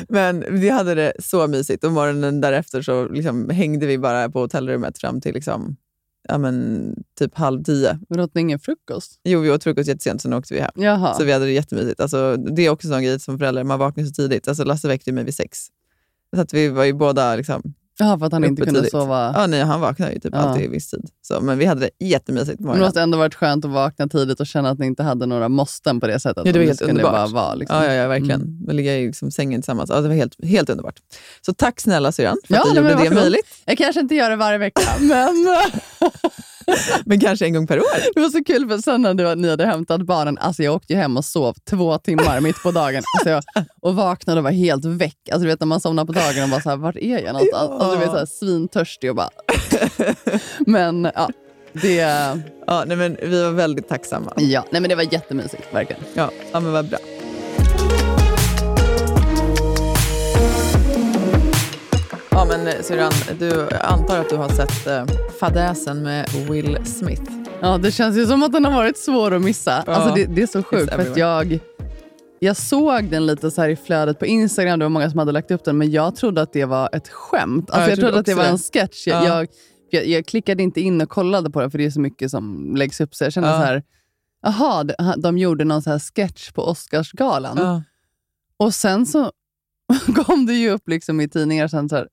Men 0.08 0.44
vi 0.60 0.68
hade 0.68 0.94
det 0.94 1.12
så 1.18 1.46
mysigt 1.46 1.84
och 1.84 1.92
morgonen 1.92 2.40
därefter 2.40 2.82
så 2.82 3.08
liksom 3.08 3.50
hängde 3.50 3.86
vi 3.86 3.98
bara 3.98 4.28
på 4.30 4.40
hotellrummet 4.40 4.98
fram 4.98 5.20
till 5.20 5.34
liksom, 5.34 5.76
ja, 6.28 6.38
men, 6.38 6.94
typ 7.18 7.34
halv 7.34 7.64
tio. 7.64 7.98
Men 8.08 8.20
åt 8.20 8.34
ni 8.34 8.40
ingen 8.40 8.58
frukost? 8.58 9.20
Jo, 9.24 9.40
vi 9.40 9.50
åt 9.50 9.64
frukost 9.64 9.88
jättesent, 9.88 10.22
sen 10.22 10.32
åkte 10.32 10.54
vi 10.54 10.60
hem. 10.60 10.70
Jaha. 10.74 11.14
Så 11.14 11.24
vi 11.24 11.32
hade 11.32 11.44
det 11.44 11.52
jättemysigt. 11.52 12.00
Alltså, 12.00 12.36
det 12.36 12.66
är 12.66 12.70
också 12.70 12.88
en 12.88 12.92
sån 12.92 13.02
grej 13.02 13.20
som 13.20 13.38
förälder, 13.38 13.64
man 13.64 13.78
vaknar 13.78 14.04
så 14.04 14.12
tidigt. 14.12 14.48
Alltså, 14.48 14.64
Lasse 14.64 14.88
väckte 14.88 15.12
mig 15.12 15.24
vid 15.24 15.34
sex. 15.34 15.66
Så 16.36 16.40
att 16.40 16.54
vi 16.54 16.68
var 16.68 16.84
ju 16.84 16.92
båda 16.92 17.36
liksom, 17.36 17.74
Jaha, 18.00 18.18
för 18.18 18.26
att 18.26 18.32
han 18.32 18.44
inte 18.44 18.62
kunde 18.62 18.80
tidigt. 18.80 18.90
sova. 18.92 19.32
Ja, 19.36 19.46
nej, 19.46 19.60
han 19.62 19.80
vaknade 19.80 20.12
ju 20.12 20.18
typ 20.20 20.32
Ja. 20.34 20.38
alltid 20.38 20.64
i 20.64 20.68
viss 20.68 20.90
tid. 20.90 21.04
Så, 21.22 21.40
men 21.40 21.58
vi 21.58 21.64
hade 21.64 21.80
det 21.80 22.06
jättemysigt 22.06 22.56
på 22.58 22.62
Men 22.62 22.66
det 22.66 22.66
morgonen. 22.66 22.84
måste 22.86 23.00
ändå 23.00 23.18
varit 23.18 23.34
skönt 23.34 23.64
att 23.64 23.70
vakna 23.70 24.08
tidigt 24.08 24.40
och 24.40 24.46
känna 24.46 24.70
att 24.70 24.78
ni 24.78 24.86
inte 24.86 25.02
hade 25.02 25.26
några 25.26 25.48
måsten 25.48 26.00
på 26.00 26.06
det 26.06 26.20
sättet. 26.20 26.42
Ja, 26.46 26.52
det 26.52 26.58
var 26.58 26.66
helt 26.66 26.80
underbart. 26.82 27.12
Bara 27.12 27.26
vara, 27.26 27.54
liksom. 27.54 27.76
Ja, 27.76 27.84
ja, 27.86 27.92
ja, 27.92 28.08
verkligen. 28.08 28.40
Mm. 28.40 28.66
Vi 28.66 28.72
ligga 28.74 28.96
i 28.98 29.06
liksom 29.06 29.30
sängen 29.30 29.60
tillsammans. 29.60 29.90
Ja, 29.90 30.00
det 30.00 30.08
var 30.08 30.14
helt, 30.14 30.44
helt 30.44 30.70
underbart. 30.70 30.96
Så 31.46 31.52
tack 31.52 31.80
snälla 31.80 32.12
syrran 32.12 32.36
för 32.46 32.54
Ja, 32.54 32.60
att 32.62 32.74
du 32.74 32.76
gjorde 32.80 33.04
det 33.04 33.10
möjligt. 33.14 33.46
Jag 33.64 33.78
kanske 33.78 34.00
inte 34.00 34.14
gör 34.14 34.30
det 34.30 34.36
varje 34.36 34.58
vecka, 34.58 34.80
men 35.00 35.34
Men 37.04 37.20
kanske 37.20 37.44
en 37.44 37.54
gång 37.54 37.66
per 37.66 37.78
år. 37.78 38.14
det 38.14 38.20
var 38.20 38.28
så 38.28 38.44
kul 38.44 38.68
för 38.68 38.78
sen 38.78 39.02
när 39.02 39.36
ni 39.36 39.48
hade 39.48 39.66
hämtat 39.66 40.00
barnen, 40.00 40.38
alltså 40.38 40.62
jag 40.62 40.74
åkte 40.74 40.94
hem 40.94 41.16
och 41.16 41.24
sov 41.24 41.54
två 41.70 41.98
timmar 41.98 42.40
mitt 42.40 42.62
på 42.62 42.70
dagen 42.70 43.02
alltså 43.18 43.30
jag, 43.30 43.42
och 43.80 43.94
vaknade 43.94 44.40
och 44.40 44.44
var 44.44 44.50
helt 44.50 44.84
väck. 44.84 45.16
Alltså 45.32 45.42
du 45.42 45.46
vet 45.46 45.60
när 45.60 45.66
man 45.66 45.80
somnar 45.80 46.04
på 46.04 46.12
dagen 46.12 46.42
och 46.44 46.48
bara 46.50 46.60
så 46.60 46.70
här, 46.70 46.76
vart 46.76 46.96
är 46.96 47.18
jag 47.18 47.32
någonstans? 47.32 47.70
Alltså, 47.70 47.92
du 47.92 47.98
vet, 47.98 48.10
så 48.10 48.16
här, 48.18 48.26
svintörstig 48.26 49.10
och 49.10 49.16
bara... 49.16 49.30
men 50.58 51.10
ja, 51.14 51.30
det, 51.72 51.94
Ja, 52.66 52.84
nej, 52.86 52.96
men 52.96 53.16
vi 53.22 53.42
var 53.42 53.50
väldigt 53.50 53.88
tacksamma. 53.88 54.32
ja, 54.36 54.64
nej, 54.70 54.80
men 54.80 54.88
det 54.88 54.94
var 54.94 55.12
jättemysigt, 55.12 55.74
verkligen. 55.74 56.02
Ja, 56.14 56.30
ja 56.52 56.60
men 56.60 56.72
vad 56.72 56.88
bra. 56.88 56.98
Ja, 62.30 62.44
men 62.48 62.66
eh, 62.66 62.82
syrran, 62.82 63.12
du 63.38 63.68
antar 63.80 64.18
att 64.20 64.28
du 64.30 64.36
har 64.36 64.48
sett 64.48 64.86
eh, 64.86 65.04
fadäsen 65.40 66.02
med 66.02 66.28
Will 66.50 66.78
Smith. 66.84 67.22
Ja, 67.60 67.78
det 67.78 67.92
känns 67.92 68.16
ju 68.16 68.26
som 68.26 68.42
att 68.42 68.52
den 68.52 68.64
har 68.64 68.72
varit 68.72 68.98
svår 68.98 69.34
att 69.34 69.42
missa. 69.42 69.84
Ja. 69.86 69.92
Alltså 69.92 70.14
det, 70.14 70.24
det 70.24 70.42
är 70.42 70.46
så 70.46 70.62
sjukt, 70.62 70.92
för 70.92 70.98
att 71.10 71.16
jag, 71.16 71.58
jag 72.38 72.56
såg 72.56 73.04
den 73.04 73.26
lite 73.26 73.50
så 73.50 73.60
här 73.62 73.68
i 73.68 73.76
flödet 73.76 74.18
på 74.18 74.26
Instagram, 74.26 74.78
det 74.78 74.84
var 74.84 74.90
många 74.90 75.10
som 75.10 75.18
hade 75.18 75.32
lagt 75.32 75.50
upp 75.50 75.64
den, 75.64 75.78
men 75.78 75.90
jag 75.90 76.16
trodde 76.16 76.42
att 76.42 76.52
det 76.52 76.64
var 76.64 76.88
ett 76.92 77.08
skämt. 77.08 77.70
Alltså 77.70 77.80
jag 77.80 77.90
jag, 77.90 77.98
trodde 77.98 78.12
trodde 78.12 78.20
att 78.20 78.26
det 78.26 78.34
var 78.34 78.42
det. 78.42 78.48
en 78.50 78.58
sketch. 78.58 79.06
Jag, 79.06 79.24
Ja. 79.24 79.46
jag, 79.90 80.06
jag, 80.06 80.26
klickade 80.26 80.62
inte 80.62 80.80
in 80.80 81.00
och 81.00 81.08
kollade 81.08 81.50
på 81.50 81.60
det, 81.60 81.70
för 81.70 81.78
det 81.78 81.84
är 81.84 81.90
så 81.90 82.00
mycket 82.00 82.30
som 82.30 82.74
läggs 82.76 83.00
upp. 83.00 83.14
Så 83.14 83.24
jag 83.24 83.32
kände 83.32 83.48
Ja. 83.48 83.58
så 83.58 83.64
här, 83.64 83.82
jaha, 84.42 84.84
de, 84.84 85.14
de 85.22 85.38
gjorde 85.38 85.64
någon 85.64 85.82
så 85.82 85.90
här 85.90 85.98
sketch 85.98 86.50
på 86.50 86.62
Oscarsgalan. 86.64 87.56
Ja. 87.58 87.82
Och 88.56 88.74
sen 88.74 89.06
så 89.06 89.32
kom 90.26 90.46
det 90.46 90.54
ju 90.54 90.70
upp 90.70 90.88
liksom 90.88 91.20
i 91.20 91.28
tidningar, 91.28 91.68
sen 91.68 91.88
så 91.88 91.96
här, 91.96 92.08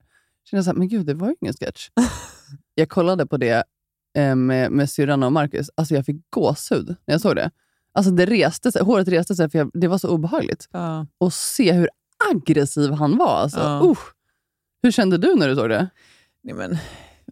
kände 0.49 0.57
jag 0.57 0.65
så 0.65 0.71
här, 0.71 0.77
men 0.77 0.87
gud, 0.87 1.05
det 1.05 1.13
var 1.13 1.27
ju 1.27 1.35
ingen 1.41 1.53
sketch. 1.53 1.89
jag 2.75 2.89
kollade 2.89 3.25
på 3.25 3.37
det 3.37 3.63
eh, 4.17 4.35
med, 4.35 4.71
med 4.71 4.89
syrran 4.89 5.23
och 5.23 5.31
Marcus. 5.31 5.69
Alltså 5.75 5.95
jag 5.95 6.05
fick 6.05 6.29
gåshud 6.29 6.87
när 6.87 7.13
jag 7.13 7.21
såg 7.21 7.35
det. 7.35 7.51
Alltså 7.93 8.11
det 8.11 8.25
reste 8.25 8.71
sig, 8.71 8.83
håret 8.83 9.07
reste 9.07 9.35
sig, 9.35 9.49
för 9.49 9.57
jag, 9.59 9.71
det 9.73 9.87
var 9.87 9.97
så 9.97 10.09
obehagligt. 10.09 10.67
Ja. 10.71 11.07
Och 11.17 11.33
se 11.33 11.71
hur 11.71 11.89
aggressiv 12.31 12.91
han 12.91 13.17
var. 13.17 13.35
Alltså. 13.35 13.59
Ja. 13.59 13.81
Usch. 13.83 14.13
Hur 14.81 14.91
kände 14.91 15.17
du 15.17 15.35
när 15.35 15.47
du 15.47 15.55
såg 15.55 15.69
det? 15.69 15.89
Nej, 16.43 16.55
men, 16.55 16.71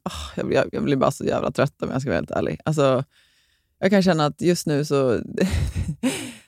åh, 0.06 0.32
jag, 0.36 0.48
blir, 0.48 0.66
jag 0.72 0.84
blir 0.84 0.96
bara 0.96 1.12
så 1.12 1.26
jävla 1.26 1.52
trött 1.52 1.82
om 1.82 1.90
jag 1.92 2.02
ska 2.02 2.10
vara 2.10 2.18
helt 2.18 2.32
ärlig. 2.32 2.60
Alltså, 2.66 3.04
jag 3.80 3.92
kan 3.92 4.04
känna 4.04 4.26
att 4.26 4.42
just 4.42 4.68
nu 4.68 4.86
så... 4.86 5.20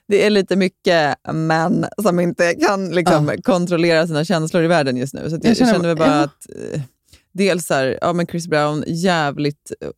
det 0.08 0.26
är 0.26 0.30
lite 0.30 0.56
mycket 0.56 1.16
män 1.34 1.86
som 2.02 2.20
inte 2.20 2.54
kan 2.54 2.90
liksom, 2.90 3.32
kontrollera 3.44 4.08
sina 4.08 4.26
känslor 4.26 4.64
i 4.64 4.68
världen 4.68 4.98
just 4.98 5.14
nu. 5.14 5.30
Så 5.30 5.36
jag, 5.36 5.46
Jag 5.46 5.58
känner- 5.58 5.74
känner 5.74 5.96
bara 5.96 6.08
ja. 6.08 6.24
att... 6.24 6.46
Eh, 6.74 6.82
dels 7.32 7.70
här, 7.70 7.98
ja, 8.02 8.14
men 8.14 8.28
Chris 8.28 8.48
Brown, 8.48 8.84
jävligt 8.88 9.72
eh, 9.82 9.90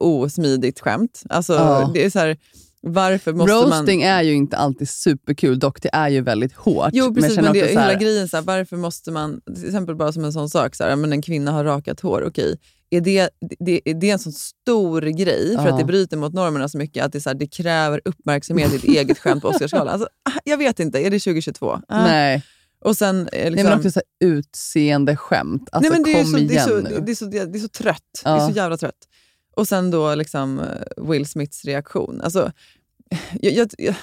osmidigt 0.00 0.80
skämt. 0.80 1.22
Alltså, 1.28 1.52
Ja. 1.52 1.90
det 1.94 2.04
är 2.04 2.10
så 2.10 2.18
här, 2.18 2.36
varför 2.80 3.32
måste 3.32 3.52
Roasting 3.54 4.00
man... 4.00 4.08
är 4.08 4.22
ju 4.22 4.32
inte 4.34 4.56
alltid 4.56 4.88
superkul, 4.88 5.58
dock 5.58 5.82
det 5.82 5.90
är 5.92 6.08
ju 6.08 6.20
väldigt 6.20 6.52
hårt. 6.52 6.90
Jo, 6.92 7.14
precis. 7.14 7.36
Men, 7.36 7.44
känner 7.44 7.52
det, 7.60 7.64
också 7.64 7.78
här- 7.78 7.88
hela 7.88 8.00
grejen, 8.00 8.28
så 8.28 8.36
här, 8.36 8.44
varför 8.44 8.76
måste 8.76 9.10
man, 9.10 9.40
till 9.54 9.66
exempel 9.66 9.94
bara 9.96 10.12
som 10.12 10.24
en 10.24 10.32
sån 10.32 10.50
sak, 10.50 10.74
så 10.74 10.82
här, 10.84 10.90
ja, 10.90 10.96
men 10.96 11.12
en 11.12 11.22
kvinna 11.22 11.52
har 11.52 11.64
rakat 11.64 12.00
hår, 12.00 12.24
okej. 12.26 12.56
Är 12.90 13.00
det, 13.00 13.30
det, 13.58 13.80
är 13.86 14.12
en 14.12 14.18
sån 14.18 14.32
stor 14.32 15.02
grej 15.02 15.56
för 15.56 15.66
Ja. 15.66 15.72
att 15.72 15.78
det 15.78 15.84
bryter 15.84 16.16
mot 16.16 16.32
normerna 16.32 16.68
så 16.68 16.78
mycket 16.78 17.04
att 17.04 17.12
det, 17.12 17.20
så 17.20 17.30
här, 17.30 17.34
det 17.34 17.46
kräver 17.46 18.00
uppmärksamhet 18.04 18.72
i 18.72 18.76
ett 18.76 18.84
eget 18.84 19.18
skämt 19.18 19.42
på 19.42 19.48
Oscarsgalan? 19.48 19.88
Alltså, 19.88 20.08
ah, 20.22 20.38
jag 20.44 20.58
vet 20.58 20.80
inte, 20.80 20.98
är 20.98 21.10
det 21.10 21.18
2022? 21.20 21.80
Ah. 21.88 22.02
Nej. 22.04 22.42
Och 22.80 22.96
sen, 22.96 23.20
eh, 23.20 23.26
Nej, 23.32 23.50
liksom, 23.50 23.68
men 23.70 23.78
också 23.78 23.90
så 23.90 24.00
här, 24.20 24.28
utseende 24.28 25.16
skämt. 25.16 25.68
Alltså, 25.72 25.90
Nej, 25.92 26.00
men 26.00 26.12
det, 26.12 26.18
är 26.18 26.22
kom 26.22 26.32
så, 26.32 26.36
det, 26.36 26.42
är 26.44 26.50
igen 26.50 26.64
så, 26.64 26.76
nu. 26.80 27.00
det, 27.06 27.12
är 27.12 27.14
så, 27.14 27.24
det 27.24 27.38
är 27.38 27.58
så 27.58 27.68
trött. 27.68 28.02
Det 28.24 28.30
Ja. 28.30 28.42
är 28.42 28.48
så 28.48 28.56
jävla 28.56 28.76
trött. 28.76 29.08
Och 29.56 29.68
sen 29.68 29.90
då 29.90 30.14
liksom 30.14 30.60
eh, 30.60 31.04
Will 31.10 31.26
Smiths 31.26 31.64
reaktion. 31.64 32.20
Alltså, 32.20 32.52
jag, 33.40 33.52
jag, 33.52 33.68
jag, 33.78 33.94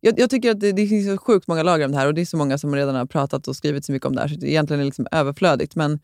jag, 0.00 0.18
jag 0.20 0.30
tycker 0.30 0.50
att 0.50 0.60
det, 0.60 0.72
det 0.72 0.86
finns 0.86 1.06
så 1.06 1.18
sjukt 1.18 1.46
många 1.46 1.62
lager 1.62 1.84
om 1.84 1.92
det 1.92 1.98
här 1.98 2.06
och 2.06 2.14
det 2.14 2.20
är 2.20 2.26
så 2.26 2.36
många 2.36 2.58
som 2.58 2.74
redan 2.76 2.94
har 2.94 3.06
pratat 3.06 3.48
och 3.48 3.56
skrivit 3.56 3.84
så 3.84 3.92
mycket 3.92 4.06
om 4.06 4.14
det 4.14 4.20
här 4.20 4.28
så 4.28 4.34
det 4.34 4.50
egentligen 4.50 4.80
är 4.80 4.84
liksom 4.84 5.06
överflödigt. 5.12 5.76
Men 5.76 5.98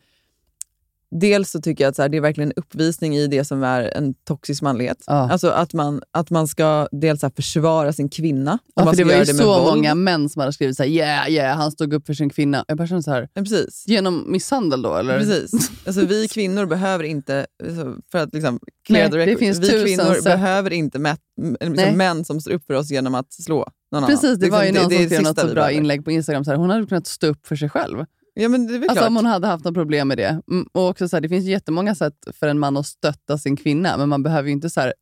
dels 1.21 1.51
så 1.51 1.61
tycker 1.61 1.83
jag 1.83 1.89
att 1.89 1.95
så 1.95 2.01
här, 2.01 2.09
det 2.09 2.17
är 2.17 2.21
verkligen 2.21 2.49
en 2.49 2.53
uppvisning 2.63 3.15
i 3.17 3.27
det 3.27 3.43
som 3.45 3.63
är 3.63 3.97
en 3.97 4.13
toxisk 4.13 4.61
manlighet. 4.61 5.03
Ja. 5.07 5.13
Alltså 5.31 5.49
att 5.49 5.73
man, 5.73 6.01
att 6.11 6.29
man 6.29 6.47
ska 6.47 6.87
dels 6.91 7.19
så 7.19 7.25
här, 7.25 7.33
försvara 7.35 7.93
sin 7.93 8.09
kvinna. 8.09 8.59
Ja, 8.75 8.83
man 8.85 8.93
för 8.93 8.97
det 8.97 9.03
var 9.03 9.11
ju 9.13 9.17
med 9.17 9.27
så 9.35 9.59
våld. 9.63 9.75
många 9.77 9.95
män 9.95 10.29
som 10.29 10.39
hade 10.39 10.53
skrivit 10.53 10.77
så 10.77 10.83
här, 10.83 10.89
yeah, 10.89 11.29
yeah, 11.29 11.57
han 11.57 11.71
stod 11.71 11.93
upp 11.93 12.05
för 12.05 12.13
sin 12.13 12.29
kvinna. 12.29 12.65
Jag 12.67 12.77
bara 12.77 13.01
så 13.01 13.11
här, 13.11 13.29
Ja, 13.33 13.41
precis. 13.41 13.83
genom 13.87 14.31
misshandel 14.31 14.81
då 14.81 14.95
eller? 14.95 15.19
Precis. 15.19 15.71
Alltså, 15.87 16.05
vi 16.05 16.27
kvinnor 16.27 16.65
behöver 16.65 17.03
inte, 17.03 17.45
alltså, 17.67 17.95
för 18.11 18.19
att 18.19 18.33
liksom, 18.33 18.59
Nej, 18.89 19.11
the 19.11 19.17
det 19.25 19.35
finns 19.37 19.59
vi 19.59 19.67
tusen 19.69 19.85
kvinnor 19.85 20.13
sätt. 20.13 20.23
behöver 20.23 20.73
inte 20.73 20.99
mät, 20.99 21.19
liksom, 21.61 21.97
män 21.97 22.25
som 22.25 22.41
står 22.41 22.51
upp 22.51 22.65
för 22.67 22.73
oss 22.73 22.91
genom 22.91 23.15
att 23.15 23.33
slå 23.33 23.65
någon 23.91 24.05
Precis, 24.05 24.23
annan. 24.25 24.39
det 24.39 24.49
var 24.49 24.63
ju 24.63 24.71
Liksom, 24.71 24.83
någon 24.83 24.89
det 24.89 24.95
som 24.97 25.03
är 25.03 25.07
skrev 25.07 25.21
något 25.23 25.39
så 25.39 25.45
bra 25.45 25.53
behöver. 25.55 25.71
inlägg 25.77 26.05
på 26.05 26.11
Instagram. 26.11 26.43
Så 26.45 26.51
här, 26.51 26.57
hon 26.57 26.69
hade 26.69 26.85
kunnat 26.85 27.07
stå 27.07 27.27
upp 27.27 27.47
för 27.47 27.55
sig 27.55 27.69
själv. 27.69 28.05
Ja, 28.39 28.49
men 28.49 28.67
det 28.67 28.73
är 28.75 28.79
väl 28.79 28.89
Alltså 28.89 28.99
klart. 29.01 29.07
om 29.09 29.15
hon 29.15 29.25
hade 29.25 29.47
haft 29.47 29.65
något 29.65 29.73
problem 29.73 30.07
med 30.07 30.17
det. 30.17 30.41
Mm, 30.51 30.67
Och 30.71 30.87
också 30.89 31.09
så 31.09 31.15
här, 31.15 31.21
det 31.21 31.29
finns 31.29 31.45
jättemånga 31.45 31.95
sätt 31.95 32.13
för 32.33 32.47
en 32.47 32.59
man 32.59 32.77
att 32.77 32.85
stötta 32.85 33.37
sin 33.37 33.55
kvinna, 33.57 33.97
men 33.97 34.09
man 34.09 34.23
behöver 34.23 34.47
ju 34.47 34.53
inte 34.53 34.69
så 34.69 34.81
här, 34.81 34.93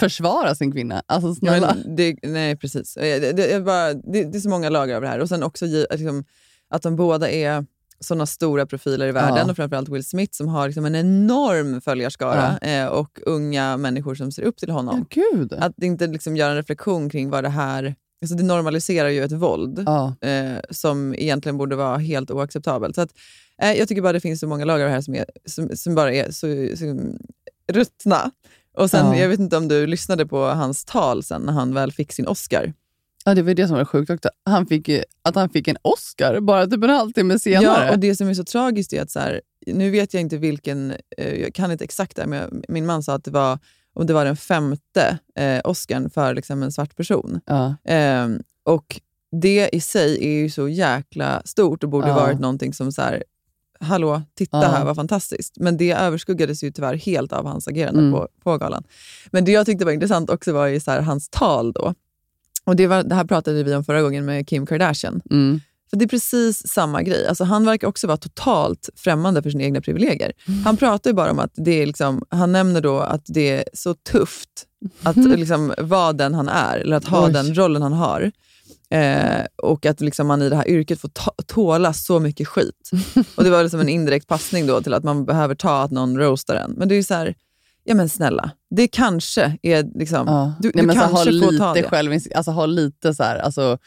försvara 0.00 0.54
sin 0.54 0.72
kvinna. 0.72 1.02
Alltså 1.06 1.28
Ja, 1.28 1.34
snälla. 1.34 1.74
men 1.84 1.96
det, 1.96 2.16
nej, 2.22 2.56
precis. 2.56 2.96
Eh, 2.96 3.20
Det, 3.20 3.32
det, 3.32 3.52
är 3.52 3.60
bara, 3.60 3.94
det, 3.94 4.24
det 4.24 4.38
är 4.38 4.40
så 4.40 4.48
många 4.48 4.68
lager 4.68 4.94
av 4.96 5.02
det 5.02 5.08
här. 5.08 5.18
Och 5.18 5.28
sen 5.28 5.42
också 5.42 5.66
liksom, 5.90 6.24
att 6.70 6.82
de 6.82 6.96
båda 6.96 7.30
är 7.30 7.66
såna 8.00 8.26
stora 8.26 8.66
profiler 8.66 9.06
i 9.06 9.12
världen 9.12 9.36
Ja. 9.44 9.50
och 9.50 9.56
framförallt 9.56 9.88
Will 9.88 10.04
Smith 10.04 10.36
som 10.36 10.48
har 10.48 10.66
liksom 10.68 10.84
en 10.84 10.94
enorm 10.94 11.80
följarskara 11.80 12.58
eh, 12.58 12.86
och 12.86 13.20
unga 13.26 13.76
människor 13.76 14.14
som 14.14 14.32
ser 14.32 14.42
upp 14.42 14.56
till 14.56 14.70
honom. 14.70 15.06
ja, 15.10 15.22
gud. 15.32 15.52
Att 15.52 15.82
inte 15.82 16.06
liksom 16.06 16.36
göra 16.36 16.50
en 16.50 16.56
reflektion 16.56 17.10
kring 17.10 17.30
vad 17.30 17.44
det 17.44 17.48
här... 17.50 17.94
Alltså 18.22 18.36
det 18.36 18.42
normaliserar 18.42 19.08
ju 19.08 19.24
ett 19.24 19.32
våld 19.32 19.82
Ja. 19.86 20.14
eh, 20.20 20.58
som 20.70 21.14
egentligen 21.14 21.56
borde 21.58 21.76
vara 21.76 21.98
helt 21.98 22.30
oacceptabelt. 22.30 22.94
Så 22.94 23.00
att, 23.00 23.10
eh, 23.62 23.72
jag 23.72 23.88
tycker 23.88 24.02
bara 24.02 24.12
det 24.12 24.20
finns 24.20 24.40
så 24.40 24.46
många 24.46 24.64
lagar 24.64 24.88
här 24.88 25.00
som, 25.00 25.14
är, 25.14 25.24
som, 25.46 25.70
som 25.76 25.94
bara 25.94 26.12
är 26.14 26.30
så, 26.30 26.76
så 26.76 27.14
ruttna. 27.72 28.30
Och 28.76 28.90
sen, 28.90 29.06
Ja. 29.06 29.16
Jag 29.16 29.28
vet 29.28 29.40
inte 29.40 29.56
om 29.56 29.68
du 29.68 29.86
lyssnade 29.86 30.26
på 30.26 30.44
hans 30.44 30.84
tal 30.84 31.22
sen 31.22 31.42
när 31.42 31.52
han 31.52 31.74
väl 31.74 31.92
fick 31.92 32.12
sin 32.12 32.26
Oscar. 32.26 32.72
ja, 33.24 33.34
det 33.34 33.42
var 33.42 33.54
det 33.54 33.68
som 33.68 33.76
var 33.76 33.84
sjukt 33.84 34.10
också. 34.10 34.28
Han 34.44 34.66
fick, 34.66 34.88
att 35.22 35.34
han 35.34 35.48
fick 35.50 35.68
en 35.68 35.76
Oscar 35.82 36.40
bara 36.40 36.66
typ 36.66 36.84
en 36.84 36.90
halvtimme 36.90 37.38
senare. 37.38 37.86
Ja, 37.86 37.92
och 37.92 37.98
det 37.98 38.16
som 38.16 38.28
är 38.28 38.34
så 38.34 38.44
tragiskt 38.44 38.92
är 38.92 39.02
att 39.02 39.10
så 39.10 39.20
här, 39.20 39.40
nu 39.66 39.90
vet 39.90 40.14
jag 40.14 40.20
inte 40.20 40.36
vilken, 40.36 40.94
eh, 41.18 41.34
jag 41.40 41.54
kan 41.54 41.72
inte 41.72 41.84
exakt 41.84 42.16
det, 42.16 42.26
men 42.26 42.62
min 42.68 42.86
man 42.86 43.02
sa 43.02 43.14
att 43.14 43.24
det 43.24 43.30
var, 43.30 43.58
om 43.94 44.06
det 44.06 44.12
var 44.12 44.24
den 44.24 44.36
femte 44.36 45.18
eh, 45.38 45.60
Oscarn 45.64 46.10
för 46.10 46.34
liksom 46.34 46.62
en 46.62 46.72
svart 46.72 46.96
person. 46.96 47.40
Ja. 47.46 47.74
Ehm, 47.84 48.42
och 48.64 49.00
det 49.42 49.68
i 49.72 49.80
sig 49.80 50.24
är 50.26 50.32
ju 50.42 50.50
så 50.50 50.68
jäkla 50.68 51.42
stort 51.44 51.82
och 51.84 51.90
borde 51.90 52.08
Ja. 52.08 52.14
varit 52.14 52.40
någonting 52.40 52.72
som 52.74 52.92
så 52.92 53.02
här, 53.02 53.24
hallå, 53.80 54.22
titta 54.34 54.56
Ja. 54.62 54.68
här 54.68 54.84
vad 54.84 54.96
fantastiskt. 54.96 55.54
Men 55.56 55.76
det 55.76 55.92
överskuggades 55.92 56.64
ju 56.64 56.70
tyvärr 56.72 56.94
helt 56.96 57.32
av 57.32 57.46
hans 57.46 57.68
agerande 57.68 58.00
Mm. 58.00 58.12
på, 58.12 58.28
på 58.42 58.58
galan. 58.58 58.84
Men 59.30 59.44
det 59.44 59.52
jag 59.52 59.66
tyckte 59.66 59.84
var 59.84 59.92
intressant 59.92 60.30
också 60.30 60.52
var 60.52 60.66
ju 60.66 60.80
så 60.80 60.90
här, 60.90 61.00
hans 61.00 61.28
tal 61.28 61.72
då. 61.72 61.94
Och 62.64 62.76
det, 62.76 62.86
var, 62.86 63.02
det 63.02 63.14
här 63.14 63.24
pratade 63.24 63.62
vi 63.62 63.74
om 63.74 63.84
förra 63.84 64.02
gången 64.02 64.24
med 64.24 64.48
Kim 64.48 64.66
Kardashian. 64.66 65.20
Mm. 65.30 65.60
För 65.94 65.98
Det 65.98 66.04
är 66.04 66.08
precis 66.08 66.68
samma 66.68 67.02
grej. 67.02 67.26
Alltså, 67.26 67.44
han 67.44 67.64
verkar 67.64 67.88
också 67.88 68.06
vara 68.06 68.16
totalt 68.16 68.88
främmande 68.96 69.42
för 69.42 69.50
sina 69.50 69.62
egna 69.64 69.80
privilegier. 69.80 70.32
Han 70.64 70.76
pratar 70.76 71.10
ju 71.10 71.14
bara 71.14 71.30
om 71.30 71.38
att 71.38 71.52
det 71.54 71.82
är 71.82 71.86
liksom, 71.86 72.22
han 72.28 72.52
nämner 72.52 72.80
då 72.80 72.98
att 73.00 73.22
det 73.26 73.50
är 73.50 73.64
så 73.72 73.94
tufft 73.94 74.48
att 75.02 75.16
liksom 75.16 75.74
vara 75.78 76.12
den 76.12 76.34
han 76.34 76.48
är, 76.48 76.78
eller 76.78 76.96
att 76.96 77.04
ha 77.04 77.26
Oj. 77.26 77.32
den 77.32 77.54
rollen 77.54 77.82
han 77.82 77.92
har. 77.92 78.32
Eh, 78.90 79.44
och 79.56 79.86
att 79.86 80.00
liksom 80.00 80.26
man 80.26 80.42
i 80.42 80.48
det 80.48 80.56
här 80.56 80.68
yrket 80.68 81.00
får 81.00 81.10
tåla 81.46 81.92
så 81.92 82.20
mycket 82.20 82.48
skit. 82.48 82.90
Och 83.34 83.44
Det 83.44 83.50
var 83.50 83.62
liksom 83.62 83.80
en 83.80 83.88
indirekt 83.88 84.26
passning 84.26 84.66
då 84.66 84.80
till 84.80 84.94
att 84.94 85.04
man 85.04 85.24
behöver 85.24 85.54
ta 85.54 85.82
att 85.82 85.90
någon 85.90 86.18
roastar 86.18 86.54
en. 86.54 86.70
Men 86.72 86.88
det 86.88 86.94
är 86.94 87.02
så 87.02 87.14
här, 87.14 87.34
ja 87.84 87.94
men 87.94 88.08
snälla, 88.08 88.50
det 88.70 88.88
kanske 88.88 89.58
är... 89.62 89.98
Liksom, 89.98 90.24
Ja. 90.26 90.54
Du, 90.60 90.70
Nej, 90.74 90.86
du 90.86 90.92
kanske 90.92 91.40
får 91.40 91.58
ta 91.58 91.74
det. 91.74 91.82
självinsikt, 91.82 92.36
alltså 92.36 92.50
ha 92.50 92.66
lite 92.66 93.14
så 93.14 93.22
här, 93.22 93.38
alltså, 93.38 93.78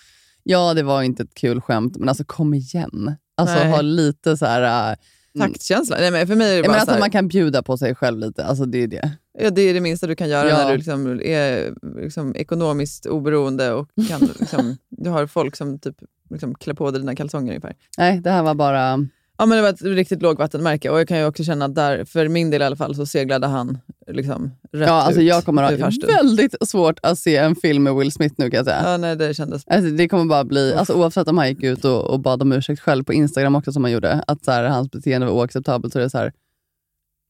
ja 0.47 0.73
det 0.73 0.83
var 0.83 1.01
inte 1.03 1.23
ett 1.23 1.33
kul 1.33 1.61
skämt, 1.61 1.97
men 1.97 2.09
alltså 2.09 2.23
kom 2.23 2.53
igen. 2.53 3.15
Alltså 3.37 3.55
Nej. 3.55 3.71
ha 3.71 3.81
lite 3.81 4.37
så 4.37 4.45
här, 4.45 4.91
äh, 4.91 4.97
Taktkänsla. 5.39 5.97
Nej, 5.99 6.11
men 6.11 6.27
för 6.27 6.35
mig 6.35 6.51
är 6.53 6.55
det 6.61 6.67
bara 6.67 6.71
menar 6.71 6.85
så 6.85 6.91
här, 6.91 6.99
man 6.99 7.11
kan 7.11 7.27
bjuda 7.27 7.63
på 7.63 7.77
sig 7.77 7.95
själv 7.95 8.19
lite, 8.19 8.45
alltså 8.45 8.65
det 8.65 8.83
är 8.83 8.87
det. 8.87 9.11
Ja, 9.39 9.49
det 9.49 9.61
är 9.61 9.73
det 9.73 9.81
minsta 9.81 10.07
du 10.07 10.15
kan 10.15 10.29
göra 10.29 10.49
Ja. 10.49 10.57
när 10.57 10.71
du 10.71 10.77
liksom 10.77 11.21
är 11.23 11.73
liksom 12.01 12.35
ekonomiskt 12.35 13.05
oberoende 13.05 13.73
och 13.73 13.89
kan, 14.09 14.21
liksom, 14.39 14.77
du 14.89 15.09
har 15.09 15.27
folk 15.27 15.55
som 15.55 15.79
typ 15.79 15.95
liksom 16.29 16.55
klär 16.55 16.73
på 16.73 16.91
dig 16.91 16.99
dina 17.01 17.15
kalsonger 17.15 17.51
ungefär. 17.51 17.75
Nej, 17.97 18.21
det 18.21 18.31
här 18.31 18.43
var 18.43 18.55
bara, 18.55 19.07
Ja, 19.37 19.45
men 19.45 19.55
det 19.57 19.61
var 19.61 19.69
ett 19.69 19.81
riktigt 19.81 20.21
lågvattenmärke 20.21 20.89
och 20.89 20.99
jag 20.99 21.07
kan 21.07 21.17
ju 21.19 21.25
också 21.25 21.43
känna 21.43 21.65
att 21.65 21.75
där, 21.75 22.05
för 22.05 22.27
min 22.27 22.49
del 22.49 22.61
i 22.61 22.65
alla 22.65 22.75
fall, 22.75 22.95
så 22.95 23.05
seglade 23.05 23.47
han 23.47 23.77
liksom 24.07 24.51
rätt 24.71 24.87
ja 24.87 24.93
alltså 24.93 25.21
ut 25.21 25.27
jag 25.27 25.43
kommer 25.45 25.63
ha 25.63 25.89
väldigt 26.07 26.55
svårt 26.69 26.99
att 27.03 27.19
se 27.19 27.37
en 27.37 27.55
film 27.55 27.83
med 27.83 27.95
Will 27.95 28.11
Smith 28.11 28.35
nu 28.37 28.49
kan 28.49 28.57
jag 28.57 28.65
säga. 28.65 28.81
Ja, 28.85 28.97
nej, 28.97 29.15
det 29.15 29.33
kändes... 29.33 29.63
Alltså, 29.67 29.91
det 29.91 30.09
kommer 30.09 30.25
bara 30.25 30.43
bli, 30.43 30.73
alltså, 30.73 30.93
oavsett 30.93 31.27
om 31.27 31.37
han 31.37 31.49
gick 31.49 31.63
ut 31.63 31.85
och, 31.85 32.03
och 32.03 32.19
bad 32.19 32.41
om 32.41 32.51
ursäkt 32.51 32.81
själv 32.81 33.03
på 33.03 33.13
Instagram 33.13 33.55
också 33.55 33.71
som 33.71 33.83
han 33.83 33.91
gjorde, 33.93 34.23
att 34.27 34.45
så 34.45 34.51
här, 34.51 34.63
hans 34.63 34.91
beteende 34.91 35.27
var 35.27 35.33
oacceptabelt, 35.33 35.93
så 35.93 35.99
är 35.99 36.03
det 36.03 36.09
så 36.09 36.17
här, 36.17 36.31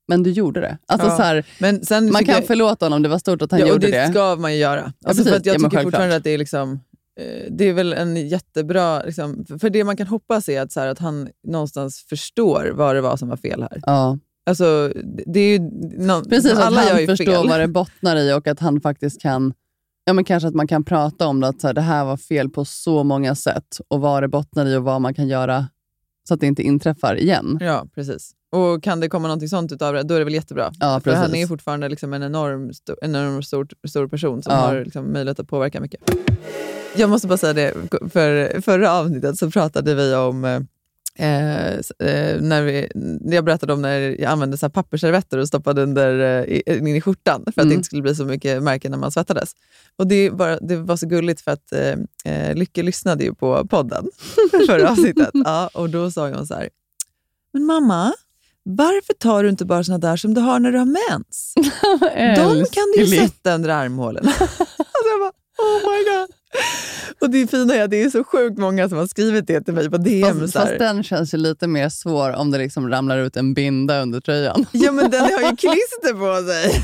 men 0.07 0.23
du 0.23 0.31
gjorde 0.31 0.61
det. 0.61 0.77
Alltså, 0.87 1.07
Ja. 1.07 1.15
så 1.17 1.21
här, 1.23 1.45
Men 1.59 1.85
sen 1.85 2.11
man 2.11 2.25
kan 2.25 2.35
jag- 2.35 2.47
förlåta 2.47 2.85
honom, 2.85 3.01
det 3.01 3.09
var 3.09 3.19
stort 3.19 3.41
att 3.41 3.51
han 3.51 3.59
ja, 3.59 3.67
gjorde 3.67 3.87
det. 3.87 4.01
det. 4.05 4.09
ska 4.11 4.35
man 4.35 4.53
ju 4.53 4.59
göra. 4.59 4.81
Alltså, 5.05 5.23
precis. 5.23 5.23
för 5.23 5.49
jag 5.49 5.55
Ja, 5.55 5.69
tycker 5.69 5.83
fortfarande 5.83 6.15
att 6.15 6.23
det 6.23 6.29
är 6.33 6.37
liksom... 6.37 6.79
eh, 7.19 7.45
Det 7.51 7.65
är 7.69 7.73
väl 7.73 7.93
en 7.93 8.27
jättebra... 8.27 9.03
Liksom, 9.03 9.45
för 9.59 9.69
det 9.69 9.83
man 9.83 9.97
kan 9.97 10.07
hoppas 10.07 10.49
är 10.49 10.61
att, 10.61 10.71
så 10.71 10.79
här, 10.79 10.87
att 10.87 10.99
han 10.99 11.29
någonstans 11.47 12.05
förstår 12.09 12.71
vad 12.75 12.95
det 12.95 13.01
var 13.01 13.17
som 13.17 13.29
var 13.29 13.37
fel 13.37 13.61
här. 13.61 13.81
Ja. 13.85 14.17
Alltså, 14.45 14.93
det 15.25 15.39
är 15.39 15.49
ju... 15.51 15.59
Någon, 16.05 16.29
Precis, 16.29 16.53
alla 16.53 16.81
att 16.81 16.89
han 16.89 17.05
förstår 17.05 17.25
fel. 17.41 17.49
vad 17.49 17.59
det 17.59 17.67
bottnar 17.67 18.15
i 18.17 18.33
och 18.33 18.47
att 18.47 18.59
han 18.59 18.81
faktiskt 18.81 19.21
kan, 19.21 19.53
ja 20.05 20.13
men 20.13 20.23
kanske 20.23 20.47
att 20.47 20.55
man 20.55 20.67
kan 20.67 20.83
prata 20.83 21.27
om 21.27 21.39
det, 21.39 21.47
att 21.47 21.61
så 21.61 21.67
här, 21.67 21.73
det 21.73 21.81
här 21.81 22.05
var 22.05 22.17
fel 22.17 22.49
på 22.49 22.65
så 22.65 23.03
många 23.03 23.35
sätt 23.35 23.77
och 23.87 24.01
vad 24.01 24.23
det 24.23 24.27
bottnar 24.27 24.65
i 24.65 24.75
och 24.75 24.83
vad 24.83 25.01
man 25.01 25.13
kan 25.13 25.27
göra 25.27 25.67
så 26.27 26.33
att 26.33 26.39
det 26.39 26.47
inte 26.47 26.63
inträffar 26.63 27.15
igen. 27.15 27.57
Ja, 27.61 27.85
precis. 27.95 28.31
Och 28.51 28.83
kan 28.83 28.99
det 28.99 29.09
komma 29.09 29.27
något 29.35 29.49
sånt 29.49 29.71
utav 29.71 29.93
det, 29.93 30.03
då 30.03 30.13
är 30.15 30.19
det 30.19 30.25
väl 30.25 30.33
jättebra. 30.33 30.71
Ja, 30.79 30.99
För 31.03 31.11
han 31.13 31.35
är 31.35 31.39
ju 31.39 31.47
fortfarande 31.47 31.89
liksom 31.89 32.13
en 32.13 32.23
enorm, 32.23 32.69
sto- 32.71 32.95
enorm 33.01 33.43
stor, 33.43 33.67
stor 33.87 34.07
person 34.07 34.43
som 34.43 34.53
Ja. 34.53 34.59
har 34.59 34.83
liksom 34.83 35.13
möjlighet 35.13 35.39
att 35.39 35.47
påverka 35.47 35.81
mycket. 35.81 36.01
Jag 36.97 37.09
måste 37.09 37.27
bara 37.27 37.37
säga 37.37 37.53
det, 37.53 37.73
för 38.13 38.61
förra 38.61 38.91
avsnittet 38.93 39.37
så 39.37 39.51
pratade 39.51 39.95
vi 39.95 40.15
om 40.15 40.43
eh, 40.45 40.55
eh, 41.73 42.41
när, 42.41 42.61
vi, 42.61 42.87
jag 43.35 43.45
berättade 43.45 43.73
om 43.73 43.81
när 43.81 43.99
jag 43.99 44.23
använde 44.31 44.57
så 44.57 44.65
här 44.65 44.71
pappersservetter 44.71 45.37
och 45.37 45.47
stoppade 45.47 45.83
under, 45.83 46.19
eh, 46.19 46.43
i- 46.43 46.63
in 46.77 46.87
i 46.87 47.01
skjortan 47.01 47.43
för 47.43 47.51
att 47.51 47.57
Mm. 47.57 47.69
det 47.69 47.73
inte 47.75 47.85
skulle 47.85 48.01
bli 48.01 48.15
så 48.15 48.25
mycket 48.25 48.63
märken 48.63 48.91
när 48.91 48.97
man 48.97 49.11
svettades. 49.11 49.51
Och 49.95 50.07
det, 50.07 50.31
bara, 50.31 50.59
det 50.59 50.75
var 50.75 50.95
så 50.97 51.07
gulligt 51.07 51.41
för 51.41 51.51
att 51.51 51.71
eh, 51.73 51.95
eh, 52.33 52.55
Lycke 52.55 52.83
lyssnade 52.83 53.23
ju 53.23 53.33
på 53.33 53.67
podden 53.67 54.05
förra 54.67 54.91
avsnittet. 54.91 55.29
Ja, 55.33 55.69
och 55.73 55.89
då 55.89 56.11
sa 56.11 56.29
hon 56.29 56.47
så 56.47 56.53
här, 56.53 56.69
men 57.53 57.65
mamma, 57.65 58.13
varför 58.63 59.13
tar 59.13 59.43
du 59.43 59.49
inte 59.49 59.65
bara 59.65 59.83
såna 59.83 59.97
där 59.97 60.17
som 60.17 60.33
du 60.33 60.41
har 60.41 60.59
när 60.59 60.71
du 60.71 60.77
har 60.77 61.09
mens? 61.09 61.53
De 62.37 62.65
kan 62.71 62.83
du 62.95 63.03
ju 63.03 63.17
sätta 63.27 63.55
under 63.55 63.69
armhålen. 63.69 64.27
alltså 64.27 64.63
jag 65.11 65.19
bara, 65.19 65.31
oh 65.57 65.91
my 65.91 66.03
god. 66.03 66.27
Och 67.21 67.29
det 67.29 67.47
fina 67.47 67.75
är 67.75 67.83
att 67.83 67.91
det 67.91 68.03
är 68.03 68.09
så 68.09 68.23
sjukt 68.23 68.57
många 68.57 68.89
som 68.89 68.97
har 68.97 69.07
skrivit 69.07 69.47
det 69.47 69.61
till 69.61 69.73
mig 69.73 69.89
på 69.89 69.97
DM. 69.97 70.39
Fast, 70.39 70.53
fast 70.53 70.79
den 70.79 71.03
känns 71.03 71.33
ju 71.33 71.37
lite 71.37 71.67
mer 71.67 71.89
svår 71.89 72.31
om 72.35 72.51
det 72.51 72.57
liksom 72.57 72.89
ramlar 72.89 73.17
ut 73.17 73.37
en 73.37 73.53
binda 73.53 74.01
under 74.01 74.19
tröjan. 74.21 74.65
Ja 74.71 74.91
men 74.91 75.11
den 75.11 75.21
har 75.21 75.29
ju 75.51 75.55
klister 75.57 76.13
på 76.13 76.47
sig. 76.47 76.83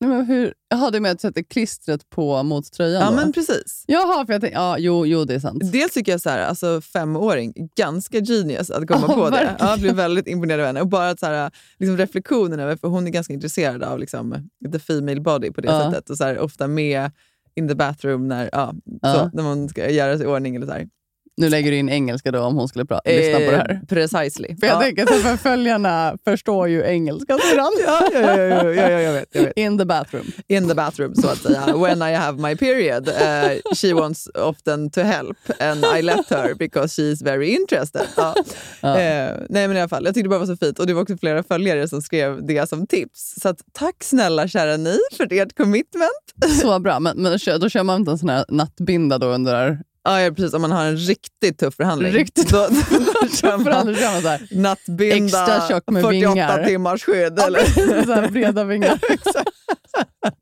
Nej, 0.00 0.10
men 0.10 0.26
hur, 0.26 0.54
jaha, 0.70 0.90
du 0.90 1.00
menar 1.00 1.12
att 1.12 1.18
du 1.18 1.28
sätter 1.28 1.42
klistret 1.42 2.10
på 2.10 2.42
mot 2.42 2.72
tröjan 2.72 3.02
ja 3.02 3.10
då? 3.10 3.16
men 3.16 3.32
precis. 3.32 3.84
Jaha, 3.86 4.26
för 4.26 4.32
jag 4.32 4.40
tänkte, 4.40 4.58
ja, 4.58 4.78
jo, 4.78 5.06
jo, 5.06 5.24
det 5.24 5.34
är 5.34 5.38
sant. 5.40 5.72
Dels 5.72 5.92
tycker 5.92 6.12
jag 6.12 6.20
så 6.20 6.30
här, 6.30 6.38
alltså 6.46 6.80
femåring, 6.80 7.52
ganska 7.76 8.18
genius 8.20 8.70
att 8.70 8.86
komma 8.88 9.04
Ja, 9.08 9.14
på 9.14 9.24
det. 9.24 9.30
verkligen. 9.30 9.56
Ja, 9.58 9.70
jag 9.70 9.80
blir 9.80 9.92
väldigt 9.94 10.26
imponerad 10.28 10.60
av 10.60 10.66
henne. 10.66 10.80
Och 10.80 10.88
bara 10.88 11.10
att 11.10 11.20
så 11.20 11.26
här, 11.26 11.50
liksom 11.78 11.96
reflektionen 11.96 12.60
över, 12.60 12.76
för 12.76 12.88
hon 12.88 13.06
är 13.06 13.10
ganska 13.10 13.32
intresserad 13.32 13.82
av 13.82 13.98
liksom, 13.98 14.48
the 14.72 14.78
female 14.78 15.20
body 15.20 15.50
på 15.50 15.60
det 15.60 15.68
Ja. 15.68 15.90
sättet. 15.92 16.10
Och 16.10 16.16
så 16.16 16.24
här, 16.24 16.38
ofta 16.38 16.66
med 16.68 17.10
in 17.54 17.68
the 17.68 17.74
bathroom 17.74 18.28
när, 18.28 18.50
ja. 18.52 18.74
Så, 19.02 19.30
när 19.32 19.42
man 19.42 19.68
ska 19.68 19.90
göra 19.90 20.16
sig 20.16 20.26
i 20.26 20.28
ordning. 20.28 20.56
Eller 20.56 20.66
så 20.66 20.72
här. 20.72 20.88
Nu 21.36 21.48
lägger 21.48 21.70
du 21.70 21.76
in 21.76 21.88
engelska 21.88 22.30
då 22.30 22.40
om 22.40 22.56
hon 22.56 22.68
skulle 22.68 22.84
pra- 22.84 23.00
lyssna 23.04 23.38
på 23.38 23.50
det 23.50 23.56
här. 23.56 23.70
Eh, 23.70 23.86
Precisely. 23.88 24.56
För 24.56 24.66
jag 24.66 24.76
ja. 24.76 24.80
tänker 24.80 25.06
så 25.06 25.12
för 25.12 25.36
följarna 25.36 26.16
förstår 26.24 26.68
ju 26.68 26.82
engelska 26.82 27.38
syrran. 27.38 27.72
Ja, 27.86 28.08
ja, 28.12 28.20
ja, 28.20 28.36
ja, 28.36 28.64
ja, 28.64 28.90
ja, 28.90 29.00
jag 29.00 29.12
vet. 29.12 29.28
Jag 29.32 29.42
vet. 29.42 29.52
In 29.56 29.78
the 29.78 29.84
bathroom. 29.84 30.32
In 30.48 30.68
the 30.68 30.74
bathroom, 30.74 31.14
så 31.14 31.28
att 31.28 31.38
säga. 31.38 31.76
When 31.76 32.02
I 32.02 32.14
have 32.14 32.48
my 32.48 32.56
period, 32.56 33.08
uh, 33.08 33.74
she 33.74 33.94
wants 33.94 34.28
often 34.34 34.90
to 34.90 35.00
help 35.00 35.38
and 35.60 35.84
I 35.98 36.02
let 36.02 36.30
her 36.30 36.54
because 36.54 37.02
she 37.02 37.02
is 37.02 37.22
very 37.22 37.48
interested. 37.48 38.02
Ja. 38.16 38.34
Ja. 38.80 38.98
Eh, 38.98 39.36
nej 39.48 39.68
men 39.68 39.76
i 39.76 39.80
alla 39.80 39.88
fall, 39.88 40.04
jag 40.04 40.14
tyckte 40.14 40.24
det 40.24 40.28
bara 40.28 40.38
var 40.38 40.46
så 40.46 40.56
fint 40.56 40.78
och 40.78 40.86
det 40.86 40.94
var 40.94 41.02
också 41.02 41.16
flera 41.16 41.42
följare 41.42 41.88
som 41.88 42.02
skrev 42.02 42.46
det 42.46 42.68
som 42.68 42.86
tips. 42.86 43.34
Så 43.42 43.48
att, 43.48 43.58
tack 43.72 44.04
snälla 44.04 44.48
kära 44.48 44.76
ni 44.76 44.98
för 45.16 45.32
ert 45.32 45.56
commitment. 45.56 46.60
Så 46.62 46.78
bra, 46.78 47.00
men, 47.00 47.22
men 47.22 47.32
då 47.60 47.68
kör 47.68 47.82
man 47.82 48.00
inte 48.00 48.10
en 48.10 48.18
sån 48.18 48.28
här 48.28 48.44
nattbinda 48.48 49.18
då 49.18 49.26
under... 49.26 49.78
Ja, 50.04 50.20
ja, 50.20 50.30
precis. 50.30 50.54
Om 50.54 50.62
man 50.62 50.72
har 50.72 50.84
en 50.84 50.96
riktigt 50.96 51.58
tuff 51.58 51.74
förhandling. 51.74 52.12
Riktigt 52.12 52.50
då, 52.50 52.56
då 53.20 53.28
kör 53.28 53.56
man 53.56 53.94
kör 53.94 54.12
man 54.12 54.22
så 54.22 54.28
här, 54.28 54.48
nattbinda, 54.50 55.24
Extra 55.24 55.68
tjock 55.68 55.90
med 55.90 56.02
48 56.02 56.30
vingar. 56.32 56.64
timmars 56.64 57.04
skydd. 57.04 57.38
Eller? 57.38 58.26
så 58.26 58.32
breda 58.32 58.64
vingar. 58.64 58.98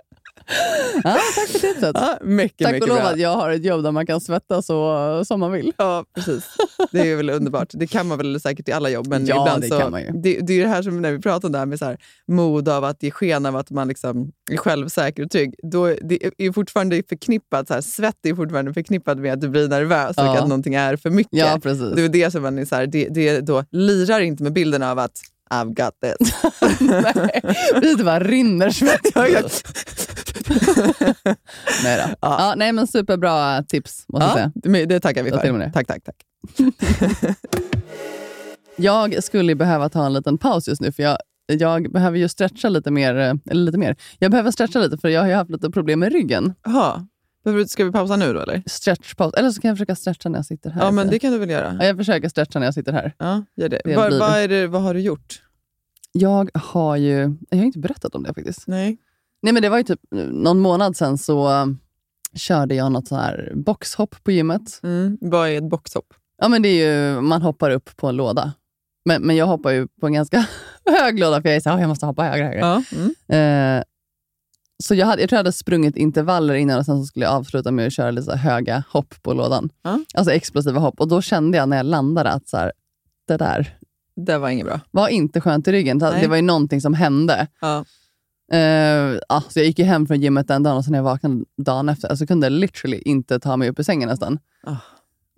ja, 1.05 1.19
tack 1.35 1.49
för 1.49 1.59
tipset. 1.59 1.91
Ja, 1.95 2.19
mycket, 2.23 2.59
Tack 2.67 2.73
mycket 2.73 2.83
och 2.83 2.89
lov 2.89 2.99
bra. 2.99 3.09
att 3.11 3.19
jag 3.19 3.37
har 3.37 3.51
ett 3.51 3.65
jobb 3.65 3.83
där 3.83 3.91
man 3.93 4.07
kan 4.07 4.21
svettas 4.21 4.67
så, 4.67 5.23
som 5.27 5.41
man 5.41 5.53
vill. 5.53 5.73
Ja, 5.77 6.05
precis. 6.15 6.45
Det 6.93 7.11
är 7.11 7.17
väl 7.17 7.31
underbart. 7.31 7.69
Det 7.73 7.87
kan 7.87 8.07
man 8.09 8.19
väl 8.19 8.41
säkert 8.41 8.69
i 8.69 8.73
alla 8.73 8.89
jobb. 8.91 9.07
Men 9.07 9.27
Ja, 9.27 9.43
ibland 9.43 9.63
det 9.63 9.69
så, 9.69 9.79
kan 9.79 9.91
man 9.91 10.01
ju. 10.01 10.11
Det, 10.15 10.41
det 10.41 10.53
är 10.53 10.63
det 10.63 10.69
här 10.69 10.83
som 10.83 11.03
när 11.03 11.13
vi 11.13 11.19
pratar 11.19 11.49
om 11.49 11.53
det 11.53 11.59
här 11.59 11.67
med 11.67 11.79
så 11.79 11.85
här, 11.85 11.97
mod 12.29 12.69
av 12.69 12.85
att 12.85 13.03
ge 13.03 13.11
sken 13.11 13.47
av 13.47 13.57
att 13.57 13.71
man 13.71 13.89
liksom 13.89 14.33
är 14.51 14.57
självsäker 14.57 15.25
och 15.25 15.31
trygg. 15.31 15.55
Då, 15.63 15.87
det 15.87 16.19
är 16.39 16.53
fortfarande 16.53 17.03
förknippat, 17.09 17.69
så 17.69 17.75
här, 17.75 17.81
svett 17.81 18.17
är 18.27 18.35
fortfarande 18.35 18.75
förknippat 18.75 19.19
med 19.19 19.33
att 19.33 19.41
du 19.41 19.49
blir 19.49 19.69
nervös 19.69 20.17
och 20.19 20.25
Ja. 20.25 20.39
att 20.39 20.49
någonting 20.49 20.75
är 20.75 20.97
för 20.97 21.11
mycket. 21.11 21.39
Ja, 21.39 21.59
precis. 21.63 21.93
Det 21.97 22.03
är 22.03 22.09
det 22.09 22.31
som 22.31 22.43
man 22.43 22.59
är 22.59 22.65
så 22.65 22.75
här, 22.75 22.87
det, 22.87 23.09
det 23.09 23.41
då 23.41 23.65
lirar 23.71 24.21
inte 24.21 24.43
med 24.43 24.53
bilden 24.53 24.83
av 24.83 24.99
att 24.99 25.13
I've 25.55 25.75
got 25.75 25.95
this. 26.01 26.35
nej, 26.81 27.41
det 27.97 28.05
bara 28.05 28.21
rinner 28.21 28.71
svett. 28.71 29.01
Ja, 30.77 31.15
ja. 31.25 31.35
nej, 31.85 32.03
då. 32.09 32.15
Ja. 32.21 32.55
nej, 32.57 32.73
men 32.73 32.87
superbra 32.87 33.63
tips 33.63 34.05
måste 34.09 34.25
jag 34.25 34.51
Ja, 34.65 34.71
säga. 34.73 34.87
det, 34.87 35.01
tackar 35.01 35.23
vi 35.23 35.31
Jag 35.31 35.41
för. 35.41 35.71
Tack, 35.71 35.87
tack, 35.87 36.05
tack. 36.05 36.17
Jag 38.77 39.25
skulle 39.25 39.55
behöva 39.55 39.89
ta 39.89 40.07
en 40.07 40.13
liten 40.13 40.39
paus 40.39 40.69
just 40.69 40.81
nu, 40.81 40.93
för 40.93 41.03
jag, 41.03 41.19
jag 41.47 41.93
behöver 41.93 42.19
ju 42.19 42.29
stretcha 42.29 42.69
lite 42.69 42.91
mer. 42.91 43.15
Eller 43.15 43.65
lite 43.65 43.79
mer. 43.79 43.97
Jag 44.19 44.31
behöver 44.31 44.51
stretcha 44.51 44.79
lite, 44.79 44.99
för 44.99 45.09
jag 45.09 45.21
har 45.21 45.29
ju 45.29 45.35
haft 45.35 45.51
lite 45.51 45.71
problem 45.71 46.01
med 46.01 46.13
ryggen. 46.13 46.55
Du- 47.45 47.67
Ska 47.69 47.85
vi 47.85 47.93
pausa 47.93 48.17
nu 48.17 48.33
då 48.33 48.41
eller? 48.41 48.63
Stretchpaus. 48.67 49.35
Eller 49.35 49.51
så 49.51 49.61
kan 49.61 49.69
jag 49.69 49.77
försöka 49.77 49.95
stretcha 49.97 50.29
när 50.29 50.39
jag 50.39 50.47
sitter 50.47 50.71
här. 50.71 50.83
Ja, 50.83 50.91
men 50.91 51.09
det 51.09 51.19
kan 51.19 51.33
du 51.33 51.39
väl 51.39 51.51
göra. 51.51 51.77
ja, 51.81 51.87
jag 51.87 51.97
försöker 51.97 52.29
stretcha 52.29 52.59
när 52.59 52.67
jag 52.67 52.75
sitter 52.75 52.93
här. 52.93 53.15
Ja, 53.19 53.45
gör 53.57 53.69
det. 53.69 53.81
Det 53.85 53.97
Vad, 53.97 54.09
blir 54.09 54.19
vad, 54.19 54.39
är 54.39 54.49
det, 54.49 54.67
vad 54.67 54.83
har 54.83 54.95
du 54.95 55.01
gjort? 55.01 55.43
Jag 56.13 56.51
har 56.55 56.97
ju... 56.97 57.37
Jag 57.51 57.59
har 57.59 57.65
inte 57.65 57.79
berättat 57.79 58.15
om 58.15 58.23
det 58.23 58.35
faktiskt. 58.35 58.67
Nej. 58.67 58.99
Nej, 59.43 59.53
men 59.53 59.63
det 59.63 59.69
var 59.69 59.79
ju 59.79 59.85
typ 59.85 60.01
någon 60.31 60.59
månad 60.61 60.97
sedan 60.97 61.19
så 61.19 61.49
eh, 61.51 61.67
körde 62.35 62.75
jag 62.75 62.93
något 62.93 63.09
så 63.09 63.17
här 63.17 63.53
boxhopp 63.57 64.25
på 64.25 64.31
gymmet. 64.31 64.81
Mm. 64.83 65.19
Vad 65.21 65.49
är 65.49 65.57
ett 65.59 65.71
boxhopp? 65.71 66.15
Ja, 66.39 66.49
men 66.49 66.63
det 66.63 66.69
är 66.69 67.13
ju, 67.15 67.21
man 67.21 67.43
hoppar 67.43 67.71
upp 67.71 67.97
på 67.97 68.07
en 68.09 68.17
låda. 68.17 68.53
Men, 69.05 69.23
men 69.23 69.37
jag 69.37 69.47
hoppar 69.47 69.71
ju 69.71 69.89
på 70.01 70.07
en 70.07 70.13
ganska 70.13 70.47
hög 70.87 71.19
låda, 71.19 71.43
för 71.43 71.49
jag 71.49 71.57
är 71.57 71.61
så 71.61 71.69
här, 71.71 71.77
"Ah, 71.77 71.81
jag 71.81 71.89
måste 71.89 72.07
hoppa 72.07 72.23
högre. 72.23 72.45
högre. 72.45 72.59
Ja. 72.61 72.83
Mm. 73.29 73.79
Eh, 73.79 73.85
Så 74.83 74.95
jag, 74.95 75.07
hade, 75.07 75.23
jag 75.23 75.29
tror 75.29 75.37
jag 75.37 75.41
hade 75.45 75.53
sprungit 75.53 75.97
intervaller 75.97 76.55
innan 76.55 76.79
och 76.79 76.85
sen 76.87 76.99
så 77.01 77.05
skulle 77.07 77.25
jag 77.25 77.35
avsluta 77.35 77.71
med 77.71 77.87
att 77.87 77.93
köra 77.93 78.11
lite 78.11 78.37
höga 78.37 78.85
hopp 78.91 79.15
på 79.23 79.33
lådan. 79.33 79.71
Ja. 79.83 79.99
Alltså 80.15 80.33
explosiva 80.33 80.81
hopp. 80.81 81.01
Och 81.01 81.09
då 81.09 81.23
kände 81.23 81.59
jag 81.59 81.69
när 81.69 81.77
jag 81.77 81.87
landade 81.87 82.31
att 82.31 82.49
så 82.49 82.57
här, 82.57 82.73
det 83.29 83.37
där 83.37 83.79
Det 84.17 84.39
var 84.39 84.49
inget 84.49 84.67
bra. 84.67 84.81
var 84.91 85.09
inte 85.09 85.41
skönt 85.41 85.69
i 85.69 85.73
ryggen. 85.73 85.99
Nej. 85.99 86.21
Det 86.23 86.29
var 86.29 86.37
ju 86.37 86.43
någonting 86.43 86.81
som 86.81 86.95
hände. 86.95 87.47
Ja. 87.61 87.85
Uh, 88.55 89.19
ja, 89.29 89.43
så 89.49 89.59
jag 89.59 89.67
gick 89.67 89.79
ju 89.79 89.85
hem 89.85 90.07
från 90.07 90.21
gymmet 90.21 90.49
den 90.49 90.63
dagen 90.63 90.77
och 90.77 90.85
sen 90.85 90.93
när 90.93 90.99
jag 90.99 91.05
vaknade 91.05 91.45
dagen 91.65 91.89
efter, 91.89 92.09
alltså 92.09 92.27
kunde 92.27 92.47
jag 92.47 92.53
literally 92.53 92.99
inte 93.05 93.41
ta 93.41 93.57
mig 93.57 93.69
upp 93.69 93.79
ur 93.79 93.83
sängen 93.85 94.09
nästan. 94.09 94.39
Ah. 94.67 94.77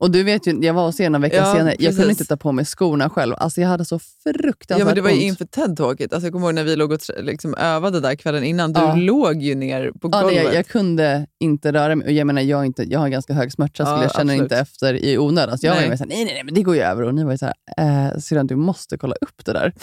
Och 0.00 0.10
du 0.10 0.22
vet 0.22 0.46
ju, 0.46 0.58
jag 0.64 0.74
var 0.74 0.86
hos 0.86 1.00
er 1.00 1.10
några 1.10 1.22
veckor 1.22 1.38
Ja, 1.38 1.52
senare, 1.54 1.70
jag 1.70 1.78
precis. 1.78 1.96
kunde 1.96 2.10
inte 2.10 2.24
ta 2.24 2.36
på 2.36 2.52
mig 2.52 2.64
skorna 2.64 3.10
själv. 3.10 3.34
Alltså 3.38 3.60
jag 3.60 3.68
hade 3.68 3.84
så 3.84 3.98
fruktansvärt 3.98 4.78
Ja, 4.78 4.84
men 4.84 4.94
det 4.94 5.00
var 5.00 5.10
ju 5.10 5.14
ont. 5.16 5.22
inför 5.24 5.44
TED-talket. 5.44 6.12
Alltså, 6.12 6.26
jag 6.26 6.32
kommer 6.32 6.46
ihåg 6.46 6.54
när 6.54 6.64
vi 6.64 6.76
låg 6.76 6.92
och 6.92 7.00
liksom 7.22 7.54
övade 7.54 8.00
där 8.00 8.14
kvällen 8.14 8.44
innan. 8.44 8.72
Du 8.72 8.80
Ja. 8.80 8.94
låg 8.94 9.42
ju 9.42 9.54
ner 9.54 9.92
på 10.00 10.08
Ja, 10.12 10.20
golvet. 10.22 10.44
jag, 10.44 10.54
jag 10.54 10.66
kunde 10.66 11.26
inte 11.40 11.72
röra 11.72 11.96
mig. 11.96 12.12
Jag, 12.12 12.26
menar, 12.26 12.42
jag, 12.42 12.56
har 12.56 12.64
inte, 12.64 12.82
jag 12.82 12.98
har 12.98 13.08
ganska 13.08 13.34
hög 13.34 13.52
smärta, 13.52 13.82
Ja, 13.82 13.96
så 13.96 14.02
jag 14.04 14.14
känner 14.14 14.34
inte 14.34 14.56
efter 14.58 14.94
i 14.94 15.18
onödan. 15.18 15.58
Så 15.58 15.66
jag 15.66 15.74
var 15.74 15.80
Nej. 15.80 15.90
ju 15.90 15.96
såhär, 15.96 16.08
nej, 16.08 16.24
nej, 16.24 16.34
nej, 16.34 16.44
men 16.44 16.54
det 16.54 16.62
går 16.62 16.74
ju 16.74 16.80
över. 16.82 17.02
Och 17.02 17.14
ni 17.14 17.24
var 17.24 17.32
ju 17.32 17.38
såhär, 17.38 17.54
eh, 17.76 18.18
syrran 18.18 18.46
du 18.46 18.56
måste 18.56 18.98
kolla 18.98 19.14
upp 19.20 19.44
det 19.44 19.52
där. 19.52 19.74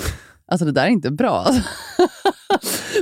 Alltså 0.52 0.66
det 0.66 0.72
där 0.72 0.84
är 0.84 0.89
inte 0.89 1.12
bra. 1.12 1.47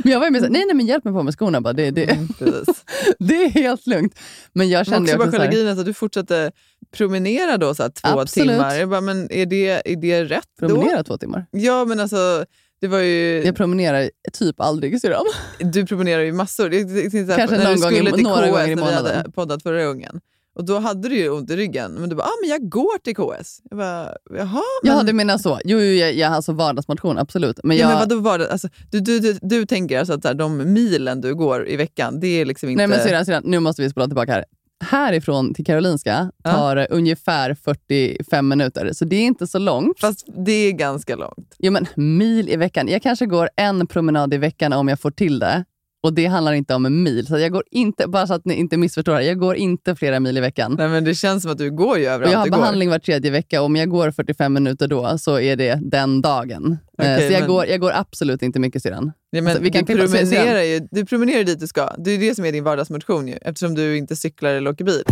Men 0.04 0.12
jag 0.12 0.20
var 0.20 0.28
ju 0.28 0.32
med 0.32 0.41
såhär, 0.41 0.52
nej, 0.54 0.66
nej, 0.66 0.76
men 0.76 0.86
hjälp 0.86 1.04
mig 1.04 1.14
på 1.14 1.24
med 1.24 1.34
skorna. 1.34 1.62
Bara, 1.62 1.74
det, 1.74 1.91
det, 1.91 2.04
Mm, 2.12 2.28
det 3.20 3.34
är 3.45 3.50
helt 3.50 3.88
lugnt. 3.88 4.20
Men 4.54 4.70
jag 4.70 4.80
Men 4.80 4.86
kände 4.86 5.00
också 5.12 5.18
bara 5.18 5.28
också 5.28 5.38
såhär, 5.38 5.52
grejen 5.52 5.68
är 5.68 5.80
att 5.80 5.86
du 5.86 5.93
fortsatte 5.93 6.52
promenera 6.91 7.58
då 7.58 7.76
så 7.76 7.84
här, 7.84 7.89
två 7.89 8.20
Absolut. 8.20 8.50
timmar. 8.50 8.76
Jag 8.76 8.89
bara, 8.89 9.02
men 9.02 9.32
är 9.32 9.45
det, 9.45 9.91
är 9.91 9.95
det 9.95 10.24
rätt 10.26 10.48
promenera 10.60 11.04
två 11.04 11.18
timmar. 11.18 11.45
då? 11.52 11.60
Ja, 11.60 11.86
men 11.86 12.00
alltså 12.00 12.45
det 12.82 12.88
var 12.88 13.00
ju... 13.00 13.43
Jag 13.45 13.56
promenerar 13.56 14.10
typ 14.34 14.62
aldrig 14.62 15.02
syrran. 15.02 15.26
Du 15.60 15.86
promenerar 15.86 16.22
ju 16.24 16.32
massor. 16.34 16.74
Jag 16.74 16.89
så 16.89 17.18
här, 17.18 17.38
Kanske 17.38 17.58
någon 17.58 17.80
gång 17.82 17.93
i- 18.20 18.24
några 18.24 18.45
KS 18.48 18.52
gånger 18.52 18.68
i 18.68 18.76
när 18.76 18.86
vi 18.86 18.91
hade 18.93 19.02
månaden. 19.04 19.32
poddat 19.32 19.64
förra 19.64 19.86
gången. 19.86 20.20
Och 20.58 20.66
då 20.66 20.80
hade 20.80 21.10
du 21.10 21.16
ju 21.18 21.30
ont 21.30 21.49
i 21.51 21.55
ryggen. 21.55 21.91
Men 21.91 22.10
du 22.10 22.16
bara, 22.16 22.28
ah, 22.28 22.38
men 22.41 22.49
jag 22.49 22.70
går 22.70 22.97
till 23.03 23.16
KS. 23.16 23.62
Jag 23.70 23.78
bara, 23.78 24.16
jaha. 24.30 24.62
Men, 24.84 24.91
Ja, 24.91 25.03
du 25.03 25.14
menar 25.14 25.38
så. 25.38 25.60
Jo, 25.66 25.80
jo 25.80 25.93
jag, 25.93 26.14
jag, 26.14 26.34
alltså 26.34 26.51
vardagsmotion, 26.53 27.18
absolut. 27.18 27.60
Men 27.64 27.78
ja, 27.78 27.91
jag, 27.99 28.10
men 28.10 28.24
vadå? 28.24 28.45
Alltså, 28.51 28.70
du, 28.91 28.99
du, 28.99 29.20
du, 29.20 29.38
du 29.41 29.66
tänker 29.66 29.99
alltså 29.99 30.14
att 30.14 30.24
här, 30.24 30.34
de 30.34 30.74
milen 30.74 31.22
du 31.22 31.36
går 31.36 31.70
i 31.70 31.76
veckan, 31.76 32.20
det 32.20 32.28
är 32.28 32.45
liksom 32.45 32.70
inte... 32.70 32.78
Nej 32.78 32.88
men 32.88 33.08
syrran, 33.08 33.26
syrran, 33.26 33.43
nu 33.45 33.60
måste 33.60 33.82
vi 33.82 33.89
spola 33.89 34.05
tillbaka 34.08 34.32
här. 34.32 34.45
Härifrån 34.86 35.53
till 35.53 35.66
Karolinska 35.66 36.32
Ja. 36.43 36.51
tar 36.51 36.76
det 36.76 36.88
ungefär 36.89 37.53
45 37.53 38.47
minuter, 38.47 38.93
så 38.93 39.05
det 39.05 39.16
är 39.16 39.24
inte 39.26 39.47
så 39.47 39.60
långt. 39.60 39.99
Fast 39.99 40.28
det 40.45 40.51
är 40.51 40.72
ganska 40.72 41.16
långt. 41.16 41.55
Jo, 41.58 41.72
men 41.72 41.86
mil 41.95 42.49
i 42.49 42.55
veckan. 42.55 42.88
Jag 42.88 43.01
kanske 43.01 43.26
går 43.26 43.49
en 43.55 43.88
promenad 43.88 44.34
i 44.34 44.38
veckan 44.38 44.74
om 44.74 44.88
jag 44.88 44.99
får 44.99 45.12
till 45.12 45.39
det. 45.39 45.66
Och 46.04 46.14
det 46.14 46.26
handlar 46.26 46.54
inte 46.54 46.76
om 46.76 46.86
en 46.86 47.04
mil. 47.04 47.28
Så 47.28 47.38
jag 47.38 47.52
går 47.52 47.64
inte, 47.72 48.08
bara 48.08 48.28
så 48.28 48.34
att 48.34 48.45
ni 48.45 48.54
inte 48.54 48.78
missförstår, 48.78 49.22
jag 49.22 49.39
går 49.39 49.56
inte 49.56 49.95
flera 49.95 50.20
mil 50.20 50.38
i 50.38 50.41
veckan. 50.41 50.76
Nej, 50.78 50.88
men 50.89 51.04
det 51.04 51.16
känns 51.16 51.43
som 51.43 51.52
att 51.52 51.58
du 51.58 51.72
går 51.72 51.98
ju 51.98 52.06
överallt 52.06 52.32
jag 52.34 52.39
har 52.39 52.50
behandling 52.50 52.89
var 52.89 53.00
tredje 53.00 53.32
vecka 53.32 53.60
och 53.62 53.66
om 53.66 53.76
jag 53.76 53.89
går 53.89 54.12
45 54.12 54.54
minuter 54.54 54.88
då 54.88 55.18
så 55.18 55.39
är 55.39 55.56
det 55.56 55.80
den 55.82 56.22
dagen. 56.22 56.78
Eh, 57.02 57.14
Okej, 57.14 57.28
så 57.28 57.34
jag, 57.34 57.39
men- 57.39 57.50
går, 57.50 57.66
jag 57.66 57.80
går 57.80 57.91
absolut 57.95 58.41
inte 58.41 58.60
mycket 58.60 58.84
syrran. 58.84 59.12
Ja, 59.30 59.41
men 59.41 59.48
Alltså, 59.48 59.64
vi 59.64 59.72
kan 59.72 59.86
du, 59.86 59.95
promenerar 59.98 60.62
ju, 60.62 60.88
du 60.91 61.06
promenerar 61.06 61.43
dit 61.43 61.60
du 61.60 61.68
ska. 61.68 61.93
Det 61.98 62.12
är 62.12 62.18
det 62.18 62.36
som 62.36 62.45
är 62.45 62.52
din 62.52 62.64
vardagsmotion 62.64 63.28
ju, 63.28 63.34
eftersom 63.41 63.76
du 63.76 63.98
inte 63.98 64.16
cyklar 64.16 64.50
eller 64.50 64.72
åker 64.72 64.86
bil. 64.86 65.04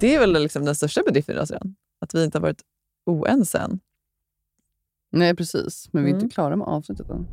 Det 0.00 0.14
är 0.14 0.20
väl 0.20 0.32
liksom 0.42 0.64
den 0.64 0.74
största 0.74 1.02
bedriften 1.06 1.34
idag. 1.34 1.46
Att 2.00 2.14
vi 2.14 2.24
inte 2.24 2.38
har 2.38 2.42
varit 2.42 2.60
oense 3.06 3.58
än. 3.58 3.80
Nej 5.12 5.36
precis, 5.36 5.88
men 5.92 6.04
vi 6.04 6.10
är 6.10 6.14
Mm. 6.14 6.24
inte 6.24 6.34
klara 6.34 6.56
med 6.56 6.66
avsnittet 6.66 7.10
än. 7.10 7.26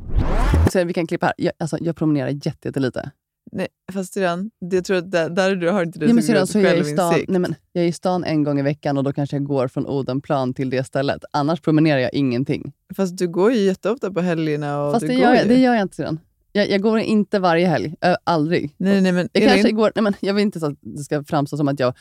Så 0.72 0.84
vi 0.84 0.92
kan 0.92 1.06
klippa 1.06 1.26
här. 1.26 1.34
Jag, 1.38 1.52
alltså, 1.58 1.78
jag 1.80 1.96
promenerar 1.96 2.28
jätte- 2.28 2.68
jättelite. 2.68 3.10
Nej, 3.52 3.68
fast 3.92 4.12
syrran, 4.14 4.50
det- 4.60 4.76
jag 4.76 4.84
tror 4.84 4.96
att 4.96 5.10
där, 5.10 5.30
där 5.30 5.56
du 5.56 5.70
har 5.70 5.82
inte 5.82 5.98
du 5.98 6.04
Nej, 6.06 6.14
men 6.14 6.24
syrran, 6.24 6.46
så 6.46 6.58
är 6.58 6.62
jag, 6.64 6.78
i 6.78 6.84
stan, 6.84 7.14
nej, 7.28 7.40
men, 7.40 7.54
jag 7.72 7.84
är 7.84 7.88
i 7.88 7.92
stan 7.92 8.24
en 8.24 8.44
gång 8.44 8.58
i 8.58 8.62
veckan 8.62 8.98
och 8.98 9.04
då 9.04 9.12
kanske 9.12 9.36
jag 9.36 9.44
går 9.44 9.68
från 9.68 9.86
Odenplan 9.86 10.54
till 10.54 10.70
det 10.70 10.84
stället. 10.84 11.24
Annars 11.32 11.60
promenerar 11.60 11.98
jag 11.98 12.14
ingenting. 12.14 12.72
Fast 12.96 13.18
du 13.18 13.28
går 13.28 13.52
ju 13.52 13.58
jätteofta 13.58 14.10
på 14.12 14.20
helgerna. 14.20 14.82
Och 14.84 14.92
Fast 14.92 15.06
det 15.06 15.14
gör, 15.14 15.34
jag, 15.34 15.48
det 15.48 15.60
gör 15.60 15.74
jag 15.74 15.82
inte 15.82 15.96
syrran. 15.96 16.20
Jag, 16.52 16.70
jag 16.70 16.80
går 16.82 16.98
inte 16.98 17.38
varje 17.38 17.66
helg. 17.66 17.94
Ö, 18.00 18.14
aldrig. 18.24 18.74
Nej, 18.76 19.00
nej, 19.00 19.12
men, 19.12 19.28
Jag, 19.32 19.48
kanske 19.48 19.70
går, 19.72 19.92
nej, 19.94 20.02
men, 20.02 20.14
jag 20.20 20.34
vill 20.34 20.42
inte 20.42 20.60
så 20.60 20.66
att 20.66 20.78
det 20.80 21.02
ska 21.02 21.24
framstå 21.24 21.56
som 21.56 21.68
att 21.68 21.80
jag 21.80 21.94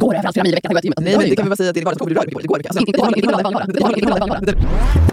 går 0.00 0.14
överallt 0.14 0.34
flera 0.34 0.44
mil 0.44 0.52
i 0.52 0.54
veckan. 0.54 0.72
Nej, 0.74 0.92
men 0.96 1.12
jag 1.12 1.20
det 1.20 1.24
kan 1.24 1.26
vi 1.26 1.30
inte. 1.30 1.42
bara 1.44 1.56
säga 1.56 1.68
att 1.70 1.74
det 1.74 1.80
är. 1.80 2.08
Du 2.08 2.14
rör 2.14 2.22
på 2.22 2.38
det. 2.38 2.42
Det 2.42 2.48
går 2.48 2.58
mycket. 2.58 2.76
Alltså, 2.76 4.52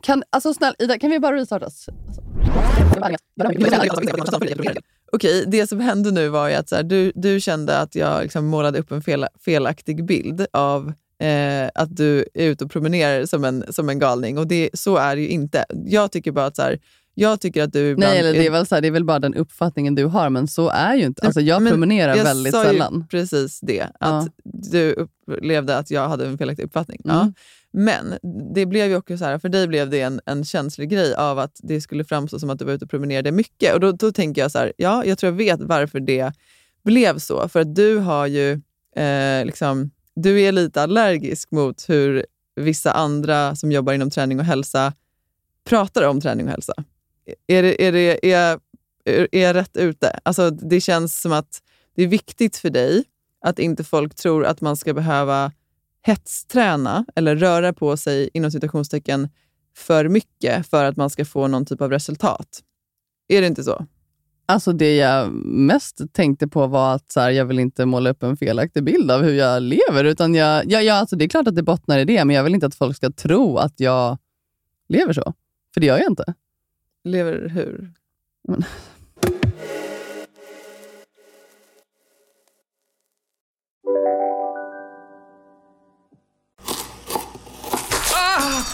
Kan, 0.01 0.23
alltså 0.29 0.53
snälla 0.53 0.75
Ida, 0.79 0.99
kan 0.99 1.09
vi 1.09 1.19
bara 1.19 1.35
restarta? 1.35 1.65
oss? 1.65 1.85
Okej, 5.11 5.43
det 5.47 5.67
som 5.67 5.79
hände 5.79 6.11
nu 6.11 6.29
var 6.29 6.49
ju 6.49 6.55
att 6.55 6.69
så 6.69 6.75
här, 6.75 6.83
du, 6.83 7.11
du 7.15 7.39
kände 7.39 7.77
att 7.79 7.95
jag 7.95 8.23
liksom 8.23 8.45
målade 8.45 8.79
upp 8.79 8.91
en 8.91 9.01
fel, 9.01 9.25
felaktig 9.45 10.05
bild 10.05 10.45
av 10.53 10.93
eh, 11.19 11.69
att 11.75 11.97
du 11.97 12.25
är 12.33 12.47
ute 12.47 12.65
och 12.65 12.71
promenerar 12.71 13.25
som 13.25 13.43
en, 13.43 13.65
som 13.69 13.89
en 13.89 13.99
galning. 13.99 14.37
Och 14.37 14.47
det, 14.47 14.69
så 14.73 14.97
är 14.97 15.15
det 15.15 15.21
ju 15.21 15.27
inte. 15.27 15.65
Jag 15.85 16.11
tycker 16.11 16.31
bara 16.31 16.45
att 16.45 16.55
så 16.55 16.61
här, 16.61 16.79
jag 17.15 17.41
tycker 17.41 17.63
att 17.63 17.73
du 17.73 17.79
ibland... 17.79 18.13
Nej, 18.13 18.19
eller 18.19 18.33
det 18.33 18.47
är, 18.47 18.51
väl 18.51 18.65
så 18.65 18.75
här, 18.75 18.81
det 18.81 18.87
är 18.87 18.91
väl 18.91 19.05
bara 19.05 19.19
den 19.19 19.33
uppfattningen 19.33 19.95
du 19.95 20.05
har, 20.05 20.29
men 20.29 20.47
så 20.47 20.69
är 20.69 20.95
ju 20.95 21.05
inte. 21.05 21.25
Alltså, 21.25 21.41
jag 21.41 21.61
Men 21.61 21.71
promenerar 21.71 22.15
jag 22.15 22.23
väldigt 22.23 22.53
sa 22.53 22.63
sällan. 22.63 22.93
Ju 22.93 23.07
precis 23.07 23.59
det, 23.59 23.87
att 23.99 24.29
du 24.43 24.93
upplevde 24.93 25.77
att 25.77 25.91
jag 25.91 26.09
hade 26.09 26.25
en 26.25 26.37
felaktig 26.37 26.63
uppfattning. 26.63 27.01
Ja. 27.03 27.21
Mm. 27.21 27.33
Men 27.71 28.17
det 28.53 28.65
blev 28.65 28.89
ju 28.89 28.95
också 28.95 29.17
så 29.17 29.25
här, 29.25 29.39
för 29.39 29.49
dig 29.49 29.67
blev 29.67 29.89
det 29.89 30.01
en, 30.01 30.21
en 30.25 30.45
känslig 30.45 30.89
grej 30.89 31.15
av 31.15 31.39
att 31.39 31.59
det 31.63 31.81
skulle 31.81 32.03
framstå 32.03 32.39
som 32.39 32.49
att 32.49 32.59
du 32.59 32.65
var 32.65 32.73
ute 32.73 32.85
och 32.85 32.91
promenerade 32.91 33.31
mycket. 33.31 33.73
Och 33.73 33.79
då, 33.79 33.91
då 33.91 34.11
tänker 34.11 34.41
jag 34.41 34.51
så 34.51 34.59
här, 34.59 34.73
ja, 34.77 35.05
jag 35.05 35.17
tror 35.17 35.31
jag 35.31 35.37
vet 35.37 35.59
varför 35.61 35.99
det 35.99 36.33
blev 36.83 37.17
så. 37.17 37.49
För 37.49 37.59
att 37.59 37.75
du 37.75 37.97
har 37.97 38.27
ju, 38.27 38.51
eh, 38.95 39.45
liksom, 39.45 39.91
du 40.15 40.41
är 40.41 40.51
lite 40.51 40.81
allergisk 40.81 41.51
mot 41.51 41.89
hur 41.89 42.25
vissa 42.55 42.91
andra 42.91 43.55
som 43.55 43.71
jobbar 43.71 43.93
inom 43.93 44.09
träning 44.09 44.39
och 44.39 44.45
hälsa 44.45 44.93
pratar 45.63 46.07
om 46.07 46.21
träning 46.21 46.45
och 46.45 46.51
hälsa. 46.51 46.73
Är, 47.47 47.63
det, 47.63 47.87
är, 47.87 47.91
det, 47.91 48.27
är, 48.31 48.39
jag- 48.39 48.59
är 49.31 49.41
jag 49.43 49.55
rätt 49.55 49.77
ute? 49.77 50.19
Alltså, 50.23 50.49
det 50.49 50.81
känns 50.81 51.21
som 51.21 51.31
att 51.31 51.61
det 51.95 52.03
är 52.03 52.07
viktigt 52.07 52.57
för 52.57 52.69
dig 52.69 53.03
att 53.45 53.59
inte 53.59 53.83
folk 53.83 54.15
tror 54.15 54.45
att 54.45 54.61
man 54.61 54.77
ska 54.77 54.93
behöva 54.93 55.51
hetsträna 56.05 57.05
eller 57.15 57.35
röra 57.35 57.73
på 57.73 57.97
sig 57.97 58.29
inom 58.33 58.51
citationstecken 58.51 59.29
för 59.75 60.09
mycket 60.09 60.67
för 60.67 60.85
att 60.85 60.97
man 60.97 61.09
ska 61.09 61.25
få 61.25 61.47
någon 61.47 61.65
typ 61.65 61.81
av 61.81 61.89
resultat. 61.89 62.47
Är 63.27 63.41
det 63.41 63.47
inte 63.47 63.63
så? 63.63 63.85
Alltså 64.45 64.73
det 64.73 64.95
jag 64.95 65.31
mest 65.45 66.01
tänkte 66.11 66.47
på 66.47 66.67
var 66.67 66.95
att 66.95 67.11
så 67.11 67.19
här, 67.19 67.31
jag 67.31 67.45
vill 67.45 67.59
inte 67.59 67.85
måla 67.85 68.09
upp 68.09 68.23
en 68.23 68.37
felaktig 68.37 68.83
bild 68.83 69.11
av 69.11 69.21
hur 69.21 69.33
jag 69.33 69.61
lever. 69.63 70.03
Utan 70.03 70.35
jag, 70.35 70.71
ja, 70.71 70.81
ja, 70.81 70.93
alltså 70.93 71.15
det 71.15 71.25
är 71.25 71.29
klart 71.29 71.47
att 71.47 71.55
det 71.55 71.63
bottnar 71.63 71.99
i 71.99 72.05
det, 72.05 72.25
men 72.25 72.35
jag 72.35 72.43
vill 72.43 72.53
inte 72.53 72.65
att 72.65 72.75
folk 72.75 72.95
ska 72.97 73.11
tro 73.11 73.57
att 73.57 73.79
jag 73.79 74.17
lever 74.89 75.13
så. 75.13 75.33
För 75.73 75.81
det 75.81 75.87
gör 75.87 75.97
jag 75.97 76.07
inte. 76.11 76.33
Lever 77.03 77.49
hur? 77.49 77.91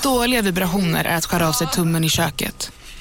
Dåliga 0.03 0.41
vibrationer 0.41 1.05
är 1.05 1.17
att 1.17 1.25
skära 1.25 1.47
av 1.47 1.51
sig 1.51 1.67
tummen 1.67 2.03
i 2.03 2.09
köket. 2.09 2.71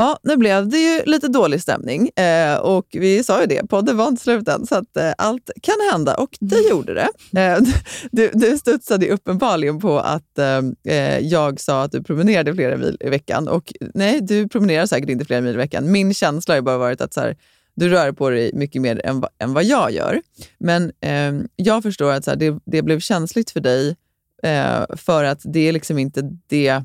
Ja, 0.00 0.18
nu 0.22 0.36
blev 0.36 0.68
det 0.68 0.78
ju 0.78 1.02
lite 1.04 1.28
dålig 1.28 1.62
stämning 1.62 2.08
eh, 2.08 2.56
och 2.56 2.86
vi 2.90 3.24
sa 3.24 3.40
ju 3.40 3.46
det, 3.46 3.68
podden 3.68 3.96
var 3.96 4.08
inte 4.08 4.22
slut 4.22 4.48
än, 4.48 4.66
så 4.66 4.74
att 4.74 4.96
eh, 4.96 5.12
allt 5.18 5.50
kan 5.62 5.74
hända 5.92 6.14
och 6.14 6.36
det 6.40 6.68
gjorde 6.70 6.94
det. 6.94 7.40
Eh, 7.40 7.58
du, 8.10 8.30
du 8.34 8.58
studsade 8.58 9.10
uppenbarligen 9.10 9.80
på 9.80 9.98
att 9.98 10.38
eh, 10.38 10.94
eh, 10.94 11.18
jag 11.18 11.60
sa 11.60 11.82
att 11.82 11.92
du 11.92 12.02
promenerade 12.02 12.54
flera 12.54 12.76
mil 12.76 12.96
i 13.00 13.08
veckan 13.08 13.48
och 13.48 13.72
nej, 13.94 14.20
du 14.20 14.48
promenerar 14.48 14.86
säkert 14.86 15.08
inte 15.10 15.24
flera 15.24 15.40
mil 15.40 15.54
i 15.54 15.56
veckan. 15.56 15.92
Min 15.92 16.14
känsla 16.14 16.52
har 16.54 16.56
ju 16.58 16.62
bara 16.62 16.78
varit 16.78 17.00
att 17.00 17.14
så 17.14 17.20
här, 17.20 17.36
du 17.74 17.88
rör 17.88 18.12
på 18.12 18.30
dig 18.30 18.50
mycket 18.54 18.82
mer 18.82 19.00
än, 19.06 19.20
va- 19.20 19.30
än 19.38 19.54
vad 19.54 19.64
jag 19.64 19.90
gör. 19.90 20.20
Men 20.58 20.92
eh, 21.00 21.32
jag 21.56 21.82
förstår 21.82 22.12
att 22.12 22.24
så 22.24 22.30
här, 22.30 22.38
det, 22.38 22.58
det 22.64 22.82
blev 22.82 23.00
känsligt 23.00 23.50
för 23.50 23.60
dig 23.60 23.96
eh, 24.42 24.96
för 24.96 25.24
att 25.24 25.40
det 25.44 25.68
är 25.68 25.72
liksom 25.72 25.98
inte 25.98 26.22
det 26.46 26.82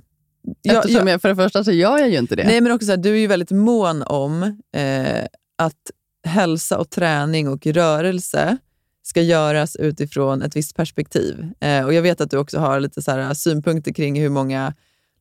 Eftersom 0.63 1.07
jag- 1.07 1.13
jag, 1.13 1.21
för 1.21 1.29
det 1.29 1.35
första 1.35 1.63
så 1.63 1.71
gör 1.71 1.97
jag 1.97 2.09
ju 2.09 2.17
inte 2.17 2.35
det. 2.35 2.43
Nej, 2.43 2.61
men 2.61 2.71
också 2.71 2.85
så 2.85 2.91
här, 2.91 2.97
du 2.97 3.09
är 3.09 3.17
ju 3.19 3.27
väldigt 3.27 3.51
mån 3.51 4.01
om 4.03 4.43
eh, 4.75 5.23
att 5.57 5.91
hälsa 6.27 6.77
och 6.79 6.89
träning 6.89 7.47
och 7.47 7.65
rörelse 7.67 8.57
ska 9.03 9.21
göras 9.21 9.75
utifrån 9.75 10.41
ett 10.41 10.55
visst 10.55 10.75
perspektiv. 10.75 11.51
Eh, 11.59 11.85
och 11.85 11.93
Jag 11.93 12.01
vet 12.01 12.21
att 12.21 12.31
du 12.31 12.37
också 12.37 12.59
har 12.59 12.79
lite 12.79 13.01
så 13.01 13.11
här, 13.11 13.33
synpunkter 13.33 13.91
kring 13.93 14.21
hur 14.21 14.29
många 14.29 14.73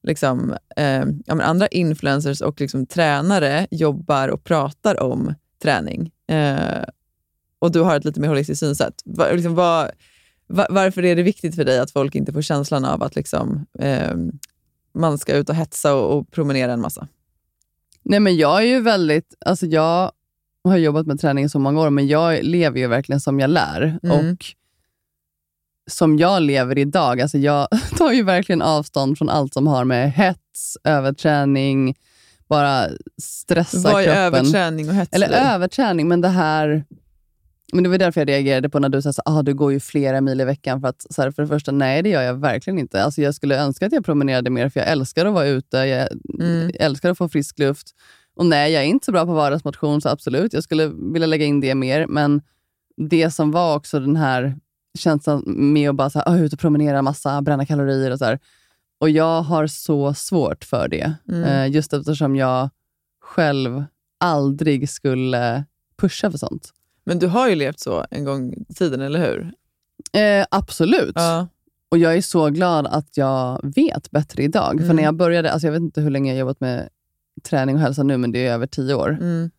liksom, 0.03 0.55
eh, 0.77 1.05
ja, 1.27 1.35
men 1.35 1.41
andra 1.41 1.67
influencers 1.69 2.41
och 2.41 2.61
liksom, 2.61 2.87
tränare 2.87 3.67
jobbar 3.71 4.29
och 4.29 4.45
pratar 4.45 5.01
om 5.03 5.35
träning. 5.63 6.11
Eh, 6.31 6.85
och 7.59 7.73
du 7.73 7.81
har 7.81 7.97
ett 7.97 8.05
lite 8.05 8.21
mer 8.21 8.29
holistiskt 8.29 8.61
synsätt. 8.61 9.03
Va, 9.05 9.27
liksom, 9.33 9.55
vad- 9.55 9.91
va, 10.47 10.67
varför 10.71 11.05
är 11.05 11.17
det 11.17 11.23
viktigt 11.23 11.55
för 11.55 11.65
dig 11.65 11.79
att 11.79 11.91
folk 11.91 12.15
inte 12.15 12.33
får 12.33 12.43
känslan 12.43 12.85
av 12.85 13.03
att 13.03 13.17
liksom, 13.17 13.67
eh, 13.79 14.15
man 14.95 15.19
ska 15.19 15.37
ut 15.37 15.49
och 15.49 15.55
hetsa 15.55 15.95
och, 15.95 16.19
och 16.19 16.31
promenera 16.31 16.73
en 16.73 16.81
massa? 16.81 17.09
Nej, 18.03 18.21
men 18.21 18.37
jag 18.37 18.59
är 18.63 18.67
ju 18.67 18.81
väldigt... 18.81 19.35
Alltså 19.47 19.67
jag 19.67 20.13
har 20.65 20.77
jobbat 20.77 21.07
med 21.07 21.21
träning 21.21 21.45
i 21.45 21.49
så 21.49 21.59
många 21.59 21.81
år, 21.81 21.91
men 21.91 22.09
jag 22.09 22.45
lever 22.45 22.79
ju 22.81 22.87
verkligen 22.87 23.21
som 23.21 23.41
jag 23.41 23.51
lär. 23.51 23.99
Mm. 24.03 24.17
Och 24.17 24.45
som 25.91 26.19
jag 26.19 26.43
lever 26.43 26.79
idag, 26.79 27.21
alltså 27.21 27.39
jag 27.39 27.69
tar 27.99 28.13
ju 28.13 28.23
verkligen 28.23 28.63
avstånd 28.63 29.19
från 29.19 29.29
allt 29.29 29.55
som 29.55 29.67
har 29.67 29.85
med 29.85 30.13
hets, 30.13 30.79
överträning, 30.85 31.95
bara 32.49 32.89
stressa 33.23 33.93
Vad 33.93 34.03
är 34.03 34.05
kroppen. 34.05 34.19
överträning 34.19 34.89
och 34.89 34.95
hets 34.95 35.13
Eller 35.13 35.55
överträning, 35.55 36.09
men 36.09 36.21
det 36.21 36.29
här... 36.29 36.85
Men 37.73 37.85
det 37.85 37.91
var 37.91 37.99
därför 37.99 38.21
jag 38.21 38.29
reagerade 38.29 38.69
på 38.69 38.79
när 38.79 38.89
du 38.89 39.03
sa 39.03 39.11
att 39.11 39.19
ah, 39.25 39.43
du 39.43 39.55
går 39.55 39.73
ju 39.73 39.81
flera 39.81 40.21
mil 40.21 40.41
i 40.41 40.45
veckan. 40.45 40.81
För 40.81 40.89
att 40.89 41.07
så 41.11 41.23
här, 41.23 41.31
för 41.31 41.43
det 41.43 41.49
första, 41.49 41.73
nej 41.73 42.03
det 42.03 42.09
gör 42.09 42.23
jag 42.23 42.35
verkligen 42.35 42.79
inte. 42.79 43.03
Alltså, 43.03 43.23
jag 43.23 43.35
skulle 43.35 43.59
önska 43.63 43.87
att 43.87 43.93
jag 43.93 44.05
promenerade 44.05 44.51
mer, 44.51 44.69
för 44.69 44.81
jag 44.81 44.89
älskar 44.89 45.27
att 45.27 45.35
vara 45.35 45.47
ute. 45.47 45.77
Jag 45.77 46.09
Mm. 46.41 46.71
älskar 46.75 47.11
att 47.11 47.19
få 47.19 47.29
frisk 47.29 47.59
luft. 47.59 47.91
Och 48.37 48.47
nej, 48.47 48.73
jag 48.73 48.83
är 48.83 48.87
inte 48.87 49.05
så 49.05 49.13
bra 49.13 49.25
på 49.27 49.33
vardagsmotion, 49.35 50.01
så 50.01 50.09
absolut, 50.09 50.53
jag 50.53 50.63
skulle 50.63 50.87
vilja 51.13 51.27
lägga 51.27 51.45
in 51.45 51.61
det 51.61 51.75
mer. 51.75 52.07
Men 52.07 52.43
det 52.97 53.31
som 53.31 53.51
var 53.51 53.77
också 53.77 54.01
den 54.01 54.17
här 54.17 54.57
känslan 54.99 55.43
med 55.47 55.91
att 55.91 55.97
bara 55.97 56.11
så 56.11 56.19
här, 56.19 56.29
ah, 56.29 56.39
ut 56.39 56.53
och 56.53 56.59
promenera 56.59 57.03
massa, 57.03 57.43
bränna 57.43 57.67
kalorier 57.67 58.11
och 58.11 58.19
så 58.19 58.25
här. 58.25 58.39
Och 59.01 59.11
jag 59.11 59.43
har 59.43 59.67
så 59.67 60.15
svårt 60.15 60.65
för 60.65 60.89
det. 60.89 61.13
Mm. 61.29 61.43
Eh, 61.45 61.75
just 61.75 61.93
eftersom 61.93 62.37
jag 62.37 62.71
själv 63.21 63.85
aldrig 64.21 64.91
skulle 64.91 65.65
pusha 66.01 66.31
för 66.31 66.39
sånt. 66.39 66.71
Men 67.05 67.19
du 67.19 67.27
har 67.27 67.49
ju 67.49 67.55
levt 67.55 67.81
så 67.81 68.07
en 68.11 68.25
gång 68.25 68.53
i 68.69 68.75
tiden, 68.75 69.01
eller 69.01 69.21
hur? 69.21 69.53
Eh, 70.21 70.47
absolut. 70.51 71.13
Ja. 71.15 71.47
Och 71.91 71.99
jag 71.99 72.17
är 72.17 72.21
så 72.23 72.49
glad 72.51 72.87
att 72.87 73.17
jag 73.17 73.61
vet 73.75 74.11
bättre 74.11 74.43
idag. 74.43 74.77
För 74.79 74.85
Mm. 74.85 74.97
när 74.97 75.03
jag 75.03 75.15
började, 75.15 75.53
alltså 75.53 75.67
jag 75.67 75.73
vet 75.73 75.81
inte 75.83 76.01
hur 76.01 76.11
länge 76.11 76.31
jag 76.31 76.37
har 76.37 76.41
jobbat 76.41 76.61
med 76.61 76.89
träning 77.43 77.75
och 77.75 77.81
hälsa 77.81 78.03
nu, 78.03 78.17
men 78.17 78.33
det 78.33 78.47
är 78.47 78.53
över 78.53 78.67
tio 78.67 78.95
år. 78.95 79.11
Mm. 79.21 79.51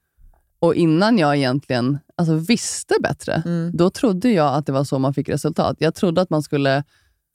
Och 0.60 0.76
innan 0.76 1.18
jag 1.18 1.36
egentligen 1.38 2.00
alltså, 2.18 2.34
visste 2.36 2.96
bättre, 3.04 3.44
Mm. 3.46 3.72
då 3.78 3.89
trodde 3.89 4.30
jag 4.30 4.54
att 4.56 4.66
det 4.66 4.72
var 4.72 4.84
så 4.84 5.00
man 5.00 5.14
fick 5.14 5.30
resultat. 5.30 5.76
Jag 5.80 5.96
trodde 5.96 6.22
att 6.22 6.30
man 6.30 6.44
skulle... 6.44 6.84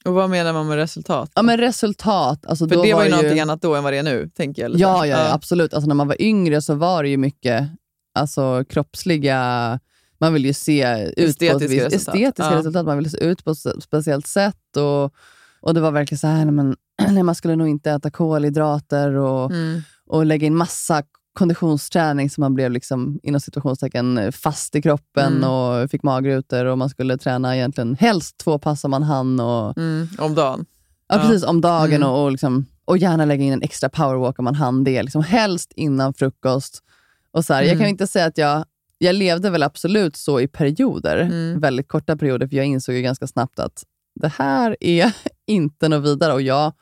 Och 0.04 0.14
vad 0.14 0.30
menar 0.30 0.52
man 0.52 0.66
med 0.68 0.76
resultat? 0.76 1.30
Ja, 1.34 1.42
men 1.42 1.58
resultat. 1.58 2.46
Alltså, 2.46 2.68
För 2.68 2.74
då 2.76 2.82
det 2.82 2.94
var 2.94 3.02
ju 3.04 3.08
ju 3.10 3.14
någonting 3.16 3.40
annat 3.40 3.62
då 3.62 3.74
än 3.74 3.84
vad 3.84 3.92
det 3.92 3.98
är 3.98 4.02
nu, 4.02 4.30
tänker 4.36 4.62
jag. 4.62 4.70
Ja, 4.70 5.06
ja, 5.06 5.18
ja, 5.18 5.32
absolut. 5.32 5.74
Alltså, 5.74 5.88
när 5.88 5.94
man 5.94 6.08
var 6.08 6.22
yngre 6.22 6.62
så 6.62 6.74
var 6.74 7.02
det 7.02 7.08
ju 7.08 7.16
mycket 7.16 7.68
alltså, 8.14 8.64
kroppsliga... 8.68 9.80
Man 10.20 10.32
vill 10.32 10.44
ju 10.44 10.52
se 10.52 11.04
ut 11.04 11.14
på 11.16 11.22
Estetiska 11.22 11.58
visst, 11.68 11.84
resultat. 11.86 12.14
estetiska 12.14 12.52
Ja. 12.52 12.58
resultat. 12.58 12.86
Man 12.86 12.96
ville 12.96 13.10
se 13.10 13.24
ut 13.24 13.44
på 13.44 13.50
ett 13.50 13.82
speciellt 13.82 14.26
sätt. 14.26 14.76
Och, 14.76 15.14
och 15.60 15.74
Det 15.74 15.80
var 15.80 15.90
verkligen 15.90 16.18
så 16.18 16.26
här, 16.26 16.44
nej, 16.44 16.54
men, 16.54 16.76
nej, 17.12 17.22
man 17.22 17.34
skulle 17.34 17.56
nog 17.56 17.68
inte 17.68 17.90
äta 17.90 18.10
kolhydrater 18.10 19.14
och, 19.14 19.50
Mm. 19.50 19.80
och 20.06 20.26
lägga 20.26 20.46
in 20.46 20.56
massa 20.56 21.02
konditionsträning 21.32 22.30
så 22.30 22.40
man 22.40 22.54
blev 22.54 22.70
liksom, 22.70 23.20
inom 23.22 23.40
situationstecken 23.40 24.32
fast 24.32 24.74
i 24.76 24.82
kroppen 24.82 25.36
Mm. 25.36 25.50
och 25.50 25.90
fick 25.90 26.02
magrutor. 26.02 26.64
Och 26.64 26.78
man 26.78 26.88
skulle 26.88 27.18
träna 27.18 27.56
egentligen 27.56 27.94
helst 28.00 28.38
två 28.38 28.58
pass 28.58 28.84
om 28.84 28.90
man 28.90 29.02
hann. 29.02 29.40
Och, 29.40 29.78
Mm. 29.78 30.08
Om 30.18 30.34
dagen. 30.34 30.64
Ja, 31.08 31.16
Ja. 31.16 31.22
precis. 31.22 31.44
Om 31.44 31.60
dagen 31.60 31.92
Mm. 31.94 32.08
och, 32.08 32.24
och, 32.24 32.30
liksom, 32.32 32.66
och 32.84 32.98
gärna 32.98 33.24
lägga 33.24 33.44
in 33.44 33.52
en 33.52 33.62
extra 33.62 33.88
powerwalk 33.88 34.38
om 34.38 34.44
man 34.44 34.54
hann 34.54 34.84
det. 34.84 35.02
Liksom, 35.02 35.22
helst 35.22 35.72
innan 35.76 36.14
frukost. 36.14 36.82
Och 37.30 37.44
så 37.44 37.54
här, 37.54 37.60
Jag 37.62 37.68
Mm. 37.70 37.78
kan 37.80 37.88
inte 37.88 38.06
säga 38.06 38.26
att 38.26 38.38
jag... 38.38 38.64
Jag 38.98 39.14
levde 39.14 39.50
väl 39.50 39.62
absolut 39.62 40.16
så 40.16 40.40
i 40.40 40.48
perioder, 40.48 41.16
Mm. 41.18 41.60
väldigt 41.60 41.88
korta 41.88 42.16
perioder, 42.16 42.48
för 42.48 42.56
jag 42.56 42.66
insåg 42.66 42.94
ju 42.94 43.02
ganska 43.02 43.26
snabbt 43.26 43.58
att 43.58 43.84
det 44.20 44.28
här 44.38 44.76
är 44.80 45.12
inte 45.46 45.88
något 45.88 46.04
vidare. 46.04 46.32
Och 46.32 46.42
jag, 46.42 46.72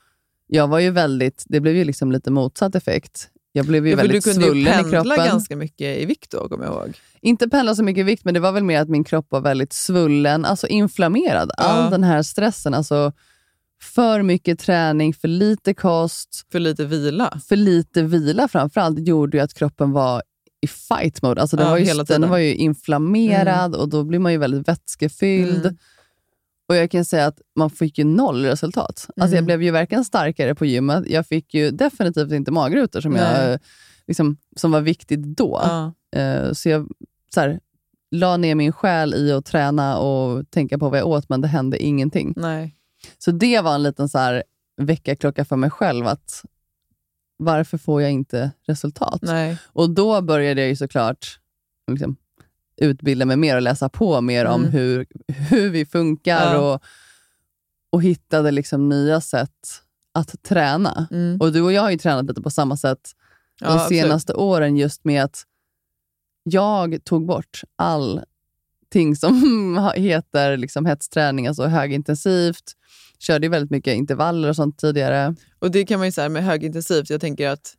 jag 0.47 0.69
var 0.69 0.79
ju 0.79 0.91
väldigt... 0.91 1.45
Det 1.47 1.61
blev 1.61 1.77
ju 1.77 1.85
liksom 1.85 2.12
lite 2.12 2.31
motsatt 2.31 2.75
effekt. 2.75 3.29
Jag 3.53 3.67
blev 3.67 3.87
ju 3.87 3.93
Ja, 3.93 3.97
för 3.97 4.03
du 4.05 4.09
väldigt 4.09 4.25
kunde 4.25 4.41
ju 4.41 4.47
svullen 4.47 4.81
i 4.81 4.91
pendla 4.91 5.14
kroppen. 5.14 5.27
ganska 5.27 5.57
mycket 5.57 5.99
i 5.99 6.05
vikt 6.05 6.31
då, 6.31 6.49
kommer 6.49 6.64
jag 6.64 6.75
ihåg. 6.75 6.97
Inte 7.21 7.49
pendla 7.49 7.75
så 7.75 7.83
mycket 7.83 8.01
i 8.01 8.05
vikt, 8.05 8.25
men 8.25 8.35
det 8.35 8.41
var 8.41 8.53
väl 8.53 8.64
mer 8.64 8.81
att 8.81 8.89
min 8.89 9.05
kropp 9.05 9.27
var 9.29 9.41
väldigt 9.41 9.73
svullen, 9.73 10.45
alltså 10.45 10.67
inflammerad. 10.67 11.51
Ja. 11.57 11.64
All 11.64 11.91
den 11.91 12.05
här 12.05 12.23
stressen, 12.23 12.75
alltså 12.75 13.12
för 13.83 14.23
mycket 14.23 14.59
träning, 14.59 15.14
för 15.14 15.29
lite 15.29 15.75
kost, 15.75 16.47
För 16.53 16.59
lite 16.61 16.85
vila. 16.85 17.41
för 17.49 17.57
lite 17.57 18.03
vila 18.03 18.49
framförallt, 18.49 18.99
gjorde 19.09 19.37
ju 19.37 19.43
att 19.45 19.55
kroppen 19.55 19.93
var 19.93 20.23
i 20.61 20.67
fight 20.67 21.23
mode. 21.23 21.41
Alltså 21.41 21.57
den, 21.57 21.67
Ja, 21.67 21.71
var 21.71 21.79
ju, 21.79 22.03
den 22.05 22.29
var 22.31 22.39
ju 22.39 22.55
inflammerad 22.55 23.75
och 23.75 23.89
då 23.89 24.05
blir 24.05 24.19
man 24.19 24.33
ju 24.33 24.39
väldigt 24.39 24.69
vätskefylld. 24.69 25.67
Mm. 25.67 25.77
Och 26.69 26.77
jag 26.77 26.91
kan 26.91 27.05
säga 27.05 27.27
att 27.27 27.41
man 27.57 27.71
fick 27.71 27.99
ju 27.99 28.05
noll 28.05 28.45
resultat. 28.45 29.07
Alltså 29.17 29.35
jag 29.35 29.39
Mm. 29.39 29.45
blev 29.45 29.63
ju 29.63 29.71
verkligen 29.71 30.05
starkare 30.05 30.55
på 30.55 30.67
gymmet. 30.67 31.05
Jag 31.07 31.27
fick 31.27 31.55
ju 31.55 31.71
definitivt 31.71 32.33
inte 32.33 32.51
magrutor 32.51 33.01
som, 33.01 33.13
Nej. 33.13 33.49
jag, 33.51 33.59
liksom, 34.07 34.37
som 34.57 34.71
var 34.71 34.81
viktigt 34.81 35.21
då. 35.37 35.61
Ja. 35.63 35.93
Eh, 36.21 36.53
så 36.53 36.69
jag 36.69 36.89
så 37.35 37.41
här, 37.41 37.61
la 38.11 38.37
ner 38.37 38.55
min 38.55 38.73
själ 38.73 39.15
i 39.15 39.33
att 39.33 39.45
träna 39.45 39.99
och 39.99 40.51
tänka 40.51 40.79
på 40.79 40.89
vad 40.89 40.99
jag 40.99 41.07
åt, 41.07 41.29
men 41.29 41.41
det 41.41 41.49
hände 41.49 41.83
ingenting. 41.83 42.33
Nej. 42.37 42.75
Så 43.19 43.31
det 43.31 43.61
var 43.61 43.75
en 43.75 43.83
liten 43.83 44.09
så 44.09 44.19
här, 44.19 44.43
väckarklocka 44.77 45.45
för 45.45 45.57
mig 45.57 45.71
själv. 45.71 46.07
att 46.07 46.45
Varför 47.37 47.78
får 47.78 48.03
jag 48.03 48.11
inte 48.12 48.51
resultat? 48.66 49.18
Nej. 49.22 49.59
Och 49.66 49.91
då 49.91 50.20
började 50.22 50.61
jag 50.61 50.68
ju 50.68 50.76
såklart 50.76 51.41
liksom, 51.91 52.16
utbilda 52.76 53.24
mig 53.24 53.37
mer 53.37 53.57
och 53.57 53.62
läsa 53.62 53.89
på 53.89 54.20
mer 54.20 54.45
om 54.45 54.61
Mm. 54.61 54.72
hur, 54.72 55.07
hur 55.28 55.70
vi 55.70 55.87
funkar 55.87 56.55
Ja. 56.55 56.59
och, 56.74 56.82
och 57.91 58.03
hittade 58.03 58.51
liksom 58.51 58.89
nya 58.89 59.20
sätt 59.20 59.82
att 60.12 60.43
träna. 60.43 61.09
Mm. 61.11 61.41
Och 61.41 61.53
du 61.53 61.62
och 61.62 61.72
jag 61.72 61.82
har 61.82 61.91
ju 61.91 61.99
tränat 61.99 62.26
lite 62.26 62.43
på 62.43 62.51
samma 62.51 62.76
sätt 62.76 63.11
Ja, 63.61 63.66
de 63.66 63.72
absolut. 63.74 64.03
senaste 64.03 64.34
åren 64.34 64.76
just 64.76 65.05
med 65.05 65.24
att 65.24 65.43
jag 66.43 67.05
tog 67.05 67.26
bort 67.26 67.61
allting 67.76 69.16
som 69.16 69.91
heter 69.97 70.57
liksom 70.57 70.87
hetsträning, 70.87 71.47
alltså 71.47 71.64
högintensivt. 71.66 72.72
Körde 73.18 73.49
väldigt 73.49 73.70
mycket 73.70 73.95
intervaller 73.97 74.49
och 74.49 74.57
sånt 74.57 74.78
tidigare. 74.78 75.34
Och 75.67 75.73
det 75.73 75.87
kan 75.87 75.99
man 75.99 76.09
ju 76.09 76.12
säga 76.12 76.29
med 76.29 76.45
högintensivt, 76.45 77.11
jag 77.11 77.21
tänker 77.21 77.49
att 77.49 77.75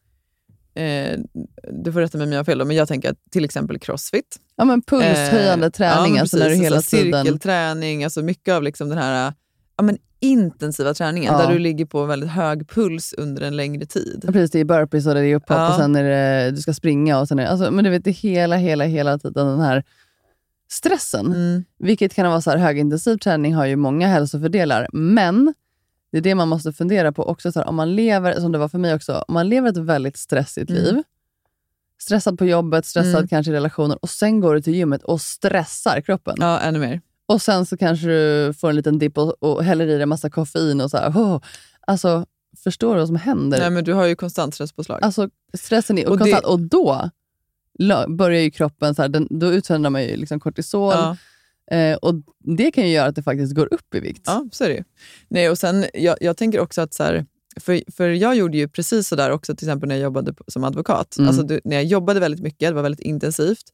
eh, 0.76 1.20
du 1.84 1.92
får 1.92 2.00
rätta 2.00 2.18
mig 2.18 2.28
om 2.28 2.32
jag 2.32 2.40
har 2.40 2.44
fel, 2.44 2.58
då, 2.58 2.66
men 2.66 2.76
jag 2.76 2.88
tänker 2.88 3.12
att 3.12 3.18
till 3.32 3.46
exempel 3.46 3.80
crossfit. 3.80 4.38
Ja, 4.56 4.66
men 4.66 4.82
pulshöjande 4.82 5.66
Eh, 5.66 5.72
träning, 5.72 6.12
men 6.12 6.22
alltså 6.22 6.38
när 6.38 6.50
du 6.50 6.56
hela 6.56 6.76
alltså 6.76 6.98
tiden... 6.98 7.26
Cirkelträning, 7.26 8.04
alltså 8.04 8.22
mycket 8.22 8.54
av 8.54 8.64
liksom 8.64 8.90
den 8.90 8.98
här 8.98 9.34
ja, 9.78 9.84
men 9.84 9.98
intensiva 10.20 10.94
träningen 10.94 11.34
Ja. 11.34 11.42
där 11.42 11.54
du 11.54 11.60
ligger 11.60 11.86
på 11.86 12.06
väldigt 12.06 12.30
hög 12.30 12.70
puls 12.70 13.14
under 13.18 13.42
en 13.42 13.56
längre 13.56 13.86
tid. 13.86 14.24
Ja, 14.28 14.32
Precis, 14.32 14.52
det 14.52 14.60
är 14.60 14.66
burpees 14.66 15.08
och 15.08 15.14
det 15.14 15.26
är 15.26 15.36
upphopp 15.36 15.58
Ja. 15.58 15.70
och 15.70 15.76
sen 15.76 15.96
är 15.96 16.04
det, 16.04 16.52
du 16.52 16.58
ska 16.58 16.74
springa. 16.74 17.20
Och 17.20 17.28
sen 17.28 17.40
är 17.40 17.44
det, 17.44 17.50
alltså, 17.50 17.72
men 17.72 17.84
du 17.84 17.90
vet, 17.90 18.04
det 18.04 18.12
hela, 18.12 18.56
hela, 18.56 18.84
hela 18.84 19.20
tiden 19.20 19.48
den 19.48 19.60
här 19.60 19.84
stressen. 20.72 21.26
Mm. 21.26 21.64
Vilket 21.80 22.14
kan 22.14 22.30
vara 22.30 22.42
så 22.42 22.50
här, 22.50 22.58
högintensiv 22.58 23.18
träning 23.18 23.56
har 23.56 23.66
ju 23.66 23.76
många 23.76 24.08
hälsofördelar, 24.08 24.88
men 24.94 25.54
det 26.12 26.18
är 26.18 26.22
det 26.22 26.36
man 26.36 26.48
måste 26.48 26.74
fundera 26.74 27.12
på 27.12 27.24
också. 27.24 27.52
Så 27.52 27.60
här, 27.60 27.68
om 27.68 27.76
man 27.76 27.96
lever, 27.96 28.40
som 28.40 28.52
det 28.52 28.58
var 28.58 28.70
för 28.70 28.78
mig 28.78 28.94
också, 28.94 29.24
om 29.28 29.34
man 29.34 29.50
lever 29.50 29.70
ett 29.70 29.78
väldigt 29.78 30.18
stressigt 30.18 30.70
Mm. 30.70 30.84
liv, 30.84 31.04
stressad 32.02 32.38
på 32.38 32.46
jobbet, 32.46 32.86
stressad 32.86 33.16
Mm. 33.16 33.28
kanske 33.28 33.52
i 33.52 33.56
relationer, 33.56 33.98
och 34.02 34.10
sen 34.10 34.40
går 34.40 34.56
du 34.56 34.62
till 34.62 34.76
gymmet 34.76 35.04
och 35.04 35.22
stressar 35.22 36.02
kroppen. 36.02 36.36
Ja, 36.40 36.60
ännu 36.60 36.80
mer. 36.80 37.02
Och 37.26 37.42
sen 37.42 37.66
så 37.66 37.78
kanske 37.78 38.08
du 38.08 38.54
får 38.54 38.70
en 38.70 38.76
liten 38.76 39.00
dipp 39.00 39.18
och, 39.18 39.44
och 39.44 39.64
häller 39.64 39.86
i 39.88 39.92
dig 39.94 40.02
en 40.02 40.10
massa 40.10 40.30
koffein 40.30 40.82
och 40.82 40.92
så 40.92 40.98
här, 40.98 41.10
oh. 41.10 41.42
Alltså, 41.88 42.26
förstår 42.64 42.96
vad 42.96 43.08
som 43.08 43.16
händer. 43.16 43.60
Nej, 43.60 43.70
men 43.70 43.84
du 43.84 43.94
har 43.94 44.06
ju 44.06 44.16
konstant 44.16 44.56
stresspåslag. 44.56 45.00
Alltså 45.04 45.30
stressen 45.58 45.98
är 45.98 46.06
och 46.06 46.12
Och 46.12 46.18
det- 46.18 46.24
konstant. 46.24 46.46
Och 46.46 46.60
då 46.60 47.10
börjar 48.08 48.42
ju 48.42 48.52
kroppen, 48.52 48.96
så 48.96 49.02
här, 49.02 49.10
den, 49.10 49.28
då 49.30 49.52
utsöndrar 49.54 49.90
man 49.90 50.04
ju 50.04 50.16
liksom 50.16 50.40
kortisol. 50.40 50.94
Ja. 50.94 51.18
Eh, 51.72 51.96
och 51.96 52.16
Det 52.58 52.72
kan 52.72 52.84
ju 52.84 52.94
göra 52.94 53.08
att 53.08 53.16
det 53.16 53.24
faktiskt 53.24 53.56
går 53.56 53.74
upp 53.74 53.96
i 53.96 54.00
vikt. 54.00 54.24
Ja, 54.26 54.46
så 54.52 54.64
är 54.64 54.70
det. 54.70 54.84
Nej, 55.28 55.50
och 55.50 55.58
sen, 55.58 55.86
jag, 55.94 56.18
jag 56.22 56.38
tänker 56.38 56.60
också 56.60 56.82
att 56.82 56.94
så 56.94 57.04
här, 57.04 57.26
för, 57.60 57.82
för 57.92 58.10
jag 58.10 58.36
gjorde 58.36 58.58
ju 58.58 58.68
precis 58.68 59.08
sådär 59.08 59.32
också 59.32 59.56
till 59.56 59.68
exempel 59.68 59.90
när 59.90 59.96
jag 59.96 60.04
jobbade 60.04 60.34
som 60.48 60.64
advokat. 60.64 61.18
Mm. 61.18 61.28
Alltså, 61.28 61.44
du, 61.44 61.62
när 61.64 61.76
jag 61.76 61.86
jobbade 61.86 62.20
väldigt 62.20 62.42
mycket, 62.42 62.70
det 62.70 62.74
var 62.74 62.82
väldigt 62.82 63.06
intensivt. 63.06 63.66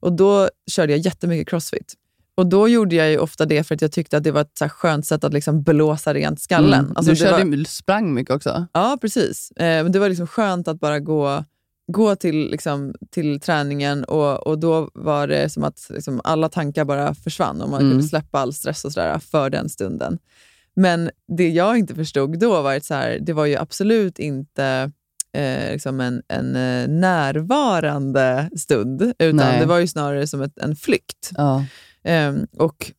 Och 0.00 0.12
då 0.12 0.48
körde 0.70 0.92
jag 0.92 1.00
jättemycket 1.00 1.48
crossfit. 1.48 1.94
Och 2.34 2.46
då 2.46 2.68
gjorde 2.68 2.96
jag 2.96 3.10
ju 3.10 3.18
ofta 3.18 3.46
det 3.46 3.64
för 3.64 3.74
att 3.74 3.82
jag 3.82 3.92
tyckte 3.92 4.16
att 4.16 4.24
det 4.24 4.30
var 4.30 4.40
ett 4.40 4.58
så 4.58 4.68
skönt 4.68 5.06
sätt 5.06 5.24
att 5.24 5.32
liksom 5.32 5.62
blåsa 5.62 6.14
rent 6.14 6.40
skallen. 6.40 6.84
Mm. 6.84 6.96
Alltså, 6.96 7.12
du 7.12 7.16
körde, 7.16 7.44
var, 7.44 7.64
sprang 7.64 8.14
mycket 8.14 8.34
också. 8.34 8.66
Ja, 8.72 8.98
precis. 9.00 9.50
Eh, 9.50 9.82
men 9.82 9.92
det 9.92 9.98
var 9.98 10.08
liksom 10.08 10.26
skönt 10.26 10.68
att 10.68 10.80
bara 10.80 11.00
gå, 11.00 11.44
gå 11.86 12.16
till, 12.16 12.50
liksom, 12.50 12.94
till 13.10 13.40
träningen 13.40 14.04
och, 14.04 14.46
och 14.46 14.58
då 14.58 14.90
var 14.94 15.26
det 15.26 15.48
som 15.48 15.64
att 15.64 15.86
liksom, 15.90 16.20
alla 16.24 16.48
tankar 16.48 16.84
bara 16.84 17.14
försvann 17.14 17.62
och 17.62 17.68
man 17.70 17.80
Mm. 17.80 17.92
kunde 17.92 18.08
släppa 18.08 18.38
all 18.38 18.52
stress 18.52 18.84
och 18.84 18.92
sådär 18.92 19.18
för 19.18 19.50
den 19.50 19.68
stunden. 19.68 20.18
Men 20.76 21.10
det 21.36 21.48
jag 21.48 21.78
inte 21.78 21.94
förstod 21.94 22.38
då 22.38 22.62
var 22.62 22.76
att 22.76 22.84
så 22.84 22.94
här, 22.94 23.18
det 23.20 23.32
var 23.32 23.46
ju 23.46 23.56
absolut 23.56 24.18
inte 24.18 24.90
eh, 25.36 25.72
liksom 25.72 26.00
en, 26.00 26.22
en 26.28 26.56
eh, 26.56 26.88
närvarande 26.88 28.50
stund, 28.56 29.02
utan 29.18 29.36
Nej. 29.36 29.60
det 29.60 29.66
var 29.66 29.78
ju 29.78 29.86
snarare 29.86 30.26
som 30.26 30.42
ett, 30.42 30.58
en 30.58 30.76
flykt. 30.76 31.30
Ja. 31.36 31.64
Ehm, 32.04 32.46
och 32.58 32.92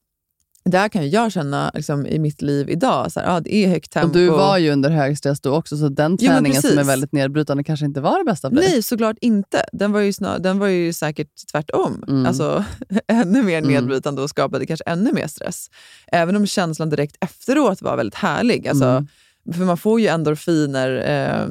där 0.66 0.90
kan 0.90 1.10
jag 1.10 1.32
känna 1.32 1.72
liksom, 1.74 2.06
i 2.06 2.20
mitt 2.20 2.42
liv 2.42 2.70
idag, 2.70 3.12
så 3.12 3.20
här, 3.20 3.38
ah, 3.38 3.40
det 3.40 3.56
är 3.56 3.68
högt 3.68 3.92
tempo. 3.92 4.08
Och 4.08 4.14
du 4.14 4.30
var 4.30 4.58
ju 4.58 4.72
under 4.72 4.90
hög 4.90 5.18
stress 5.18 5.42
då 5.42 5.56
också, 5.56 5.78
så 5.78 5.90
den 5.90 6.18
Jo, 6.22 6.32
träningen 6.32 6.62
som 6.62 6.78
är 6.78 6.84
väldigt 6.84 7.12
nedbrytande 7.12 7.64
kanske 7.64 7.86
inte 7.86 8.02
var 8.02 8.18
det 8.20 8.26
bästa 8.26 8.50
för 8.50 8.56
dig. 8.56 8.70
Nej, 8.70 8.84
såklart 8.84 9.18
inte. 9.22 9.66
Den 9.72 9.92
var 9.92 10.00
ju, 10.00 10.14
snar, 10.14 10.40
den 10.40 10.60
var 10.60 10.68
ju 10.68 10.94
säkert 10.94 11.30
tvärtom. 11.52 12.04
Mm. 12.08 12.26
Alltså, 12.26 12.66
ännu 13.08 13.44
mer 13.44 13.58
Mm. 13.58 13.72
nedbrytande 13.72 14.22
och 14.22 14.30
skapade 14.30 14.66
kanske 14.66 14.84
ännu 14.84 15.12
mer 15.14 15.28
stress. 15.28 15.68
Även 16.08 16.36
om 16.36 16.48
känslan 16.48 16.90
direkt 16.90 17.16
efteråt 17.22 17.82
var 17.82 17.98
väldigt 17.98 18.16
härlig. 18.16 18.68
Alltså, 18.68 18.86
Mm. 18.86 19.58
För 19.58 19.66
man 19.66 19.78
får 19.78 20.02
ju 20.02 20.08
endorfiner 20.08 20.90
eh, 20.96 21.48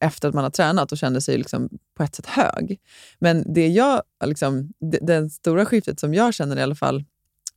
efter 0.00 0.28
att 0.28 0.34
man 0.34 0.44
har 0.44 0.50
tränat 0.50 0.92
och 0.92 0.98
känner 0.98 1.20
sig 1.20 1.38
liksom 1.38 1.68
på 1.96 2.02
ett 2.02 2.14
sätt 2.14 2.26
hög. 2.26 2.78
Men 3.18 3.54
det 3.54 3.68
jag, 3.68 4.02
liksom, 4.24 4.72
det, 4.90 4.98
det 5.06 5.30
stora 5.30 5.64
skiftet 5.66 6.00
som 6.00 6.14
jag 6.14 6.34
känner 6.34 6.56
i 6.56 6.62
alla 6.62 6.74
fall 6.74 7.04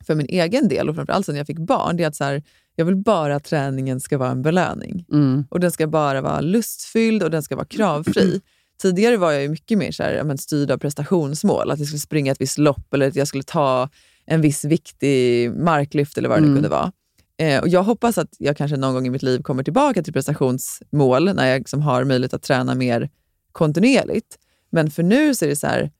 för 0.07 0.15
min 0.15 0.25
egen 0.29 0.67
del 0.67 0.89
och 0.89 0.95
framförallt 0.95 1.25
sen 1.25 1.35
jag 1.35 1.47
fick 1.47 1.59
barn, 1.59 1.97
det 1.97 2.03
är 2.03 2.07
att 2.07 2.15
så 2.15 2.23
här, 2.23 2.43
jag 2.75 2.85
vill 2.85 2.95
bara 2.95 3.35
att 3.35 3.43
träningen 3.43 3.99
ska 3.99 4.17
vara 4.17 4.31
en 4.31 4.41
belöning. 4.41 5.05
Mm. 5.11 5.45
Och 5.49 5.59
den 5.59 5.71
ska 5.71 5.87
bara 5.87 6.21
vara 6.21 6.41
lustfylld 6.41 7.23
och 7.23 7.31
den 7.31 7.43
ska 7.43 7.55
vara 7.55 7.65
kravfri. 7.65 8.41
Tidigare 8.81 9.17
var 9.17 9.31
jag 9.31 9.41
ju 9.41 9.49
mycket 9.49 9.77
mer 9.77 9.91
så 9.91 10.03
här, 10.03 10.23
men 10.23 10.37
styrd 10.37 10.71
av 10.71 10.77
prestationsmål. 10.77 11.71
Att 11.71 11.79
jag 11.79 11.87
skulle 11.87 11.99
springa 11.99 12.31
ett 12.31 12.41
visst 12.41 12.57
lopp 12.57 12.93
eller 12.93 13.07
att 13.07 13.15
jag 13.15 13.27
skulle 13.27 13.43
ta 13.43 13.89
en 14.25 14.41
viss 14.41 14.65
viktig 14.65 15.51
marklyft 15.55 16.17
eller 16.17 16.29
vad 16.29 16.37
det 16.37 16.43
Mm. 16.43 16.55
kunde 16.55 16.69
vara. 16.69 16.91
Eh, 17.37 17.61
och 17.61 17.67
jag 17.67 17.83
hoppas 17.83 18.17
att 18.17 18.29
jag 18.39 18.57
kanske 18.57 18.77
någon 18.77 18.93
gång 18.93 19.07
i 19.07 19.09
mitt 19.09 19.23
liv 19.23 19.41
kommer 19.41 19.63
tillbaka 19.63 20.03
till 20.03 20.13
prestationsmål 20.13 21.33
när 21.35 21.47
jag 21.47 21.59
liksom 21.59 21.81
har 21.81 22.03
möjlighet 22.03 22.33
att 22.33 22.41
träna 22.43 22.75
mer 22.75 23.09
kontinuerligt. 23.51 24.37
Men 24.69 24.91
för 24.91 25.03
nu 25.03 25.35
så 25.35 25.45
är 25.45 25.49
det 25.49 25.55
så 25.55 25.67
här, 25.67 25.91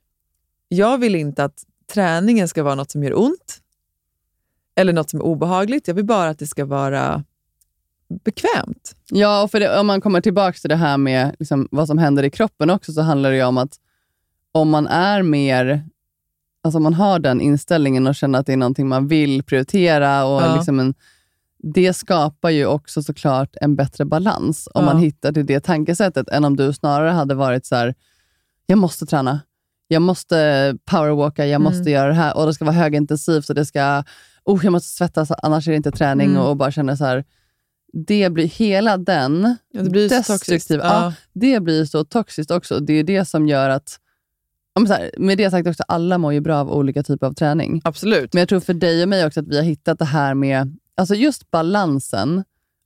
jag 0.68 0.98
vill 0.98 1.16
inte 1.16 1.44
att 1.44 1.64
träningen 1.94 2.48
ska 2.48 2.64
vara 2.64 2.76
något 2.76 2.92
som 2.92 3.04
gör 3.04 3.20
ont 3.20 3.62
eller 4.78 4.94
något 4.94 5.10
som 5.10 5.20
är 5.20 5.24
obehagligt. 5.24 5.88
Jag 5.88 5.96
vill 5.96 6.06
bara 6.06 6.30
att 6.30 6.40
det 6.40 6.48
ska 6.48 6.66
vara 6.66 7.24
bekvämt. 8.26 8.96
Ja, 9.10 9.44
och 9.44 9.52
för 9.52 9.60
det, 9.60 9.80
om 9.80 9.88
man 9.88 10.02
kommer 10.02 10.22
tillbaka 10.22 10.58
till 10.58 10.70
det 10.70 10.76
här 10.76 10.98
med 10.98 11.36
liksom, 11.40 11.68
vad 11.72 11.88
som 11.88 11.98
händer 11.98 12.24
i 12.24 12.30
kroppen 12.30 12.70
också, 12.70 12.92
så 12.94 13.02
handlar 13.02 13.30
det 13.32 13.36
ju 13.38 13.44
om 13.44 13.58
att 13.58 13.76
om 14.52 14.70
man 14.70 14.88
är 14.88 15.22
mer, 15.24 15.86
alltså 16.64 16.80
man 16.80 16.94
har 16.94 17.20
den 17.20 17.42
inställningen 17.42 18.08
och 18.08 18.16
känner 18.16 18.40
att 18.40 18.46
det 18.46 18.54
är 18.54 18.58
någonting 18.58 18.88
man 18.88 19.08
vill 19.08 19.44
prioritera, 19.44 20.26
och 20.26 20.42
Ja. 20.42 20.56
liksom 20.56 20.80
en, 20.80 20.94
det 21.74 21.94
skapar 21.94 22.50
ju 22.50 22.66
också 22.66 23.04
såklart 23.04 23.56
en 23.62 23.76
bättre 23.76 24.06
balans 24.06 24.68
om 24.74 24.86
Ja. 24.86 24.94
man 24.94 25.02
hittar 25.02 25.32
till 25.32 25.46
det 25.46 25.60
tankesättet, 25.60 26.30
än 26.30 26.46
om 26.46 26.56
du 26.56 26.74
snarare 26.74 27.10
hade 27.10 27.36
varit 27.36 27.66
så 27.66 27.76
här, 27.76 27.96
jag 28.66 28.78
måste 28.80 29.06
träna, 29.06 29.40
jag 29.88 30.02
måste 30.02 30.76
powerwalka, 30.86 31.46
jag 31.46 31.62
måste 31.62 31.80
Mm. 31.82 31.94
göra 31.94 32.08
det 32.08 32.14
här 32.14 32.38
och 32.38 32.46
det 32.46 32.54
ska 32.54 32.66
vara 32.66 32.76
högintensivt 32.76 33.50
och 33.50 33.56
det 33.56 33.66
ska, 33.66 34.04
oh, 34.48 34.60
jag 34.64 34.72
måste 34.72 34.90
svettas, 34.90 35.32
annars 35.44 35.68
är 35.68 35.72
det 35.72 35.78
inte 35.78 35.92
träning 35.92 36.30
Mm. 36.30 36.42
och 36.42 36.58
bara 36.58 36.72
känna 36.72 36.98
så 36.98 37.06
här, 37.06 37.24
det 38.08 38.30
blir 38.30 38.46
hela 38.48 38.98
den 38.98 39.56
Ja, 39.72 39.82
det 39.84 39.90
blir 39.90 40.10
destruktiva, 40.10 40.84
Ja. 40.84 41.04
ja. 41.04 41.14
det 41.34 41.60
blir 41.60 41.86
så 41.86 42.04
toxiskt 42.04 42.52
också. 42.52 42.80
Det 42.80 42.94
är 42.94 43.04
det 43.04 43.26
som 43.26 43.48
gör 43.48 43.70
att, 43.70 44.00
så 44.88 44.94
här, 44.94 45.12
med 45.18 45.38
det 45.38 45.52
sagt 45.52 45.68
också, 45.68 45.84
alla 45.88 46.18
mår 46.18 46.34
ju 46.34 46.40
bra 46.42 46.58
av 46.58 46.72
olika 46.72 47.04
typer 47.04 47.28
av 47.28 47.34
träning. 47.34 47.82
Absolut. 47.84 48.34
Men 48.34 48.40
jag 48.42 48.50
tror 48.50 48.60
för 48.60 48.74
dig 48.74 49.04
och 49.04 49.10
mig 49.10 49.26
också 49.26 49.40
att 49.40 49.48
vi 49.48 49.58
har 49.58 49.64
hittat 49.64 50.00
det 50.00 50.06
här 50.06 50.34
med 50.34 50.78
alltså 50.98 51.16
just 51.16 51.52
balansen 51.52 52.44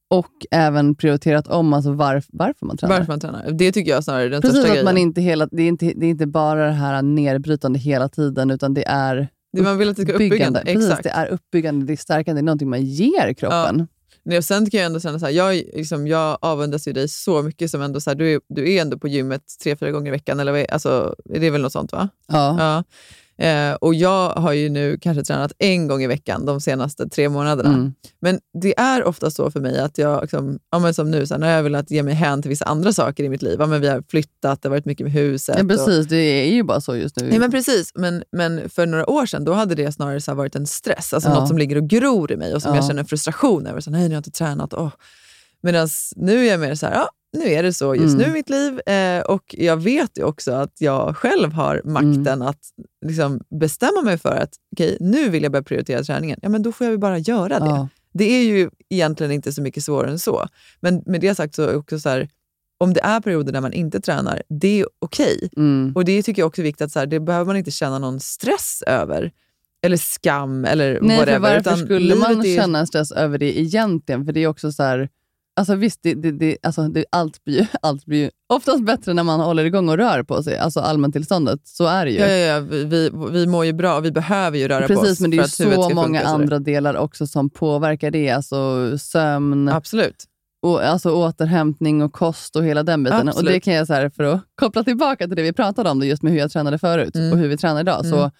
och 0.10 0.32
även 0.52 0.96
prioriterat 0.96 1.48
om 1.48 1.74
alltså 1.74 1.92
varf, 1.92 2.26
varför 2.30 2.66
man 2.66 2.78
tränar. 2.78 2.98
Varför 2.98 3.12
man 3.12 3.20
tränar. 3.20 3.52
Det 3.52 3.72
tycker 3.72 3.92
jag 3.92 4.04
snarare 4.04 4.24
är 4.24 4.30
den 4.30 4.42
Precis, 4.42 4.56
största 4.58 4.68
att 4.68 4.74
grejen. 4.74 4.86
man 4.86 4.98
inte 4.98 5.22
hela, 5.22 5.46
det, 5.52 5.64
är 5.64 5.68
inte, 5.68 5.94
det 5.96 6.06
är 6.06 6.10
inte 6.10 6.28
bara 6.28 6.66
det 6.66 6.72
här 6.72 7.02
nedbrytande 7.02 7.80
hela 7.80 8.10
tiden, 8.10 8.52
utan 8.52 8.74
det 8.74 8.88
är 8.88 9.28
Det 9.52 9.62
man 9.62 9.78
vill 9.78 9.90
att 9.90 9.96
det 9.98 10.04
ska 10.04 10.14
uppbyggande. 10.14 10.62
Precis, 10.66 10.84
Exakt. 10.84 11.04
det 11.04 11.10
är 11.10 11.28
uppbyggande, 11.28 11.86
det 11.86 11.94
är 11.94 11.98
stärkande, 11.98 12.42
det 12.42 12.44
är 12.44 12.46
någonting 12.46 12.70
man 12.70 12.86
ger 12.86 13.34
kroppen. 13.34 13.88
Nej, 14.24 14.38
och 14.38 14.46
sen 14.46 14.70
kan 14.70 14.80
jag 14.80 14.86
ändå 14.86 15.00
känna 15.00 15.20
så 15.20 15.26
här, 15.26 15.34
jag, 15.34 15.56
liksom, 15.56 16.08
jag 16.08 16.38
avundas 16.42 16.88
ju 16.88 16.94
dig 16.94 17.08
så 17.08 17.42
mycket 17.42 17.72
som 17.72 17.82
ändå 17.82 18.02
så 18.02 18.10
här, 18.10 18.16
du, 18.16 18.34
är, 18.34 18.42
du 18.48 18.74
är 18.74 18.82
ändå 18.82 18.98
på 18.98 19.08
gymmet 19.08 19.44
tre, 19.64 19.76
fyra 19.76 19.92
gånger 19.92 20.08
i 20.08 20.12
veckan. 20.12 20.40
Eller 20.40 20.72
alltså, 20.72 21.16
det 21.26 21.48
är 21.48 21.52
väl 21.52 21.62
något 21.62 21.72
sånt 21.72 21.92
va? 21.92 22.10
Ja. 22.28 22.56
Ja. 22.60 22.84
Eh, 23.42 23.74
och 23.74 23.94
jag 23.96 24.30
har 24.30 24.54
ju 24.54 24.70
nu 24.70 24.98
kanske 25.02 25.24
tränat 25.24 25.52
en 25.60 25.88
gång 25.88 26.04
i 26.04 26.08
veckan 26.08 26.46
de 26.46 26.62
senaste 26.62 27.10
tre 27.10 27.30
månaderna. 27.30 27.70
Mm. 27.74 27.94
Men 28.20 28.40
det 28.62 28.80
är 28.80 29.04
ofta 29.04 29.32
så 29.32 29.52
för 29.52 29.60
mig 29.60 29.80
att 29.80 29.98
jag, 29.98 30.22
liksom, 30.22 30.60
ja, 30.72 30.80
men 30.80 30.94
som 30.94 31.12
nu, 31.12 31.26
så 31.26 31.34
här, 31.34 31.40
när 31.40 31.56
jag 31.56 31.64
velat 31.64 31.92
ge 31.92 32.04
mig 32.04 32.14
hän 32.14 32.42
till 32.42 32.50
vissa 32.50 32.66
andra 32.66 32.94
saker 32.94 33.24
i 33.24 33.30
mitt 33.30 33.42
liv. 33.42 33.56
Ja, 33.60 33.66
men 33.66 33.82
vi 33.82 33.88
har 33.88 34.04
flyttat, 34.10 34.62
det 34.62 34.68
har 34.68 34.72
varit 34.72 34.86
mycket 34.86 35.04
med 35.06 35.14
huset. 35.14 35.56
Ja, 35.58 35.64
och- 35.64 35.70
precis, 35.70 36.08
det 36.08 36.16
är 36.18 36.54
ju 36.54 36.64
bara 36.64 36.82
så 36.82 36.96
just 36.96 37.16
nu. 37.16 37.30
Nej, 37.30 37.40
men 37.40 37.52
precis, 37.52 37.92
men, 37.96 38.24
men 38.32 38.70
för 38.70 38.86
några 38.86 39.10
år 39.10 39.26
sedan 39.26 39.46
då 39.46 39.54
hade 39.54 39.76
det 39.76 39.92
snarare 39.92 40.22
så 40.22 40.34
varit 40.34 40.56
en 40.56 40.68
stress, 40.68 41.14
alltså 41.14 41.30
Ja. 41.30 41.40
något 41.40 41.48
som 41.48 41.58
ligger 41.58 41.76
och 41.78 41.88
gror 41.88 42.32
i 42.32 42.38
mig 42.38 42.54
och 42.56 42.62
som 42.62 42.72
Ja. 42.72 42.78
jag 42.78 42.86
känner 42.88 43.04
frustration 43.04 43.68
över. 43.68 43.80
Så, 43.82 43.92
Nej, 43.92 44.02
nu 44.02 44.08
har 44.08 44.14
jag 44.14 44.20
inte 44.20 44.32
tränat. 44.32 44.74
Oh. 44.74 44.92
Medan 45.64 45.88
nu 46.16 46.46
är 46.46 46.52
jag 46.52 46.60
mer 46.60 46.76
så 46.76 46.86
här, 46.86 46.94
ja, 46.94 47.10
nu 47.34 47.50
är 47.50 47.64
det 47.64 47.74
så 47.74 47.96
just 47.96 48.16
Mm. 48.16 48.18
nu 48.18 48.26
i 48.30 48.32
mitt 48.34 48.50
liv 48.50 48.80
eh, 48.86 49.22
och 49.22 49.56
jag 49.58 49.78
vet 49.78 50.18
ju 50.18 50.24
också 50.24 50.52
att 50.52 50.74
jag 50.82 51.18
själv 51.18 51.52
har 51.54 51.82
makten 51.86 52.28
Mm. 52.28 52.42
att 52.42 52.60
liksom 53.06 53.42
bestämma 53.60 54.02
mig 54.02 54.18
för 54.18 54.36
att 54.38 54.50
okej, 54.76 54.98
nu 55.00 55.30
vill 55.30 55.44
jag 55.44 55.52
börja 55.52 55.64
prioritera 55.64 56.04
träningen. 56.04 56.40
Ja, 56.42 56.50
men 56.50 56.62
då 56.64 56.72
får 56.72 56.86
jag 56.86 56.92
väl 56.92 57.00
bara 57.00 57.18
göra 57.18 57.60
det. 57.60 57.66
Ja. 57.66 57.88
Det 58.14 58.24
är 58.26 58.44
ju 58.44 58.70
egentligen 58.90 59.32
inte 59.32 59.54
så 59.54 59.62
mycket 59.62 59.84
svårare 59.84 60.12
än 60.12 60.20
så. 60.20 60.48
Men 60.80 61.04
med 61.06 61.22
det 61.22 61.36
sagt 61.36 61.56
så 61.56 61.64
är 61.64 61.76
också 61.76 62.00
så 62.00 62.10
här, 62.10 62.30
om 62.78 62.94
det 62.94 63.00
är 63.02 63.20
perioder 63.20 63.54
där 63.54 63.62
man 63.62 63.74
inte 63.74 64.02
tränar, 64.02 64.42
det 64.50 64.80
är 64.80 64.86
okej. 65.00 65.50
Mm. 65.58 65.92
Och 65.96 66.06
det 66.06 66.24
tycker 66.24 66.42
jag 66.42 66.48
också 66.48 66.62
är 66.62 66.64
viktigt, 66.64 66.82
att 66.86 66.92
så 66.92 67.00
här, 67.00 67.06
det 67.06 67.20
behöver 67.20 67.46
man 67.46 67.58
inte 67.58 67.72
känna 67.72 68.00
någon 68.00 68.20
stress 68.20 68.84
över. 68.88 69.32
Eller 69.84 69.98
skam 69.98 70.66
eller 70.66 71.00
Nej, 71.02 71.18
whatever. 71.18 71.34
för 71.34 71.40
varför 71.40 71.60
utan 71.60 71.78
skulle 71.78 72.16
man 72.16 72.46
är- 72.46 72.56
känna 72.58 72.86
stress 72.86 73.12
över 73.12 73.38
det 73.38 73.60
egentligen? 73.60 74.26
För 74.26 74.34
det 74.34 74.44
är 74.44 74.48
också 74.48 74.72
så 74.72 74.84
här, 74.84 75.10
alltså 75.62 75.76
visst, 75.76 76.00
det, 76.04 76.14
det, 76.14 76.32
det, 76.32 76.58
alltså 76.64 76.88
det, 76.88 77.06
allt, 77.12 77.44
blir, 77.44 77.68
allt 77.82 78.06
blir 78.06 78.20
ju 78.20 78.30
oftast 78.54 78.86
bättre 78.86 79.14
när 79.14 79.24
man 79.24 79.40
håller 79.40 79.66
igång 79.66 79.90
och 79.90 79.98
rör 79.98 80.24
på 80.24 80.44
sig, 80.44 80.58
alltså 80.58 80.80
allmäntillståndet. 80.80 81.60
Så 81.64 81.86
är 81.86 82.06
det 82.06 82.12
ju. 82.12 82.20
Ja, 82.20 82.28
ja, 82.28 82.38
ja. 82.56 82.60
Vi, 82.60 82.84
vi, 82.84 83.12
vi 83.32 83.48
mår 83.48 83.66
ju 83.66 83.74
bra 83.74 83.98
och 83.98 84.06
vi 84.06 84.12
behöver 84.12 84.58
ju 84.58 84.68
röra 84.68 84.88
på 84.88 84.94
oss. 84.94 85.00
Precis, 85.00 85.20
men 85.20 85.32
det 85.32 85.38
är 85.38 85.42
ju 85.42 85.48
så 85.48 85.70
många 85.70 86.04
funka, 86.04 86.22
så 86.22 86.28
andra 86.28 86.60
delar 86.60 86.96
också 86.96 87.28
som 87.28 87.50
påverkar 87.50 88.12
det. 88.12 88.30
Alltså 88.30 88.58
sömn, 88.98 89.70
Absolut. 89.70 90.24
och, 90.62 90.84
alltså 90.84 91.12
återhämtning 91.12 92.04
och 92.04 92.14
kost 92.14 92.56
och 92.56 92.64
hela 92.64 92.84
den 92.84 93.04
biten. 93.04 93.22
Och 93.22 93.28
Absolut. 93.28 93.54
det 93.54 93.60
kan 93.60 93.74
jag, 93.74 93.88
så 93.88 93.94
här, 93.94 94.10
för 94.10 94.24
att 94.24 94.42
koppla 94.56 94.84
tillbaka 94.84 95.28
till 95.28 95.36
det 95.36 95.44
vi 95.44 95.54
pratade 95.54 95.90
om, 95.90 96.00
det 96.00 96.06
just 96.06 96.24
med 96.24 96.32
hur 96.34 96.40
jag 96.40 96.52
tränade 96.52 96.78
förut 96.80 97.16
Mm. 97.16 97.32
och 97.32 97.38
hur 97.38 97.48
vi 97.48 97.58
tränar 97.58 97.82
idag. 97.82 98.06
Så 98.06 98.18
Mm. 98.18 98.32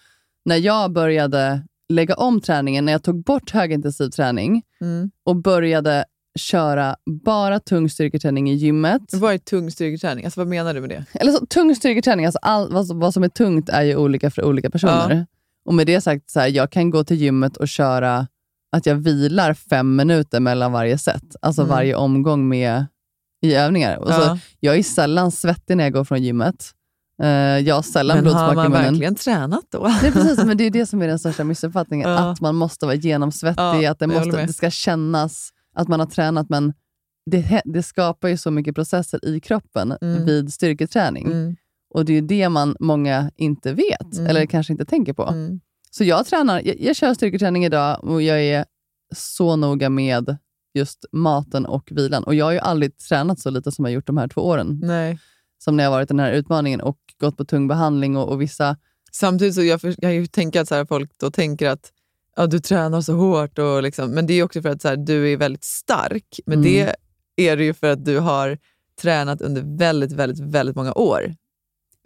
när 0.44 0.56
jag 0.56 0.92
började 0.92 1.62
lägga 1.92 2.14
om 2.14 2.40
träningen, 2.40 2.84
när 2.84 2.92
jag 2.92 3.02
tog 3.02 3.24
bort 3.24 3.50
högintensiv 3.50 4.08
träning 4.10 4.62
Mm. 4.80 5.10
och 5.26 5.36
började 5.36 6.04
köra 6.38 6.96
bara 7.24 7.60
tung 7.60 7.90
styrketräning 7.90 8.50
i 8.50 8.54
gymmet. 8.54 9.02
Vad 9.12 9.34
är 9.34 9.38
tung 9.38 9.70
styrketräning? 9.70 10.24
Alltså, 10.24 10.40
vad 10.40 10.46
menar 10.48 10.74
du 10.74 10.80
med 10.80 10.90
det? 10.90 11.04
Eller 11.12 11.32
så, 11.32 11.46
tung 11.46 11.74
styrketräning, 11.76 12.26
alltså 12.26 12.38
all, 12.42 12.72
vad, 12.72 12.86
som- 12.86 12.98
vad 13.00 13.14
som 13.14 13.22
är 13.22 13.28
tungt 13.28 13.68
är 13.68 13.82
ju 13.82 13.96
olika 13.96 14.30
för 14.30 14.44
olika 14.44 14.70
personer. 14.70 15.14
Ja. 15.14 15.24
Och 15.64 15.74
med 15.74 15.86
det 15.86 16.00
sagt, 16.00 16.30
så 16.30 16.40
här, 16.40 16.48
jag 16.48 16.70
kan 16.70 16.90
gå 16.90 17.04
till 17.04 17.16
gymmet 17.16 17.56
och 17.56 17.68
köra 17.68 18.26
att 18.76 18.86
jag 18.86 18.94
vilar 18.94 19.54
fem 19.54 19.96
minuter 19.96 20.40
mellan 20.40 20.72
varje 20.72 20.98
set. 20.98 21.36
Alltså 21.42 21.62
Mm. 21.62 21.70
varje 21.70 21.94
omgång 21.94 22.48
med 22.48 22.86
i 23.42 23.54
övningar. 23.54 23.96
Och 23.96 24.08
så, 24.08 24.20
Ja. 24.20 24.38
jag 24.60 24.76
är 24.76 24.82
sällan 24.82 25.30
svettig 25.32 25.76
när 25.76 25.84
jag 25.84 25.92
går 25.92 26.04
från 26.04 26.22
gymmet. 26.22 26.70
Eh, 27.22 27.28
jag 27.58 27.74
har 27.74 27.82
sällan 27.82 28.16
Men 28.16 28.26
har 28.26 28.32
blodsmak 28.32 28.52
i 28.52 28.56
man 28.56 28.70
munnen. 28.70 28.92
verkligen 28.92 29.14
tränat 29.14 29.64
då? 29.70 29.90
Nej, 30.02 30.12
precis, 30.12 30.44
men 30.44 30.56
det 30.56 30.64
är 30.64 30.70
det 30.80 30.86
som 30.86 31.02
är 31.02 31.08
den 31.08 31.18
största 31.18 31.44
missuppfattningen. 31.44 32.10
Ja. 32.10 32.18
Att 32.32 32.40
man 32.40 32.54
måste 32.54 32.86
vara 32.86 32.94
genomsvettig, 32.96 33.84
att 33.86 33.98
det, 33.98 34.06
måste, 34.06 34.46
det 34.46 34.52
ska 34.52 34.70
kännas 34.70 35.50
att 35.74 35.88
man 35.88 36.00
har 36.00 36.06
tränat. 36.06 36.48
Men 36.48 36.72
det, 37.30 37.62
det 37.64 37.82
skapar 37.82 38.28
ju 38.28 38.36
så 38.36 38.50
mycket 38.50 38.74
processer 38.74 39.24
i 39.28 39.40
kroppen 39.40 39.92
Mm. 40.00 40.24
vid 40.24 40.52
styrketräning. 40.52 41.26
Mm. 41.26 41.56
Och 41.94 42.04
det 42.04 42.12
är 42.12 42.14
ju 42.14 42.26
det 42.26 42.48
man 42.48 42.76
många 42.80 43.30
inte 43.36 43.72
vet, 43.72 44.14
Mm. 44.14 44.26
eller 44.26 44.46
kanske 44.46 44.72
inte 44.72 44.84
tänker 44.84 45.12
på. 45.12 45.22
Mm. 45.28 45.60
Så 45.90 46.04
jag 46.04 46.26
tränar, 46.26 46.62
jag, 46.64 46.80
jag 46.80 46.96
kör 46.96 47.14
styrketräning 47.14 47.64
idag 47.64 48.04
och 48.04 48.22
jag 48.22 48.42
är 48.42 48.64
så 49.14 49.56
noga 49.56 49.88
med 49.90 50.36
just 50.74 51.04
maten 51.12 51.66
och 51.66 51.88
vilan. 51.92 52.24
Och 52.24 52.34
jag 52.34 52.44
har 52.44 52.52
ju 52.52 52.58
aldrig 52.58 52.98
tränat 52.98 53.40
så 53.40 53.50
lite 53.50 53.72
som 53.72 53.84
jag 53.84 53.94
gjort 53.94 54.06
de 54.06 54.16
här 54.16 54.28
två 54.28 54.40
åren. 54.40 54.80
Nej. 54.82 55.18
Som 55.58 55.76
när 55.76 55.84
jag 55.84 55.90
varit 55.90 56.06
i 56.06 56.12
den 56.12 56.20
här 56.20 56.32
utmaningen 56.32 56.80
och 56.80 56.98
gått 57.20 57.36
på 57.36 57.44
tung 57.44 57.68
behandling 57.68 58.16
och, 58.16 58.28
och 58.28 58.40
vissa... 58.40 58.76
Samtidigt 59.12 59.54
så 59.54 59.62
jag, 59.62 59.80
för, 59.80 59.94
jag 59.98 60.32
tänka 60.32 60.60
att 60.60 60.68
så 60.68 60.74
här, 60.74 60.84
folk 60.84 61.10
då 61.18 61.30
tänker 61.30 61.68
att 61.68 61.92
ja, 62.36 62.46
du 62.46 62.58
tränar 62.60 63.00
så 63.00 63.12
hårt. 63.14 63.58
Och 63.58 63.82
liksom, 63.82 64.10
men 64.10 64.26
det 64.26 64.34
är 64.34 64.42
också 64.42 64.62
för 64.62 64.68
att 64.68 64.82
så 64.82 64.88
här, 64.88 64.96
du 64.96 65.32
är 65.32 65.36
väldigt 65.36 65.64
stark. 65.64 66.40
Men 66.46 66.58
Mm. 66.58 66.64
det 66.72 66.96
är 67.50 67.56
det 67.56 67.64
ju 67.64 67.74
för 67.74 67.90
att 67.92 68.04
du 68.04 68.18
har 68.18 68.58
tränat 69.00 69.40
under 69.40 69.78
väldigt, 69.78 70.12
väldigt, 70.12 70.40
väldigt 70.40 70.76
många 70.76 70.92
år. 70.92 71.34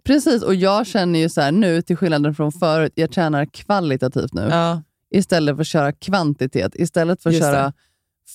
Precis, 0.05 0.43
och 0.43 0.55
jag 0.55 0.87
känner 0.87 1.19
ju 1.19 1.29
så 1.29 1.41
här 1.41 1.53
nu, 1.53 1.83
till 1.83 1.97
skillnad 1.97 2.37
från 2.37 2.53
förut, 2.53 2.93
jag 2.95 3.13
tränar 3.13 3.45
kvalitativt 3.47 4.33
nu. 4.35 4.49
Ja. 4.51 4.83
Istället 5.11 5.57
för 5.57 5.61
att 5.61 5.67
köra 5.67 5.93
kvantitet. 5.93 6.75
Istället 6.75 7.23
för 7.23 7.31
att 7.31 7.35
Just 7.35 7.47
det. 7.47 7.53
köra 7.53 7.73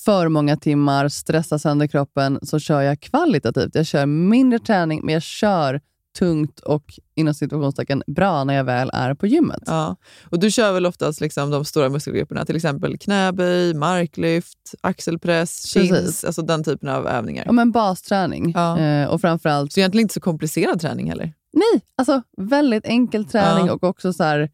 för 0.05 0.27
många 0.27 0.57
timmar, 0.57 1.09
stressa 1.09 1.59
sönder 1.59 1.87
kroppen, 1.87 2.39
så 2.43 2.59
kör 2.59 2.81
jag 2.81 2.99
kvalitativt. 2.99 3.75
Jag 3.75 3.85
kör 3.85 4.05
mindre 4.05 4.59
träning, 4.59 5.01
men 5.05 5.13
jag 5.13 5.23
kör 5.23 5.81
tungt 6.19 6.59
och 6.59 6.99
inom 7.15 7.33
situationstecken 7.33 8.03
bra 8.07 8.43
när 8.43 8.53
jag 8.53 8.63
väl 8.63 8.89
är 8.93 9.13
på 9.13 9.27
gymmet. 9.27 9.63
Ja. 9.65 9.95
Och 10.29 10.39
du 10.39 10.51
kör 10.51 10.73
väl 10.73 10.85
oftast 10.85 11.21
liksom 11.21 11.49
de 11.51 11.65
stora 11.65 11.89
muskelgrupperna, 11.89 12.45
till 12.45 12.55
exempel 12.55 12.97
knäböj, 12.97 13.73
marklyft, 13.73 14.57
axelpress, 14.81 15.67
chins, 15.73 16.23
alltså 16.23 16.41
den 16.41 16.63
typen 16.63 16.89
av 16.89 17.07
övningar. 17.07 17.43
Ja, 17.45 17.51
men 17.51 17.71
basträning. 17.71 18.51
Ja. 18.55 18.79
Eh, 18.79 19.07
och 19.09 19.21
framförallt... 19.21 19.73
Så 19.73 19.79
egentligen 19.79 20.03
inte 20.03 20.13
så 20.13 20.21
komplicerad 20.21 20.81
träning 20.81 21.09
heller. 21.09 21.33
Nej, 21.53 21.81
alltså 21.95 22.21
väldigt 22.37 22.85
enkel 22.85 23.25
träning 23.25 23.67
Ja. 23.67 23.73
och 23.73 23.83
också 23.83 24.13
så 24.13 24.23
här, 24.23 24.49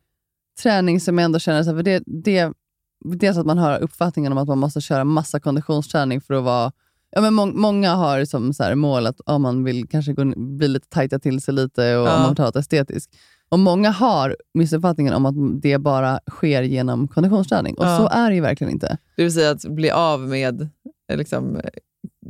träning 0.64 0.99
som 0.99 1.18
jag 1.18 1.26
ändå 1.26 1.39
känner, 1.39 1.64
så 1.64 1.70
här, 1.70 1.78
för 1.78 1.84
det, 1.84 2.03
det, 2.05 2.53
dels 3.05 3.38
att 3.38 3.45
man 3.45 3.58
har 3.58 3.80
uppfattningen 3.80 4.32
om 4.32 4.38
att 4.38 4.47
man 4.47 4.58
måste 4.58 4.82
köra 4.82 5.03
massa 5.03 5.39
konditionsträning 5.39 6.22
för 6.22 6.34
att 6.34 6.43
vara 6.43 6.72
Ja, 7.12 7.22
men 7.22 7.34
må, 7.34 7.45
många 7.45 7.93
har 7.95 8.26
som 8.26 8.53
så 8.53 8.64
här 8.64 8.76
mål 8.76 9.08
att 9.08 9.22
om 9.26 9.41
man 9.41 9.64
vill 9.64 9.88
kanske 9.88 10.14
gå, 10.14 10.26
bli 10.36 10.68
lite 10.68 10.88
tajta 10.89 11.20
till 11.20 11.41
sig 11.41 11.53
lite 11.53 11.97
och 11.97 12.08
Ja. 12.08 12.16
om 12.16 12.22
man 12.22 12.30
vill 12.34 12.43
ha 12.43 12.51
det 12.51 12.60
estetiskt. 12.60 13.16
Och 13.49 13.60
Många 13.60 13.89
har 13.91 14.36
missuppfattningen 14.53 15.14
om 15.14 15.26
att 15.26 15.62
det 15.62 15.78
bara 15.78 16.20
sker 16.30 16.62
genom 16.64 17.08
konditionsträning. 17.08 17.76
Och 17.78 17.86
Ja. 17.86 17.97
så 17.97 18.08
är 18.08 18.30
det 18.30 18.36
ju 18.36 18.41
verkligen 18.41 18.74
inte. 18.74 18.97
Det 19.16 19.24
vill 19.24 19.34
säga 19.34 19.51
att 19.51 19.66
bli 19.66 19.91
av 19.91 20.20
med 20.20 20.70
liksom, 21.14 21.60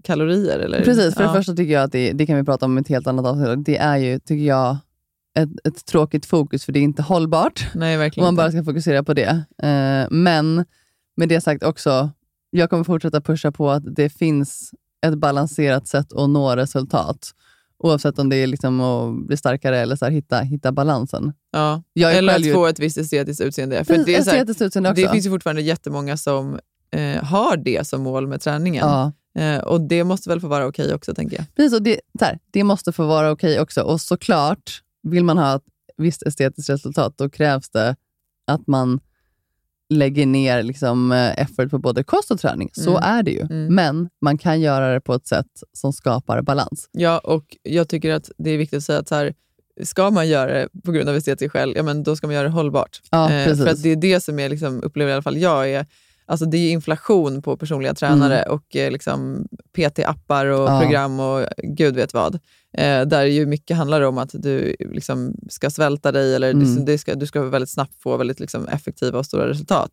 kalorier? 0.03 0.59
Eller? 0.59 0.83
Precis, 0.83 1.15
för 1.15 1.21
ja. 1.23 1.27
det 1.27 1.33
första 1.37 1.53
tycker 1.55 1.73
jag 1.73 1.83
att 1.83 1.91
det, 1.91 2.11
det 2.11 2.25
kan 2.25 2.37
vi 2.37 2.43
prata 2.43 2.65
om 2.65 2.77
i 2.77 2.81
ett 2.81 2.87
helt 2.87 3.07
annat 3.07 3.25
avsnitt. 3.25 3.65
Det 3.65 3.77
är 3.77 3.97
ju, 3.97 4.19
tycker 4.19 4.45
jag, 4.45 4.77
ett, 5.39 5.49
ett 5.67 5.85
tråkigt 5.85 6.25
fokus 6.25 6.65
för 6.65 6.71
det 6.71 6.79
är 6.79 6.83
inte 6.83 7.01
hållbart. 7.01 7.67
Nej, 7.75 7.95
Om 7.95 7.99
verkligen 7.99 8.25
man 8.27 8.35
bara 8.35 8.51
ska 8.51 8.63
fokusera 8.63 9.03
på 9.03 9.13
det. 9.13 9.43
Eh, 9.63 10.07
men 10.09 10.65
med 11.17 11.29
det 11.29 11.41
sagt 11.41 11.63
också, 11.63 12.09
jag 12.49 12.69
kommer 12.69 12.83
fortsätta 12.83 13.21
pusha 13.21 13.51
på 13.51 13.69
att 13.69 13.95
det 13.95 14.09
finns 14.09 14.73
ett 15.05 15.15
balanserat 15.17 15.87
sätt 15.87 16.13
att 16.13 16.29
nå 16.29 16.55
resultat. 16.55 17.31
Oavsett 17.79 18.19
om 18.19 18.29
det 18.29 18.35
är 18.35 18.47
liksom 18.47 18.81
att 18.81 19.27
bli 19.27 19.37
starkare 19.37 19.79
eller 19.79 19.95
så 19.95 20.05
här, 20.05 20.11
hitta, 20.11 20.39
hitta 20.39 20.71
balansen. 20.71 21.33
Ja. 21.51 21.83
Eller 21.95 22.35
att 22.35 22.45
ju- 22.45 22.53
få 22.53 22.65
ett 22.67 22.79
visst 22.79 22.97
estetiskt 22.97 23.41
utseende. 23.41 23.85
För 23.85 23.97
det, 23.97 24.15
estetiskt 24.15 24.61
utseende 24.61 24.89
också. 24.89 25.01
det 25.01 25.11
finns 25.11 25.25
ju 25.25 25.29
fortfarande 25.29 25.61
jättemånga 25.61 26.17
som 26.17 26.59
eh, 26.91 27.23
har 27.23 27.57
det 27.57 27.87
som 27.87 28.01
mål 28.01 28.27
med 28.27 28.41
träningen. 28.41 28.87
Ja. 28.87 29.11
Eh, 29.41 29.57
och 29.57 29.81
det 29.81 30.03
måste 30.03 30.29
väl 30.29 30.41
få 30.41 30.47
vara 30.47 30.67
okej 30.67 30.93
också, 30.93 31.13
tänker 31.13 31.37
jag. 31.37 31.45
Precis, 31.55 31.73
och 31.73 31.81
det, 31.81 31.99
här, 32.21 32.39
det 32.51 32.63
måste 32.63 32.91
få 32.91 33.05
vara 33.07 33.31
okej 33.31 33.59
också. 33.59 33.81
Och 33.81 34.01
såklart, 34.01 34.81
vill 35.03 35.23
man 35.23 35.37
ha 35.37 35.55
ett 35.55 35.63
visst 35.97 36.23
estetiskt 36.23 36.69
resultat, 36.69 37.13
då 37.17 37.29
krävs 37.29 37.69
det 37.69 37.95
att 38.47 38.67
man 38.67 38.99
lägger 39.89 40.25
ner 40.25 40.63
liksom, 40.63 41.11
eh, 41.11 41.41
effort 41.41 41.69
på 41.69 41.77
både 41.79 42.03
kost 42.03 42.31
och 42.31 42.39
träning. 42.39 42.69
Så 42.73 42.89
Mm. 42.97 43.03
är 43.03 43.23
det 43.23 43.31
ju. 43.31 43.41
Mm. 43.41 43.75
Men 43.75 44.09
man 44.21 44.37
kan 44.37 44.61
göra 44.61 44.93
det 44.93 45.01
på 45.01 45.13
ett 45.13 45.27
sätt 45.27 45.63
som 45.73 45.93
skapar 45.93 46.41
balans. 46.41 46.89
Ja, 46.91 47.17
och 47.19 47.57
jag 47.63 47.89
tycker 47.89 48.13
att 48.13 48.31
det 48.37 48.49
är 48.49 48.57
viktigt 48.57 48.77
att 48.77 48.83
säga 48.83 48.99
att 48.99 49.07
så 49.07 49.15
här, 49.15 49.33
ska 49.83 50.11
man 50.11 50.27
göra 50.27 50.53
det 50.53 50.67
på 50.85 50.91
grund 50.91 51.09
av 51.09 51.15
estetisk 51.15 51.51
skäl, 51.53 51.73
ja, 51.75 51.83
men 51.83 52.03
då 52.03 52.15
ska 52.15 52.27
man 52.27 52.33
göra 52.35 52.43
det 52.47 52.53
hållbart. 52.53 53.01
Ja, 53.11 53.31
Eh, 53.31 53.55
för 53.55 53.67
att 53.67 53.83
det 53.83 53.89
är 53.89 53.95
det 53.95 54.19
som 54.23 54.39
jag 54.39 54.49
liksom, 54.49 54.83
upplever 54.83 55.11
i 55.11 55.13
alla 55.13 55.21
fall 55.21 55.37
jag 55.37 55.69
är 55.71 55.85
Alltså 56.29 56.45
det 56.45 56.57
är 56.57 56.71
inflation 56.71 57.41
på 57.41 57.57
personliga 57.57 57.93
tränare 57.93 58.43
och 58.43 58.75
eh, 58.75 58.91
liksom 58.91 59.47
PT-appar 59.77 60.45
och 60.45 60.69
Ja. 60.69 60.81
program 60.81 61.19
och 61.19 61.45
gud 61.63 61.95
vet 61.95 62.13
vad. 62.13 62.39
Eh, 62.77 63.01
där 63.01 63.25
ju 63.25 63.45
mycket 63.45 63.77
handlar 63.77 64.01
om 64.01 64.17
att 64.17 64.29
du 64.33 64.75
liksom 64.79 65.35
ska 65.49 65.69
svälta 65.69 66.11
dig 66.11 66.35
eller 66.35 66.51
Mm. 66.51 66.75
du, 66.75 66.83
det 66.91 66.97
ska, 66.97 67.15
du 67.15 67.25
ska 67.25 67.41
väldigt 67.41 67.69
snabbt 67.69 68.01
få 68.01 68.17
väldigt 68.17 68.39
liksom 68.39 68.67
effektiva 68.67 69.19
och 69.19 69.25
stora 69.25 69.47
resultat. 69.49 69.91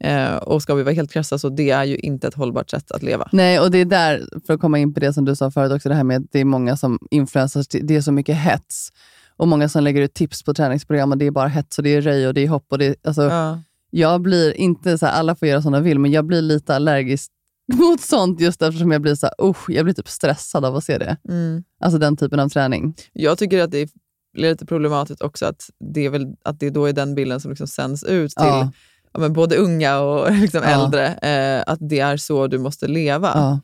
Eh, 0.00 0.36
och 0.36 0.62
ska 0.62 0.74
vi 0.74 0.82
vara 0.82 0.94
helt 0.94 1.12
krassa 1.12 1.38
så 1.38 1.48
det 1.48 1.70
är 1.70 1.84
ju 1.84 1.96
inte 1.96 2.28
ett 2.28 2.34
hållbart 2.34 2.70
sätt 2.70 2.90
att 2.90 3.02
leva. 3.02 3.28
Nej, 3.32 3.60
och 3.60 3.70
det 3.70 3.78
är 3.78 3.84
där, 3.84 4.26
för 4.46 4.54
att 4.54 4.60
komma 4.60 4.78
in 4.78 4.94
på 4.94 5.00
det 5.00 5.12
som 5.12 5.24
du 5.24 5.36
sa 5.36 5.50
förut 5.50 5.72
också, 5.72 5.88
det 5.88 5.94
här 5.94 6.04
med 6.04 6.16
att 6.16 6.32
det 6.32 6.40
är 6.40 6.44
många 6.44 6.76
som 6.76 6.98
influencers, 7.10 7.66
det 7.68 7.96
är 7.96 8.00
så 8.00 8.12
mycket 8.12 8.36
hets. 8.36 8.88
Och 9.36 9.48
många 9.48 9.68
som 9.68 9.84
lägger 9.84 10.02
ut 10.02 10.14
tips 10.14 10.42
på 10.42 10.54
träningsprogram 10.54 11.12
och 11.12 11.18
det 11.18 11.26
är 11.26 11.30
bara 11.30 11.48
hets 11.48 11.78
och 11.78 11.84
det 11.84 11.90
är 11.94 12.00
röj 12.00 12.28
och 12.28 12.34
det 12.34 12.40
är 12.40 12.48
hopp. 12.48 12.66
Och 12.68 12.78
det, 12.78 12.96
alltså, 13.06 13.22
Ja. 13.22 13.58
Jag 13.90 14.20
blir 14.20 14.52
inte 14.52 14.98
så 14.98 15.06
här, 15.06 15.12
alla 15.12 15.34
får 15.36 15.48
göra 15.48 15.62
som 15.62 15.72
de 15.72 15.82
vill, 15.82 15.98
men 15.98 16.10
jag 16.12 16.24
blir 16.26 16.42
lite 16.42 16.76
allergisk 16.76 17.30
mot 17.74 18.00
sånt 18.00 18.40
just 18.40 18.62
eftersom 18.62 18.90
jag 18.92 19.02
blir 19.02 19.14
så 19.14 19.26
här, 19.26 19.48
usch, 19.48 19.70
jag 19.70 19.84
blir 19.84 19.94
typ 19.94 20.08
stressad 20.08 20.64
av 20.64 20.76
att 20.76 20.84
se 20.84 20.98
det. 20.98 21.16
Mm. 21.28 21.64
Alltså 21.80 21.98
den 21.98 22.16
typen 22.16 22.40
av 22.40 22.48
träning. 22.48 22.94
Jag 23.12 23.38
tycker 23.38 23.62
att 23.62 23.70
det 23.70 23.78
är 23.78 23.88
lite 24.36 24.66
problematiskt 24.66 25.22
också 25.22 25.46
att 25.46 25.70
det, 25.94 26.04
är 26.04 26.10
väl, 26.10 26.26
att 26.44 26.60
det 26.60 26.70
då 26.70 26.86
är 26.86 26.92
den 26.92 27.14
bilden 27.14 27.40
som 27.40 27.50
liksom 27.50 27.66
sänds 27.66 28.04
ut 28.04 28.30
till 28.30 28.46
Ja. 28.46 28.72
ja, 29.12 29.20
men 29.20 29.32
både 29.32 29.56
unga 29.56 29.98
och 30.00 30.32
liksom 30.40 30.62
Ja. 30.62 30.84
äldre. 30.84 31.06
Eh, 31.14 31.64
att 31.66 31.78
det 31.80 32.00
är 32.00 32.16
så 32.16 32.46
du 32.46 32.58
måste 32.58 32.88
leva. 32.88 33.30
Ja. 33.34 33.60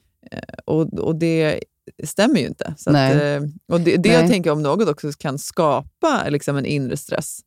Och, 0.65 0.99
och 0.99 1.17
det 1.17 1.61
stämmer 2.05 2.41
ju 2.41 2.47
inte. 2.47 2.75
Så 2.79 2.91
att, 2.91 2.97
eh, 2.97 3.41
och 3.73 3.81
det, 3.81 3.97
det 3.97 4.09
jag 4.09 4.29
tänker 4.31 4.51
om 4.51 4.63
något 4.63 4.89
också 4.89 5.11
kan 5.19 5.39
skapa 5.39 6.29
liksom 6.29 6.57
en 6.57 6.67
inre 6.67 6.97
stress. 6.97 7.41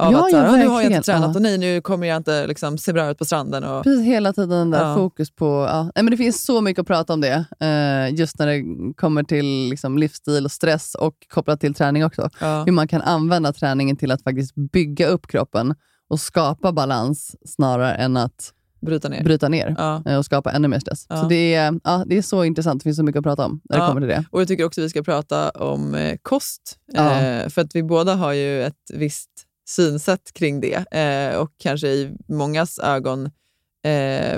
Av 0.00 0.12
Ja, 0.12 0.24
att 0.24 0.30
så 0.30 0.36
här, 0.36 0.44
ja, 0.46 0.52
"Ah, 0.52 0.56
nu 0.56 0.66
har 0.66 0.82
jag 0.82 0.90
inte 0.92 1.02
tränat 1.02 1.30
Ja. 1.30 1.34
och 1.34 1.42
nej, 1.42 1.58
nu 1.58 1.80
kommer 1.80 2.06
jag 2.06 2.16
inte 2.16 2.46
liksom, 2.46 2.78
se 2.78 2.92
bra 2.92 3.10
ut 3.10 3.18
på 3.18 3.24
stranden. 3.24 3.64
Och, 3.64 3.84
Precis 3.84 4.06
hela 4.06 4.32
tiden 4.32 4.48
den 4.50 4.70
där 4.70 4.88
Ja. 4.88 4.94
fokus 4.96 5.30
på... 5.30 5.66
Ja. 5.70 5.82
Nej, 5.82 5.92
men 6.04 6.10
det 6.10 6.16
finns 6.16 6.44
så 6.44 6.60
mycket 6.60 6.80
att 6.80 6.86
prata 6.86 7.12
om 7.12 7.20
det. 7.20 7.44
Eh, 7.60 8.14
just 8.20 8.38
när 8.38 8.46
det 8.46 8.64
kommer 8.94 9.22
till 9.22 9.68
liksom, 9.70 9.98
livsstil 9.98 10.44
och 10.44 10.52
stress 10.52 10.94
och 10.94 11.14
kopplat 11.28 11.60
till 11.60 11.74
träning 11.74 12.04
också. 12.04 12.30
Hur 12.40 12.72
man 12.72 12.88
kan 12.88 13.02
använda 13.02 13.52
träningen 13.52 13.96
till 13.96 14.10
att 14.10 14.22
faktiskt 14.22 14.54
bygga 14.72 15.06
upp 15.06 15.26
kroppen 15.26 15.74
och 16.08 16.20
skapa 16.20 16.72
balans 16.72 17.36
snarare 17.46 17.94
än 17.94 18.16
att 18.16 18.52
bryta 18.82 19.08
ner. 19.08 19.24
bryta 19.24 19.48
ner 19.48 19.74
Ja. 19.78 20.02
eh, 20.06 20.16
och 20.18 20.24
skapa 20.24 20.50
ännu 20.52 20.68
mer 20.68 20.78
stress. 20.78 21.06
Ja. 21.08 21.16
Så 21.22 21.28
det 21.28 21.54
är, 21.54 21.80
ja, 21.84 22.04
det 22.06 22.18
är 22.18 22.22
så 22.22 22.44
intressant. 22.44 22.80
Det 22.80 22.84
finns 22.84 22.96
så 22.96 23.02
mycket 23.02 23.18
att 23.18 23.24
prata 23.24 23.44
om 23.46 23.60
när 23.70 23.76
det 23.76 23.82
Ja. 23.82 23.88
kommer 23.88 24.00
till 24.00 24.08
det. 24.08 24.24
Och 24.30 24.40
Jag 24.40 24.48
tycker 24.48 24.64
också 24.64 24.80
vi 24.80 24.88
ska 24.90 25.02
prata 25.02 25.50
om 25.50 25.94
eh, 25.94 26.16
kost. 26.22 26.76
Eh, 26.96 27.48
för 27.48 27.60
att 27.60 27.74
vi 27.74 27.82
båda 27.82 28.14
har 28.14 28.32
ju 28.32 28.62
ett 28.62 28.74
visst 28.94 29.30
synsätt 29.70 30.32
kring 30.34 30.60
det 30.60 30.94
eh, 30.98 31.36
och 31.40 31.50
kanske 31.58 31.88
i 31.88 32.16
mångas 32.28 32.78
ögon 32.78 33.26
eh, 33.84 34.36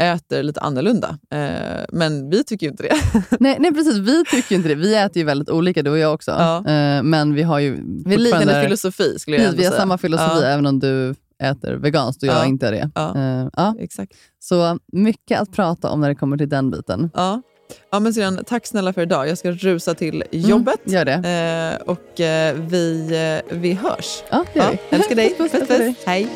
äter 0.00 0.42
lite 0.42 0.60
annorlunda. 0.60 1.18
Eh, 1.30 1.84
men 1.92 2.30
vi 2.30 2.44
tycker 2.44 2.66
ju 2.66 2.70
inte 2.70 2.82
det. 2.82 2.94
nej, 3.40 3.56
nej, 3.60 3.74
precis. 3.74 3.96
Vi 3.96 4.24
tycker 4.24 4.54
inte 4.56 4.68
det. 4.68 4.74
Vi 4.74 4.94
äter 4.94 5.16
ju 5.16 5.24
väldigt 5.24 5.50
olika, 5.50 5.82
du 5.82 5.90
och 5.90 5.98
jag 5.98 6.14
också. 6.14 6.30
Ja. 6.30 6.56
Eh, 6.58 7.02
men 7.02 7.34
vi 7.34 7.42
har 7.42 7.58
ju 7.58 7.78
Vi 8.04 8.10
har 8.14 8.22
liknande 8.22 8.62
filosofi 8.62 9.18
skulle 9.18 9.36
jag 9.36 9.40
Precis, 9.44 9.50
ändå 9.50 9.60
Vi 9.60 9.64
har 9.64 9.70
säga. 9.72 9.80
samma 9.80 9.98
filosofi, 9.98 10.40
Ja. 10.42 10.46
även 10.46 10.66
om 10.66 10.78
du 10.78 11.14
äter 11.42 11.74
veganskt 11.74 12.22
och 12.22 12.28
jag 12.28 12.36
Ja. 12.36 12.44
inte 12.46 12.68
är 12.68 12.72
det. 12.72 12.90
Ja. 12.94 13.16
Eh, 13.16 13.48
ja. 13.56 13.74
Exakt. 13.80 14.12
Så 14.38 14.78
mycket 14.92 15.40
att 15.40 15.52
prata 15.52 15.90
om 15.90 16.00
när 16.00 16.08
det 16.08 16.14
kommer 16.14 16.36
till 16.36 16.48
den 16.48 16.70
biten. 16.70 17.10
Ja. 17.14 17.42
Ja, 17.90 18.00
men 18.00 18.14
sedan, 18.14 18.44
tack 18.46 18.66
snälla 18.66 18.92
för 18.92 19.02
idag. 19.02 19.28
Jag 19.28 19.38
ska 19.38 19.50
rusa 19.50 19.94
till 19.94 20.24
jobbet. 20.30 20.80
gör 20.84 21.04
det. 21.04 21.78
Eh, 21.80 21.86
och 21.90 22.20
eh, 22.20 22.54
vi, 22.54 23.08
eh, 23.50 23.56
vi 23.56 23.72
hörs. 23.72 24.22
Ja, 24.30 24.44
det 24.52 24.58
gör 24.58 24.70
vi. 24.70 24.96
Älskar 24.96 25.14
dig. 25.14 25.34
Puss, 25.38 25.52
puss, 25.52 25.68
puss, 25.68 25.78
puss. 25.78 25.96
Hej. 26.06 26.28